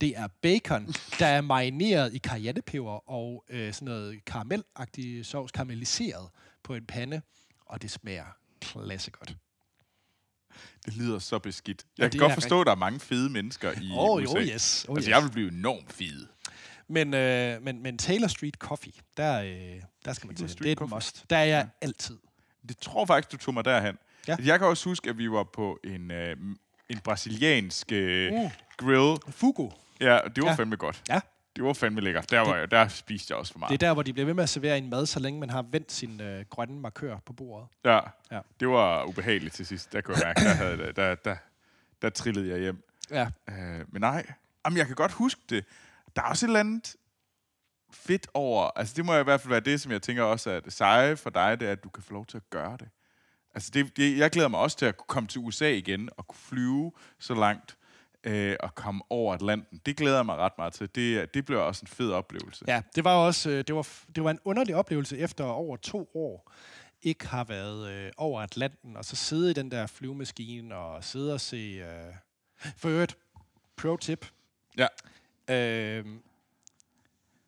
Det 0.00 0.18
er 0.18 0.28
bacon, 0.42 0.86
der 1.18 1.26
er 1.26 1.40
marineret 1.40 2.14
i 2.14 2.18
cayennepeber 2.18 3.10
og 3.10 3.44
øh, 3.48 3.72
sådan 3.72 3.86
noget 3.86 4.24
karamelagtig 4.24 5.26
sovs, 5.26 5.52
karamelliseret 5.52 6.28
på 6.62 6.74
en 6.74 6.86
pande, 6.86 7.22
og 7.66 7.82
det 7.82 7.90
smager 7.90 8.36
klasse 8.60 9.10
godt. 9.10 9.36
Det 10.86 10.96
lyder 10.96 11.18
så 11.18 11.38
beskidt. 11.38 11.84
Ja, 11.98 12.02
Jeg 12.02 12.12
det 12.12 12.20
kan 12.20 12.28
godt 12.28 12.34
forstå, 12.34 12.60
at 12.60 12.66
der 12.66 12.72
er 12.72 12.76
mange 12.76 13.00
fede 13.00 13.30
mennesker 13.30 13.72
i 13.72 13.90
Oh, 13.96 14.22
USA. 14.22 14.36
oh 14.38 14.42
yes. 14.42 14.86
Oh, 14.88 14.96
altså, 14.96 15.08
yes. 15.10 15.14
jeg 15.16 15.22
vil 15.24 15.30
blive 15.30 15.48
enormt 15.52 15.92
fed. 15.92 16.26
Men, 16.88 17.14
øh, 17.14 17.62
men, 17.62 17.82
men 17.82 17.98
Taylor 17.98 18.28
Street 18.28 18.54
Coffee, 18.54 18.92
der, 19.16 19.42
øh, 19.42 19.82
der 20.04 20.12
skal 20.12 20.26
man 20.26 20.36
til. 20.36 20.48
Det 20.58 20.66
er 20.66 20.72
et 20.72 20.78
Coffee. 20.78 20.94
must. 20.96 21.24
Der 21.30 21.36
er 21.36 21.44
jeg 21.44 21.68
altid. 21.80 22.16
Det 22.68 22.78
tror 22.78 23.06
faktisk, 23.06 23.32
du 23.32 23.36
tog 23.44 23.54
mig 23.54 23.64
derhen. 23.64 23.96
Ja. 24.28 24.36
Jeg 24.44 24.58
kan 24.58 24.68
også 24.68 24.88
huske, 24.88 25.10
at 25.10 25.18
vi 25.18 25.30
var 25.30 25.42
på 25.44 25.78
en, 25.84 26.10
øh, 26.10 26.36
en 26.88 26.98
brasiliansk 26.98 27.92
øh, 27.92 28.32
Mm. 28.32 28.48
grill. 28.76 29.16
Fugo, 29.30 29.70
Ja, 30.00 30.18
det 30.36 30.42
var 30.44 30.50
Ja. 30.50 30.54
fandme 30.54 30.76
godt. 30.76 31.02
ja. 31.08 31.20
Det 31.56 31.64
var 31.64 31.72
fandme 31.72 32.00
lækkert. 32.00 32.30
Der, 32.30 32.40
var, 32.40 32.56
jeg- 32.56 32.70
der 32.70 32.88
spiste 32.88 33.32
jeg 33.32 33.38
også 33.38 33.52
for 33.52 33.58
Det 33.58 33.64
er 33.64 33.68
meget. 33.70 33.80
der, 33.80 33.92
hvor 33.92 34.02
de 34.02 34.12
bliver 34.12 34.26
ved 34.26 34.34
med 34.34 34.42
at 34.42 34.48
servere 34.48 34.78
en 34.78 34.90
mad, 34.90 35.06
så 35.06 35.20
længe 35.20 35.40
man 35.40 35.50
har 35.50 35.62
vendt 35.62 35.92
sin 35.92 36.20
øh, 36.20 36.44
grønne 36.50 36.80
markør 36.80 37.16
på 37.26 37.32
bordet. 37.32 37.68
Ja. 37.84 38.00
Ja. 38.30 38.40
Det 38.60 38.68
var 38.68 39.04
ubehageligt 39.04 39.54
til 39.54 39.66
sidst. 39.66 39.92
Der 39.92 40.00
kunne 40.00 40.16
jeg 40.16 40.26
mærke, 40.26 40.40
der, 40.48 40.54
havde, 40.54 40.92
der, 40.96 41.14
der, 41.14 41.36
der 42.02 42.10
trillede 42.10 42.50
jeg 42.50 42.58
hjem. 42.60 42.82
Ja. 43.10 43.28
Øh, 43.50 43.84
men 43.88 44.00
nej, 44.00 44.26
Jamen, 44.66 44.76
jeg 44.78 44.86
kan 44.86 44.94
godt 44.96 45.12
huske 45.12 45.40
det. 45.50 45.64
Der 46.16 46.22
er 46.22 46.26
også 46.26 46.46
et 46.46 46.48
eller 46.48 46.60
andet 46.60 46.96
fedt 47.92 48.26
over... 48.34 48.70
Altså, 48.76 48.94
det 48.96 49.04
må 49.04 49.16
i 49.18 49.22
hvert 49.22 49.40
fald 49.40 49.50
være 49.50 49.60
det, 49.60 49.80
som 49.80 49.92
jeg 49.92 50.02
tænker 50.02 50.22
også 50.22 50.50
er 50.50 50.60
det 50.60 50.72
seje 50.72 51.16
for 51.16 51.30
dig, 51.30 51.60
det 51.60 51.68
er, 51.68 51.72
at 51.72 51.84
du 51.84 51.88
kan 51.88 52.02
få 52.02 52.12
lov 52.12 52.26
til 52.26 52.36
at 52.36 52.50
gøre 52.50 52.76
det. 52.80 52.88
Altså, 53.54 53.70
det, 53.74 53.96
det, 53.96 54.18
jeg 54.18 54.30
glæder 54.30 54.48
mig 54.48 54.60
også 54.60 54.76
til 54.76 54.86
at 54.86 54.96
kunne 54.96 55.06
komme 55.08 55.26
til 55.26 55.40
USA 55.40 55.68
igen 55.70 56.08
og 56.16 56.26
kunne 56.26 56.38
flyve 56.38 56.92
så 57.18 57.34
langt 57.34 57.75
øh, 58.26 58.56
og 58.60 58.74
komme 58.74 59.02
over 59.10 59.34
Atlanten. 59.34 59.80
Det 59.86 59.96
glæder 59.96 60.16
jeg 60.16 60.26
mig 60.26 60.36
ret 60.36 60.52
meget 60.58 60.72
til. 60.72 60.88
Det, 60.94 61.34
det 61.34 61.44
bliver 61.44 61.60
også 61.60 61.82
en 61.82 61.86
fed 61.86 62.12
oplevelse. 62.12 62.64
Ja, 62.68 62.82
det 62.94 63.04
var 63.04 63.14
også 63.14 63.50
øh, 63.50 63.64
det 63.66 63.74
var, 63.74 63.88
det 64.16 64.24
var 64.24 64.30
en 64.30 64.38
underlig 64.44 64.74
oplevelse 64.76 65.18
efter 65.18 65.44
over 65.44 65.76
to 65.76 66.10
år 66.14 66.52
ikke 67.02 67.26
har 67.26 67.44
været 67.44 67.90
øh, 67.90 68.12
over 68.16 68.40
Atlanten, 68.42 68.96
og 68.96 69.04
så 69.04 69.16
sidde 69.16 69.50
i 69.50 69.54
den 69.54 69.70
der 69.70 69.86
flyvemaskine 69.86 70.74
og 70.74 71.04
sidde 71.04 71.32
og 71.34 71.40
se... 71.40 71.56
Øh, 71.56 72.14
for 72.76 72.88
øvrigt, 72.88 73.16
pro-tip. 73.76 74.26
Ja. 74.78 74.86
Øh, 75.54 76.04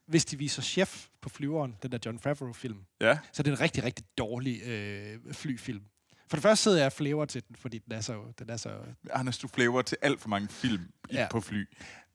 hvis 0.07 0.25
de 0.25 0.38
viser 0.38 0.62
Chef 0.62 1.07
på 1.21 1.29
flyveren, 1.29 1.77
den 1.83 1.93
der 1.93 1.99
John 2.07 2.19
Favreau-film, 2.19 2.85
Ja. 3.01 3.19
så 3.33 3.41
er 3.43 3.45
det 3.45 3.51
en 3.51 3.61
rigtig, 3.61 3.85
rigtig 3.85 4.05
dårlig 4.19 4.62
øh, 4.62 5.19
flyfilm. 5.33 5.83
For 6.31 6.37
det 6.37 6.43
første 6.43 6.62
sidder 6.62 6.77
jeg 6.79 6.87
og 6.87 6.93
flæver 6.93 7.25
til 7.25 7.43
den, 7.49 7.57
fordi 7.57 7.79
den 7.79 7.93
er 7.93 8.01
så... 8.01 8.14
Den 8.38 8.51
er 8.51 8.57
så 8.57 8.71
Anders, 9.12 9.38
du 9.38 9.49
flavor 9.49 9.83
til 9.83 9.97
alt 10.03 10.21
for 10.21 10.29
mange 10.29 10.49
film 10.49 10.83
Ja. 11.12 11.27
på 11.31 11.41
fly. 11.41 11.64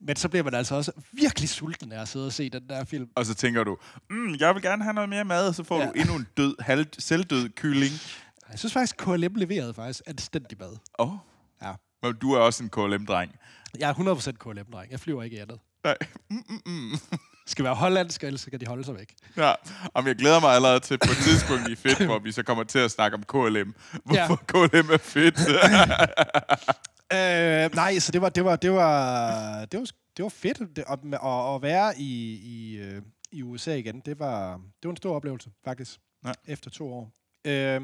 men 0.00 0.16
så 0.16 0.28
bliver 0.28 0.42
man 0.42 0.54
altså 0.54 0.74
også 0.74 0.92
virkelig 1.12 1.48
sulten 1.48 1.92
af 1.92 2.00
at 2.00 2.08
sidde 2.08 2.26
og 2.26 2.32
se 2.32 2.50
den 2.50 2.68
der 2.68 2.84
film. 2.84 3.08
Og 3.14 3.26
så 3.26 3.34
tænker 3.34 3.64
du, 3.64 3.78
mm, 4.10 4.34
jeg 4.40 4.54
vil 4.54 4.62
gerne 4.62 4.82
have 4.82 4.94
noget 4.94 5.08
mere 5.10 5.24
mad, 5.24 5.48
og 5.48 5.54
så 5.54 5.64
får 5.64 5.80
Ja. 5.80 5.86
du 5.86 5.92
endnu 5.92 6.16
en 6.16 6.26
død, 6.36 6.54
halv, 6.60 6.86
selvdød 6.98 7.48
kylling. 7.48 7.92
Jeg 8.50 8.58
synes 8.58 8.72
faktisk, 8.72 8.96
KLM 8.96 9.34
leverede 9.34 9.74
faktisk 9.74 10.02
anstændig 10.06 10.58
mad. 10.58 10.76
Åh. 10.98 11.12
Oh. 11.12 11.18
Ja. 11.62 11.72
Men 12.02 12.16
du 12.16 12.32
er 12.32 12.38
også 12.38 12.62
en 12.64 12.70
KLM-dreng. 12.70 13.36
Jeg 13.78 13.90
er 13.90 13.94
100% 13.94 14.30
KLM-dreng. 14.38 14.90
Jeg 14.90 15.00
flyver 15.00 15.22
ikke 15.22 15.36
i 15.36 15.40
andet. 15.40 15.58
Nej. 15.84 15.96
Mm, 16.30 16.36
mm, 16.48 16.60
mm. 16.66 16.90
Skal 17.46 17.64
være 17.64 17.74
hollandsk, 17.74 18.24
ellers 18.24 18.40
skal 18.40 18.60
de 18.60 18.66
holde 18.66 18.84
sig 18.84 18.94
væk. 18.98 19.14
Ja, 19.36 19.52
om 19.94 20.06
jeg 20.06 20.16
glæder 20.16 20.40
mig 20.40 20.50
allerede 20.50 20.80
til 20.80 20.98
på 20.98 21.10
et 21.10 21.16
tidspunkt 21.24 21.68
i 21.68 21.74
fedt, 21.74 22.04
hvor 22.04 22.18
vi 22.18 22.32
så 22.32 22.42
kommer 22.42 22.64
til 22.64 22.78
at 22.78 22.90
snakke 22.90 23.14
om 23.16 23.22
KLM. 23.22 23.74
Hvorfor 24.04 24.40
ja. 24.60 24.66
KLM 24.66 24.90
er 24.90 24.98
fedt. 24.98 25.38
Øh, 27.12 27.74
nej, 27.74 27.98
så 27.98 28.12
det 28.12 28.20
var, 28.20 28.28
det 28.28 28.44
var, 28.44 28.56
det 28.56 28.72
var, 28.72 29.64
det 29.64 29.80
var, 29.80 29.86
det 30.16 30.22
var 30.22 30.28
fedt 30.28 30.58
det, 30.76 30.84
at, 30.88 30.98
at, 31.12 31.54
at 31.54 31.62
være 31.62 31.98
i, 31.98 32.34
i, 32.34 32.76
øh, 32.78 33.02
i 33.32 33.42
USA 33.42 33.74
igen. 33.74 34.00
Det 34.00 34.18
var, 34.18 34.52
det 34.52 34.84
var 34.84 34.90
en 34.90 34.96
stor 34.96 35.16
oplevelse, 35.16 35.50
faktisk, 35.64 35.98
Ja. 36.26 36.32
efter 36.46 36.70
to 36.70 36.92
år. 36.92 37.12
Øh, 37.44 37.80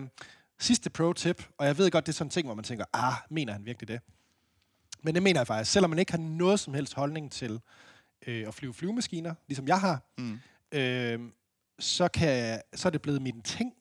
sidste 0.61 0.90
pro-tip, 0.90 1.44
og 1.59 1.66
jeg 1.66 1.79
ved 1.79 1.90
godt, 1.90 2.07
det 2.07 2.12
er 2.12 2.14
sådan 2.16 2.27
en 2.27 2.31
ting, 2.31 2.46
hvor 2.46 2.55
man 2.55 2.64
tænker, 2.64 2.85
ah, 2.92 3.12
mener 3.31 3.53
han 3.53 3.66
virkelig 3.66 3.88
det? 3.88 4.01
Men 5.03 5.14
det 5.14 5.23
mener 5.23 5.40
jeg 5.40 5.46
faktisk. 5.46 5.73
Selvom 5.73 5.90
man 5.90 5.99
ikke 5.99 6.12
har 6.12 6.18
noget 6.18 6.61
som 6.61 6.75
helst 6.75 6.94
holdning 6.94 7.33
til 7.33 7.61
øh, 8.27 8.49
at 8.49 8.55
flyve 8.55 8.75
flyvemaskiner, 8.75 9.35
ligesom 9.49 9.69
jeg 9.69 9.81
har, 9.81 10.03
Mm. 10.19 10.39
øh, 10.73 11.21
så, 11.79 12.09
kan, 12.09 12.61
så 12.75 12.89
er 12.89 12.91
det 12.91 13.03
blevet 13.03 13.23
min 13.23 13.43
ting 13.43 13.73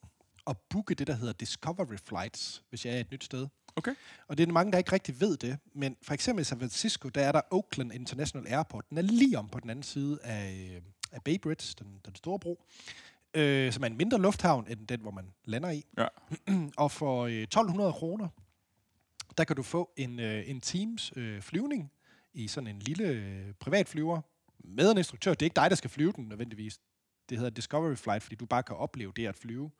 at 0.46 0.56
booke 0.70 0.94
det, 0.94 1.06
der 1.06 1.14
hedder 1.14 1.32
Discovery 1.32 1.96
Flights, 2.06 2.62
hvis 2.68 2.86
jeg 2.86 2.94
er 2.96 3.00
et 3.00 3.10
nyt 3.10 3.24
sted. 3.24 3.46
Okay. 3.76 3.94
Og 4.28 4.38
det 4.38 4.48
er 4.48 4.52
mange, 4.52 4.72
der 4.72 4.78
ikke 4.78 4.92
rigtig 4.92 5.20
ved 5.20 5.36
det, 5.36 5.58
men 5.74 5.96
for 6.02 6.14
eksempel 6.14 6.40
i 6.40 6.44
San 6.44 6.58
Francisco, 6.58 7.08
der 7.08 7.20
er 7.22 7.32
der 7.32 7.40
Oakland 7.50 7.92
International 7.92 8.52
Airport. 8.52 8.84
Den 8.90 8.98
er 8.98 9.02
lige 9.02 9.38
om 9.38 9.48
på 9.48 9.60
den 9.60 9.70
anden 9.70 9.82
side 9.82 10.18
af, 10.22 10.70
øh, 10.76 10.82
af 11.12 11.22
Bay 11.22 11.38
Bridge, 11.40 11.74
den, 11.78 12.00
den 12.06 12.14
store 12.14 12.38
bro, 12.38 12.64
øh, 13.34 13.72
som 13.72 13.82
er 13.82 13.86
en 13.86 13.96
mindre 13.96 14.18
lufthavn 14.20 14.66
end 14.68 14.86
den, 14.86 15.00
hvor 15.00 15.10
man 15.10 15.32
lander 15.44 15.70
i. 15.70 15.84
Ja. 15.98 16.06
og 16.84 16.90
for 16.90 17.24
øh, 17.24 17.32
1200 17.42 17.92
kroner, 17.92 18.28
der 19.38 19.44
kan 19.44 19.56
du 19.56 19.62
få 19.62 19.90
en, 19.96 20.20
øh, 20.20 20.50
en 20.50 20.60
Teams 20.60 21.12
øh, 21.16 21.42
flyvning 21.42 21.90
i 22.34 22.48
sådan 22.48 22.66
en 22.66 22.78
lille 22.78 23.04
øh, 23.04 23.52
privatflyver 23.60 24.20
med 24.64 24.90
en 24.90 24.98
instruktør. 24.98 25.30
Det 25.30 25.42
er 25.42 25.46
ikke 25.46 25.56
dig, 25.56 25.70
der 25.70 25.76
skal 25.76 25.90
flyve 25.90 26.12
den 26.12 26.24
nødvendigvis. 26.24 26.78
Det 27.28 27.38
hedder 27.38 27.50
Discovery 27.50 27.94
Flight, 27.94 28.22
fordi 28.22 28.36
du 28.36 28.46
bare 28.46 28.62
kan 28.62 28.76
opleve 28.76 29.12
det 29.16 29.26
at 29.26 29.36
flyve. 29.36 29.70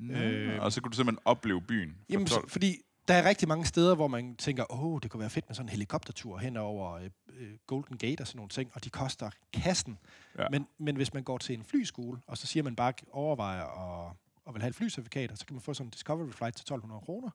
Øh, 0.00 0.62
og 0.62 0.72
så 0.72 0.80
kunne 0.80 0.90
du 0.90 0.96
simpelthen 0.96 1.22
opleve 1.24 1.62
byen. 1.62 1.90
for 1.90 2.12
Jamen, 2.12 2.26
12. 2.26 2.48
så, 2.48 2.52
fordi 2.52 2.76
der 3.08 3.14
er 3.14 3.28
rigtig 3.28 3.48
mange 3.48 3.66
steder, 3.66 3.94
hvor 3.94 4.08
man 4.08 4.36
tænker, 4.36 4.72
åh, 4.72 5.00
det 5.02 5.10
kunne 5.10 5.20
være 5.20 5.30
fedt 5.30 5.48
med 5.48 5.54
sådan 5.54 5.66
en 5.66 5.70
helikoptertur 5.70 6.38
hen 6.38 6.56
over 6.56 6.92
øh, 6.92 7.10
øh, 7.38 7.52
Golden 7.66 7.98
Gate 7.98 8.20
og 8.20 8.26
sådan 8.26 8.36
nogle 8.36 8.48
ting, 8.48 8.70
og 8.74 8.84
de 8.84 8.90
koster 8.90 9.30
kassen. 9.52 9.98
Ja. 10.38 10.46
Men, 10.50 10.66
men 10.78 10.96
hvis 10.96 11.14
man 11.14 11.22
går 11.22 11.38
til 11.38 11.54
en 11.54 11.64
flyskole, 11.64 12.20
og 12.26 12.38
så 12.38 12.46
siger 12.46 12.62
man 12.62 12.76
bare, 12.76 12.92
overvejer 13.10 13.64
at, 13.64 14.12
at 14.48 14.54
vil 14.54 14.62
have 14.62 14.68
et 14.68 14.74
flycertifikat, 14.74 15.38
så 15.38 15.46
kan 15.46 15.54
man 15.54 15.60
få 15.60 15.74
sådan 15.74 15.86
en 15.86 15.90
Discovery 15.90 16.30
Flight 16.30 16.56
til 16.56 16.62
1200 16.62 17.00
kroner. 17.00 17.30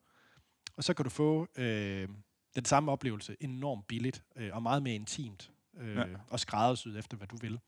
Og 0.78 0.84
så 0.84 0.94
kan 0.94 1.04
du 1.04 1.10
få 1.10 1.48
øh, 1.58 2.10
den 2.58 2.66
samme 2.66 2.92
oplevelse 2.92 3.36
enormt 3.40 3.88
billigt, 3.88 4.24
øh, 4.36 4.50
og 4.56 4.64
meget 4.64 4.84
mere 4.84 4.96
intimt, 4.96 5.52
øh, 5.80 5.96
Ja. 5.96 6.04
og 6.30 6.40
skræddersyet 6.40 7.00
efter, 7.00 7.18
hvad 7.18 7.28
du 7.28 7.38
vil. 7.38 7.60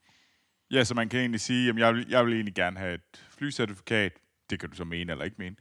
Ja, 0.70 0.84
så 0.84 0.94
man 0.94 1.08
kan 1.08 1.20
egentlig 1.20 1.40
sige, 1.40 1.70
at 1.70 1.76
jeg 1.78 1.94
vil, 1.94 2.06
jeg 2.08 2.26
vil 2.26 2.34
egentlig 2.34 2.54
gerne 2.54 2.78
have 2.78 2.94
et 2.94 3.24
flycertifikat. 3.30 4.12
Det 4.50 4.60
kan 4.60 4.70
du 4.70 4.76
så 4.76 4.84
mene 4.84 5.12
eller 5.12 5.24
ikke 5.24 5.36
mene. 5.38 5.56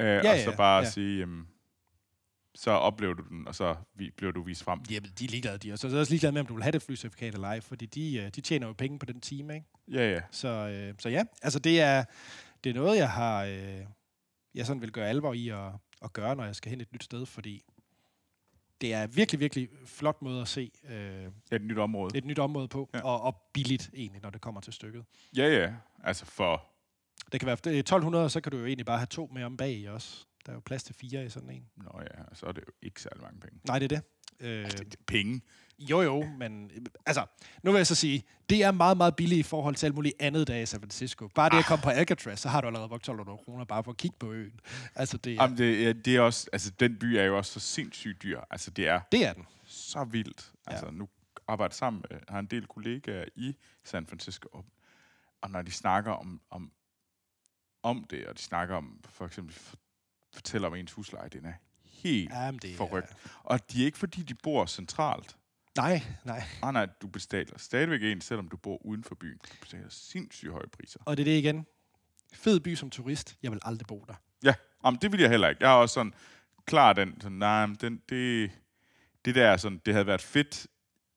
Øh, 0.00 0.06
ja, 0.06 0.32
og 0.32 0.38
så 0.38 0.50
ja, 0.50 0.56
bare 0.56 0.82
ja. 0.82 0.90
sige, 0.90 1.18
jamen, 1.18 1.48
så 2.54 2.70
oplever 2.70 3.14
du 3.14 3.22
den, 3.28 3.48
og 3.48 3.54
så 3.54 3.76
bliver 4.16 4.32
du 4.32 4.42
vist 4.42 4.62
frem. 4.64 4.80
Jamen, 4.90 5.10
de 5.18 5.24
er 5.24 5.28
ligeglade, 5.28 5.58
de 5.58 5.70
er. 5.70 5.76
Så 5.76 5.88
er 5.88 5.98
også 6.00 6.12
ligeglade 6.12 6.32
med, 6.32 6.40
om 6.40 6.46
du 6.46 6.54
vil 6.54 6.62
have 6.62 6.72
det 6.72 6.82
flycertifikat 6.82 7.34
eller 7.34 7.48
ej, 7.48 7.60
fordi 7.60 7.86
de, 7.86 8.16
øh, 8.16 8.30
de 8.30 8.40
tjener 8.40 8.66
jo 8.66 8.72
penge 8.72 8.98
på 8.98 9.06
den 9.06 9.20
time, 9.20 9.54
ikke? 9.54 9.66
Ja, 9.92 10.12
ja. 10.12 10.20
Så, 10.30 10.48
øh, 10.48 10.94
så 10.98 11.08
ja, 11.08 11.24
altså 11.42 11.58
det 11.58 11.80
er, 11.80 12.04
det 12.64 12.70
er 12.70 12.74
noget, 12.74 12.96
jeg 12.96 13.10
har, 13.10 13.44
øh, 13.44 13.80
jeg 14.54 14.66
sådan 14.66 14.82
vil 14.82 14.92
gøre 14.92 15.08
alvor 15.08 15.34
i 15.34 15.48
at, 15.48 15.72
at 16.02 16.12
gøre, 16.12 16.36
når 16.36 16.44
jeg 16.44 16.56
skal 16.56 16.70
hen 16.70 16.80
et 16.80 16.92
nyt 16.92 17.04
sted, 17.04 17.26
fordi 17.26 17.64
det 18.80 18.94
er 18.94 19.06
virkelig, 19.06 19.40
virkelig 19.40 19.68
flot 19.86 20.22
måde 20.22 20.40
at 20.42 20.48
se 20.48 20.70
øh, 20.88 21.26
et 21.52 21.62
nyt 21.62 21.78
område. 21.78 22.18
et 22.18 22.24
nyt 22.24 22.38
område 22.38 22.68
på, 22.68 22.90
Ja. 22.94 22.98
ja. 22.98 23.04
og, 23.04 23.20
og 23.22 23.36
billigt 23.52 23.90
egentlig, 23.94 24.22
når 24.22 24.30
det 24.30 24.40
kommer 24.40 24.60
til 24.60 24.72
stykket. 24.72 25.04
Ja, 25.36 25.46
ja. 25.48 25.72
Altså 26.04 26.24
for... 26.26 26.66
Det 27.32 27.40
kan 27.40 27.46
være 27.46 27.56
det 27.64 27.74
er 27.74 27.78
1200, 27.78 28.30
så 28.30 28.40
kan 28.40 28.52
du 28.52 28.58
jo 28.58 28.66
egentlig 28.66 28.86
bare 28.86 28.98
have 28.98 29.06
to 29.06 29.30
med 29.34 29.44
om 29.44 29.56
bag 29.56 29.72
i 29.72 29.84
også. 29.84 30.26
Der 30.46 30.52
er 30.52 30.56
jo 30.56 30.60
plads 30.66 30.82
til 30.84 30.94
fire 30.94 31.24
i 31.26 31.28
sådan 31.28 31.50
en. 31.50 31.66
Nå 31.76 32.00
ja, 32.00 32.22
så 32.34 32.46
er 32.46 32.52
det 32.52 32.62
jo 32.68 32.72
ikke 32.82 33.02
særlig 33.02 33.22
mange 33.22 33.40
penge. 33.40 33.60
Nej, 33.66 33.78
det 33.78 33.92
er 33.92 33.96
det. 33.96 34.04
Øh, 34.46 34.64
Altså, 34.64 34.78
det, 34.78 34.92
det 34.92 34.98
er 35.00 35.04
penge. 35.06 35.40
Jo, 35.78 36.02
jo, 36.02 36.24
men 36.38 36.70
øh, 36.74 36.82
altså, 37.06 37.26
nu 37.62 37.70
vil 37.70 37.78
jeg 37.78 37.86
så 37.86 37.94
sige, 37.94 38.22
det 38.50 38.62
er 38.64 38.70
meget, 38.70 38.96
meget 38.96 39.16
billigt 39.16 39.38
i 39.38 39.42
forhold 39.42 39.74
til 39.74 39.86
alt 39.86 39.94
muligt 39.94 40.14
andet, 40.20 40.48
der 40.48 40.54
er 40.54 40.60
i 40.60 40.66
San 40.66 40.80
Francisco. 40.80 41.28
Bare 41.28 41.50
det 41.50 41.56
at 41.58 41.64
komme 41.64 41.82
på 41.82 41.90
Alcatraz, 41.90 42.40
så 42.40 42.48
har 42.48 42.60
du 42.60 42.66
allerede 42.66 42.88
brugt 42.88 43.00
1200 43.00 43.38
kroner 43.44 43.64
bare 43.64 43.84
for 43.84 43.90
at 43.90 43.96
kigge 43.96 44.16
på 44.20 44.32
øen. 44.32 44.60
Altså, 44.94 45.16
det 45.16 45.32
er, 45.32 45.42
Jamen, 45.42 45.58
det, 45.58 45.82
ja, 45.84 45.92
det 45.92 46.16
er 46.16 46.20
også... 46.20 46.48
Altså, 46.52 46.70
den 46.70 46.98
by 46.98 47.04
er 47.04 47.24
jo 47.24 47.36
også 47.36 47.52
så 47.52 47.60
sindssygt 47.60 48.22
dyr. 48.22 48.40
Altså, 48.50 48.70
det 48.70 48.88
er 48.88 49.00
det 49.12 49.24
er 49.26 49.32
den. 49.32 49.46
så 49.64 50.04
vildt. 50.04 50.52
Altså, 50.66 50.90
nu 50.90 51.08
arbejder 51.48 51.74
sammen 51.74 52.04
med, 52.10 52.18
har 52.28 52.38
en 52.38 52.46
del 52.46 52.66
kollegaer 52.66 53.24
i 53.36 53.56
San 53.84 54.06
Francisco, 54.06 54.48
og, 54.52 54.64
og 55.42 55.50
når 55.50 55.62
de 55.62 55.70
snakker 55.70 56.12
om, 56.12 56.40
om, 56.50 56.72
om 57.82 58.04
det, 58.10 58.26
og 58.26 58.38
de 58.38 58.42
snakker 58.42 58.76
om, 58.76 59.00
for 59.08 59.26
eksempel, 59.26 59.54
for, 59.54 59.76
fortæller 60.34 60.68
om 60.68 60.74
ens 60.74 60.92
husleje, 60.92 61.28
den 61.28 61.44
er 61.44 61.52
helt 61.84 62.30
Jamen, 62.30 62.58
det 62.62 62.72
er- 62.72 62.76
forrygt. 62.76 63.12
Og 63.42 63.72
de 63.72 63.80
er 63.82 63.86
ikke, 63.86 63.98
fordi 63.98 64.22
de 64.22 64.34
bor 64.34 64.66
centralt. 64.66 65.36
Nej, 65.76 66.02
nej. 66.24 66.42
Nej, 66.62 66.72
nej, 66.72 66.86
du 67.02 67.06
betaler 67.06 67.58
stadigvæk 67.58 68.02
en, 68.02 68.20
selvom 68.20 68.48
du 68.48 68.56
bor 68.56 68.86
uden 68.86 69.04
for 69.04 69.14
byen. 69.14 69.38
Du 69.38 69.54
betaler 69.60 69.88
sindssygt 69.88 70.52
høje 70.52 70.66
priser. 70.72 71.00
Og 71.04 71.16
det 71.16 71.22
er 71.22 71.24
det 71.24 71.38
igen. 71.38 71.66
Fed 72.32 72.60
by 72.60 72.74
som 72.74 72.90
turist. 72.90 73.36
Jeg 73.42 73.50
vil 73.52 73.60
aldrig 73.62 73.86
bo 73.86 74.04
der. 74.08 74.14
Ja, 74.44 74.54
jamen, 74.84 74.98
det 75.02 75.12
vil 75.12 75.20
jeg 75.20 75.30
heller 75.30 75.48
ikke. 75.48 75.64
Jeg 75.64 75.70
er 75.70 75.76
også 75.76 75.92
sådan 75.94 76.14
klar 76.66 76.92
den, 76.92 77.20
sådan, 77.20 77.38
nej, 77.38 77.66
den, 77.80 78.02
det, 78.08 78.50
det 79.24 79.34
der 79.34 79.46
er 79.46 79.56
sådan, 79.56 79.80
det 79.86 79.94
havde 79.94 80.06
været 80.06 80.20
fedt 80.20 80.66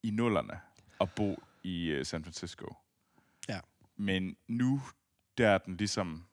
i 0.03 0.11
nullerne 0.11 0.59
at 1.01 1.11
bo 1.15 1.43
i 1.63 1.97
uh, 1.99 2.05
San 2.05 2.23
Francisco. 2.23 2.75
Ja. 3.49 3.59
Men 3.95 4.37
nu, 4.47 4.81
der 5.37 5.49
er 5.49 5.57
den 5.57 5.77
ligesom, 5.77 6.25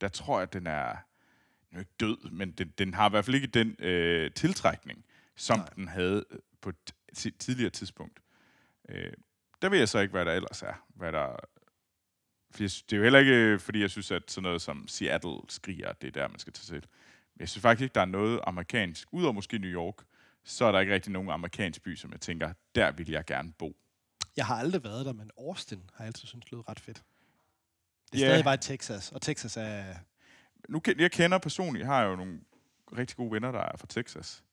der 0.00 0.08
tror 0.08 0.38
jeg, 0.38 0.52
den 0.52 0.66
er, 0.66 0.96
jo 1.72 1.78
ikke 1.78 1.92
død, 2.00 2.30
men 2.30 2.52
den, 2.52 2.68
den 2.78 2.94
har 2.94 3.06
i 3.08 3.10
hvert 3.10 3.24
fald 3.24 3.34
ikke 3.34 3.46
den 3.46 3.76
øh, 3.78 4.32
tiltrækning, 4.32 5.04
som 5.36 5.58
Nej. 5.58 5.68
Den 5.76 5.88
havde 5.88 6.24
på 6.60 6.68
et 6.68 6.76
ti- 6.86 6.94
tidligere 7.14 7.70
tidspunkt. 7.70 8.20
Øh, 8.88 9.12
der 9.62 9.68
ved 9.68 9.78
jeg 9.78 9.88
så 9.88 9.98
ikke, 9.98 10.12
hvad 10.12 10.24
der 10.24 10.32
ellers 10.32 10.62
er. 10.62 10.86
Hvad 10.88 11.12
der, 11.12 11.36
for 12.50 12.62
jeg, 12.62 12.70
det 12.70 12.92
er 12.92 12.96
jo 12.96 13.02
heller 13.02 13.18
ikke, 13.18 13.58
fordi 13.58 13.80
jeg 13.80 13.90
synes, 13.90 14.10
at 14.10 14.30
sådan 14.30 14.42
noget 14.42 14.62
som 14.62 14.88
Seattle 14.88 15.36
skriger, 15.48 15.92
det 15.92 16.06
er 16.06 16.10
der, 16.10 16.28
man 16.28 16.38
skal 16.38 16.52
tage 16.52 16.80
til. 16.80 16.88
Men 17.34 17.40
jeg 17.40 17.48
synes 17.48 17.62
faktisk 17.62 17.82
ikke, 17.82 17.94
der 17.94 18.00
er 18.00 18.04
noget 18.04 18.40
amerikansk, 18.46 19.08
udover 19.12 19.32
måske 19.32 19.58
New 19.58 19.70
York, 19.70 19.94
så 20.44 20.64
er 20.64 20.72
der 20.72 20.80
ikke 20.80 20.94
rigtig 20.94 21.12
nogen 21.12 21.30
amerikansk 21.30 21.82
by, 21.82 21.96
som 21.96 22.12
jeg 22.12 22.20
tænker, 22.20 22.52
der 22.74 22.92
vil 22.92 23.10
jeg 23.10 23.24
gerne 23.24 23.52
bo. 23.52 23.76
Jeg 24.36 24.46
har 24.46 24.56
aldrig 24.56 24.84
været 24.84 25.06
der, 25.06 25.12
men 25.12 25.30
Austin 25.38 25.78
har 25.94 26.04
jeg 26.04 26.06
altid 26.06 26.28
syntes 26.28 26.52
lød 26.52 26.68
ret 26.68 26.80
fedt. 26.80 27.02
Det 28.12 28.20
er 28.22 28.24
Ja. 28.26 28.30
stadig 28.32 28.44
bare 28.44 28.54
i 28.54 28.58
Texas, 28.58 29.12
og 29.12 29.22
Texas 29.22 29.56
er... 29.56 29.94
Nu, 30.68 30.80
jeg 30.98 31.12
kender 31.12 31.38
personligt, 31.38 31.80
jeg 31.80 31.94
har 31.94 32.02
jo 32.02 32.16
nogle 32.16 32.40
rigtig 32.98 33.16
gode 33.16 33.32
venner, 33.32 33.52
der 33.52 33.60
er 33.60 33.76
fra 33.76 33.86
Texas. 33.86 34.44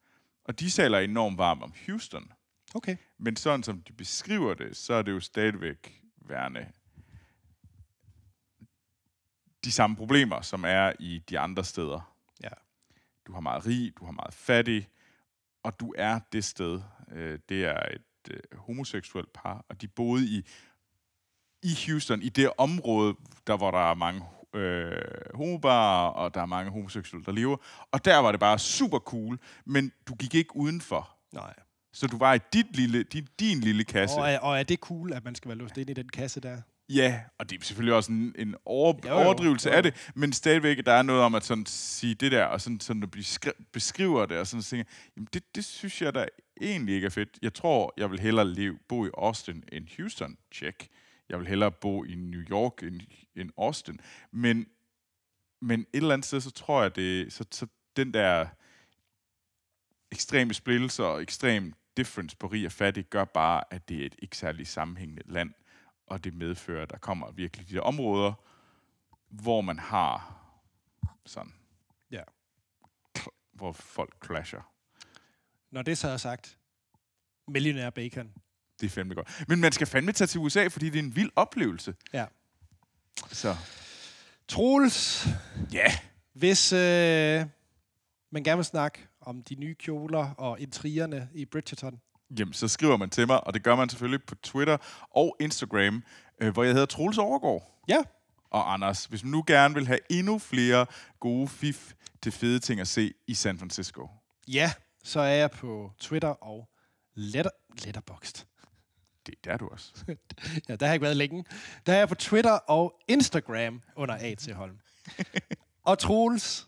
Og 0.43 0.59
de 0.59 0.69
taler 0.69 0.99
enormt 0.99 1.37
varmt 1.37 1.63
om 1.63 1.73
Houston. 1.85 2.31
Okay. 2.75 2.97
Men 3.17 3.35
sådan 3.35 3.63
som 3.63 3.81
de 3.81 3.93
beskriver 3.93 4.53
det, 4.53 4.77
så 4.77 4.93
er 4.93 5.01
det 5.01 5.11
jo 5.11 5.19
stadigvæk 5.19 6.01
værende 6.25 6.71
de 9.63 9.71
samme 9.71 9.95
problemer, 9.95 10.41
som 10.41 10.65
er 10.65 10.93
i 10.99 11.23
de 11.29 11.39
andre 11.39 11.63
steder. 11.63 12.15
Ja. 12.43 12.49
Du 13.27 13.33
har 13.33 13.39
meget 13.39 13.65
rig, 13.65 13.93
du 13.99 14.05
har 14.05 14.11
meget 14.11 14.33
fattig, 14.33 14.89
og 15.63 15.79
du 15.79 15.93
er 15.97 16.19
det 16.31 16.43
sted. 16.43 16.81
Øh, 17.11 17.39
det 17.49 17.65
er 17.65 17.93
et 17.93 18.31
øh, 18.31 18.59
homoseksuelt 18.59 19.33
par, 19.33 19.65
og 19.69 19.81
de 19.81 19.87
boede 19.87 20.25
i 20.25 20.47
i 21.63 21.77
Houston, 21.87 22.21
i 22.21 22.29
det 22.29 22.51
område, 22.57 23.15
der 23.47 23.57
hvor 23.57 23.71
der 23.71 23.91
er 23.91 23.93
mange 23.93 24.23
øh, 24.53 25.01
homobarer, 25.33 26.09
og 26.09 26.33
der 26.33 26.41
er 26.41 26.45
mange 26.45 26.71
homoseksuelle, 26.71 27.25
der 27.25 27.31
lever. 27.31 27.57
Og 27.91 28.05
der 28.05 28.17
var 28.17 28.31
det 28.31 28.39
bare 28.39 28.59
super 28.59 28.99
cool, 28.99 29.39
men 29.65 29.91
du 30.07 30.15
gik 30.15 30.35
ikke 30.35 30.55
udenfor. 30.55 31.17
Nej. 31.31 31.53
Så 31.93 32.07
du 32.07 32.17
var 32.17 32.33
i 32.33 32.39
dit 32.53 32.75
lille, 32.75 33.03
din, 33.03 33.27
din 33.39 33.59
lille 33.59 33.83
kasse. 33.83 34.15
Og 34.17 34.31
er, 34.31 34.39
og 34.39 34.59
er 34.59 34.63
det 34.63 34.79
cool, 34.79 35.13
at 35.13 35.23
man 35.25 35.35
skal 35.35 35.49
være 35.49 35.57
låst 35.57 35.77
ind 35.77 35.89
i 35.89 35.93
den 35.93 36.09
kasse 36.09 36.39
der? 36.39 36.61
Ja, 36.89 37.21
og 37.37 37.49
det 37.49 37.61
er 37.61 37.65
selvfølgelig 37.65 37.93
også 37.95 38.11
en, 38.11 38.35
en 38.37 38.55
over, 38.65 38.93
Jo, 39.05 39.09
jo. 39.09 39.15
overdrivelse 39.15 39.69
Jo, 39.69 39.75
af 39.75 39.83
det, 39.83 40.11
men 40.15 40.33
stadigvæk, 40.33 40.77
der 40.85 40.91
er 40.93 41.01
noget 41.01 41.21
om 41.21 41.35
at 41.35 41.43
sådan 41.45 41.65
sige 41.65 42.15
det 42.15 42.31
der, 42.31 42.43
og 42.45 42.61
sådan, 42.61 42.79
sådan 42.79 43.03
at 43.03 43.09
beskri- 43.15 43.63
beskriver 43.71 44.25
det, 44.25 44.37
og 44.37 44.47
sådan 44.47 44.63
tænker, 44.63 44.91
jamen 45.15 45.27
det, 45.33 45.55
det 45.55 45.65
synes 45.65 46.01
jeg 46.01 46.15
da 46.15 46.25
egentlig 46.61 46.95
ikke 46.95 47.05
er 47.05 47.09
fedt. 47.09 47.39
Jeg 47.41 47.53
tror, 47.53 47.93
jeg 47.97 48.11
vil 48.11 48.19
hellere 48.19 48.47
leve, 48.47 48.77
bo 48.89 49.05
i 49.05 49.09
Austin 49.17 49.63
end 49.71 49.87
Houston, 49.97 50.37
check. 50.53 50.87
Jeg 51.29 51.39
vil 51.39 51.47
hellere 51.47 51.71
bo 51.71 52.03
i 52.03 52.15
New 52.15 52.41
York 52.41 52.83
end, 52.83 53.01
end 53.35 53.49
Austin. 53.57 53.99
Men, 54.31 54.65
men 55.61 55.79
et 55.79 55.85
eller 55.93 56.13
andet 56.13 56.25
sted, 56.25 56.41
så 56.41 56.51
tror 56.51 56.81
jeg, 56.81 56.95
det, 56.95 57.33
så, 57.33 57.45
så 57.51 57.67
den 57.95 58.13
der 58.13 58.45
ekstreme 60.11 60.53
splittelse 60.53 61.03
og 61.05 61.21
ekstrem 61.21 61.73
difference 61.97 62.37
på 62.37 62.47
rig 62.47 62.65
og 62.65 62.71
fattig, 62.71 63.05
gør 63.05 63.25
bare, 63.25 63.63
at 63.73 63.89
det 63.89 64.01
er 64.01 64.05
et 64.05 64.15
ikke 64.19 64.37
særlig 64.37 64.67
sammenhængende 64.67 65.23
land 65.25 65.53
og 66.07 66.23
det 66.23 66.33
medfører, 66.33 66.83
at 66.83 66.89
der 66.89 66.97
kommer 66.97 67.31
virkelig 67.31 67.69
de 67.69 67.73
der 67.73 67.81
områder, 67.81 68.33
hvor 69.29 69.61
man 69.61 69.79
har 69.79 70.37
sådan, 71.25 71.53
Ja. 72.11 72.21
hvor 73.53 73.71
folk 73.71 74.25
clasher. 74.25 74.71
Når 75.71 75.81
det 75.81 75.97
så 75.97 76.07
er 76.07 76.17
sagt, 76.17 76.57
millionær 77.47 77.89
bacon. 77.89 78.33
Det 78.79 78.85
er 78.85 78.89
fandme 78.89 79.15
godt. 79.15 79.43
Men 79.47 79.59
man 79.59 79.71
skal 79.71 79.87
fandme 79.87 80.11
tage 80.11 80.27
til 80.27 80.39
USA, 80.39 80.67
fordi 80.67 80.89
det 80.89 80.99
er 80.99 81.03
en 81.03 81.15
vild 81.15 81.31
oplevelse. 81.35 81.95
Ja. 82.13 82.25
Så 83.27 83.55
Troels, 84.47 85.27
ja, 85.73 85.85
hvis 86.33 86.73
øh, 86.73 87.45
man 88.31 88.43
gerne 88.43 88.57
vil 88.57 88.65
snakke 88.65 89.07
om 89.21 89.43
de 89.43 89.55
nye 89.55 89.75
kjoler 89.75 90.29
og 90.37 90.59
intrigerne 90.59 91.29
i 91.33 91.45
Bridgerton, 91.45 91.99
jamen, 92.39 92.53
så 92.53 92.67
skriver 92.67 92.97
man 92.97 93.09
til 93.09 93.27
mig, 93.27 93.47
og 93.47 93.53
det 93.53 93.63
gør 93.63 93.75
man 93.75 93.89
selvfølgelig 93.89 94.23
på 94.23 94.35
Twitter 94.35 94.77
og 95.15 95.35
Instagram, 95.39 96.03
øh, 96.41 96.53
hvor 96.53 96.63
jeg 96.63 96.73
hedder 96.73 96.85
Troels 96.85 97.17
Overgaard. 97.17 97.81
ja, 97.87 97.97
Og 98.49 98.73
Anders, 98.73 99.05
hvis 99.05 99.23
man 99.23 99.31
nu 99.31 99.43
gerne 99.47 99.73
vil 99.73 99.87
have 99.87 99.99
endnu 100.09 100.39
flere 100.39 100.85
gode 101.19 101.47
fif 101.47 101.93
til 102.21 102.31
fede 102.31 102.59
ting 102.59 102.81
at 102.81 102.87
se 102.87 103.13
i 103.27 103.33
San 103.33 103.57
Francisco. 103.59 104.07
ja, 104.47 104.71
så 105.03 105.19
er 105.19 105.33
jeg 105.33 105.51
på 105.51 105.91
Twitter 105.99 106.29
og 106.29 106.69
letter, 107.15 107.49
Letterboxd. 107.85 108.45
Det 109.25 109.35
er 109.35 109.51
der 109.51 109.57
du 109.57 109.67
også. 109.67 109.93
Ja, 110.69 110.75
der 110.75 110.85
har 110.85 110.87
jeg 110.87 110.93
ikke 110.93 111.03
været 111.03 111.17
længe. 111.17 111.45
Der 111.85 111.93
er 111.93 111.97
jeg 111.97 112.07
på 112.09 112.15
Twitter 112.15 112.51
og 112.51 112.93
Instagram 113.07 113.81
under 113.95 114.15
A.T. 114.19 114.51
Holm. 114.53 114.79
og 115.89 115.99
Troels, 115.99 116.67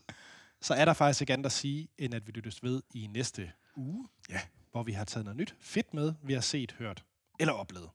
så 0.63 0.73
er 0.73 0.85
der 0.85 0.93
faktisk 0.93 1.21
ikke 1.21 1.33
andet 1.33 1.45
at 1.45 1.51
sige, 1.51 1.87
end 1.97 2.13
at 2.13 2.27
vi 2.27 2.31
lyttes 2.31 2.63
ved 2.63 2.81
i 2.93 3.07
næste 3.07 3.51
uge, 3.75 4.07
Ja. 4.29 4.39
hvor 4.71 4.83
vi 4.83 4.91
har 4.91 5.05
taget 5.05 5.25
noget 5.25 5.37
nyt 5.37 5.55
fedt 5.59 5.93
med, 5.93 6.13
vi 6.23 6.33
har 6.33 6.41
set, 6.41 6.71
hørt 6.71 7.05
eller 7.39 7.53
oplevet. 7.53 7.89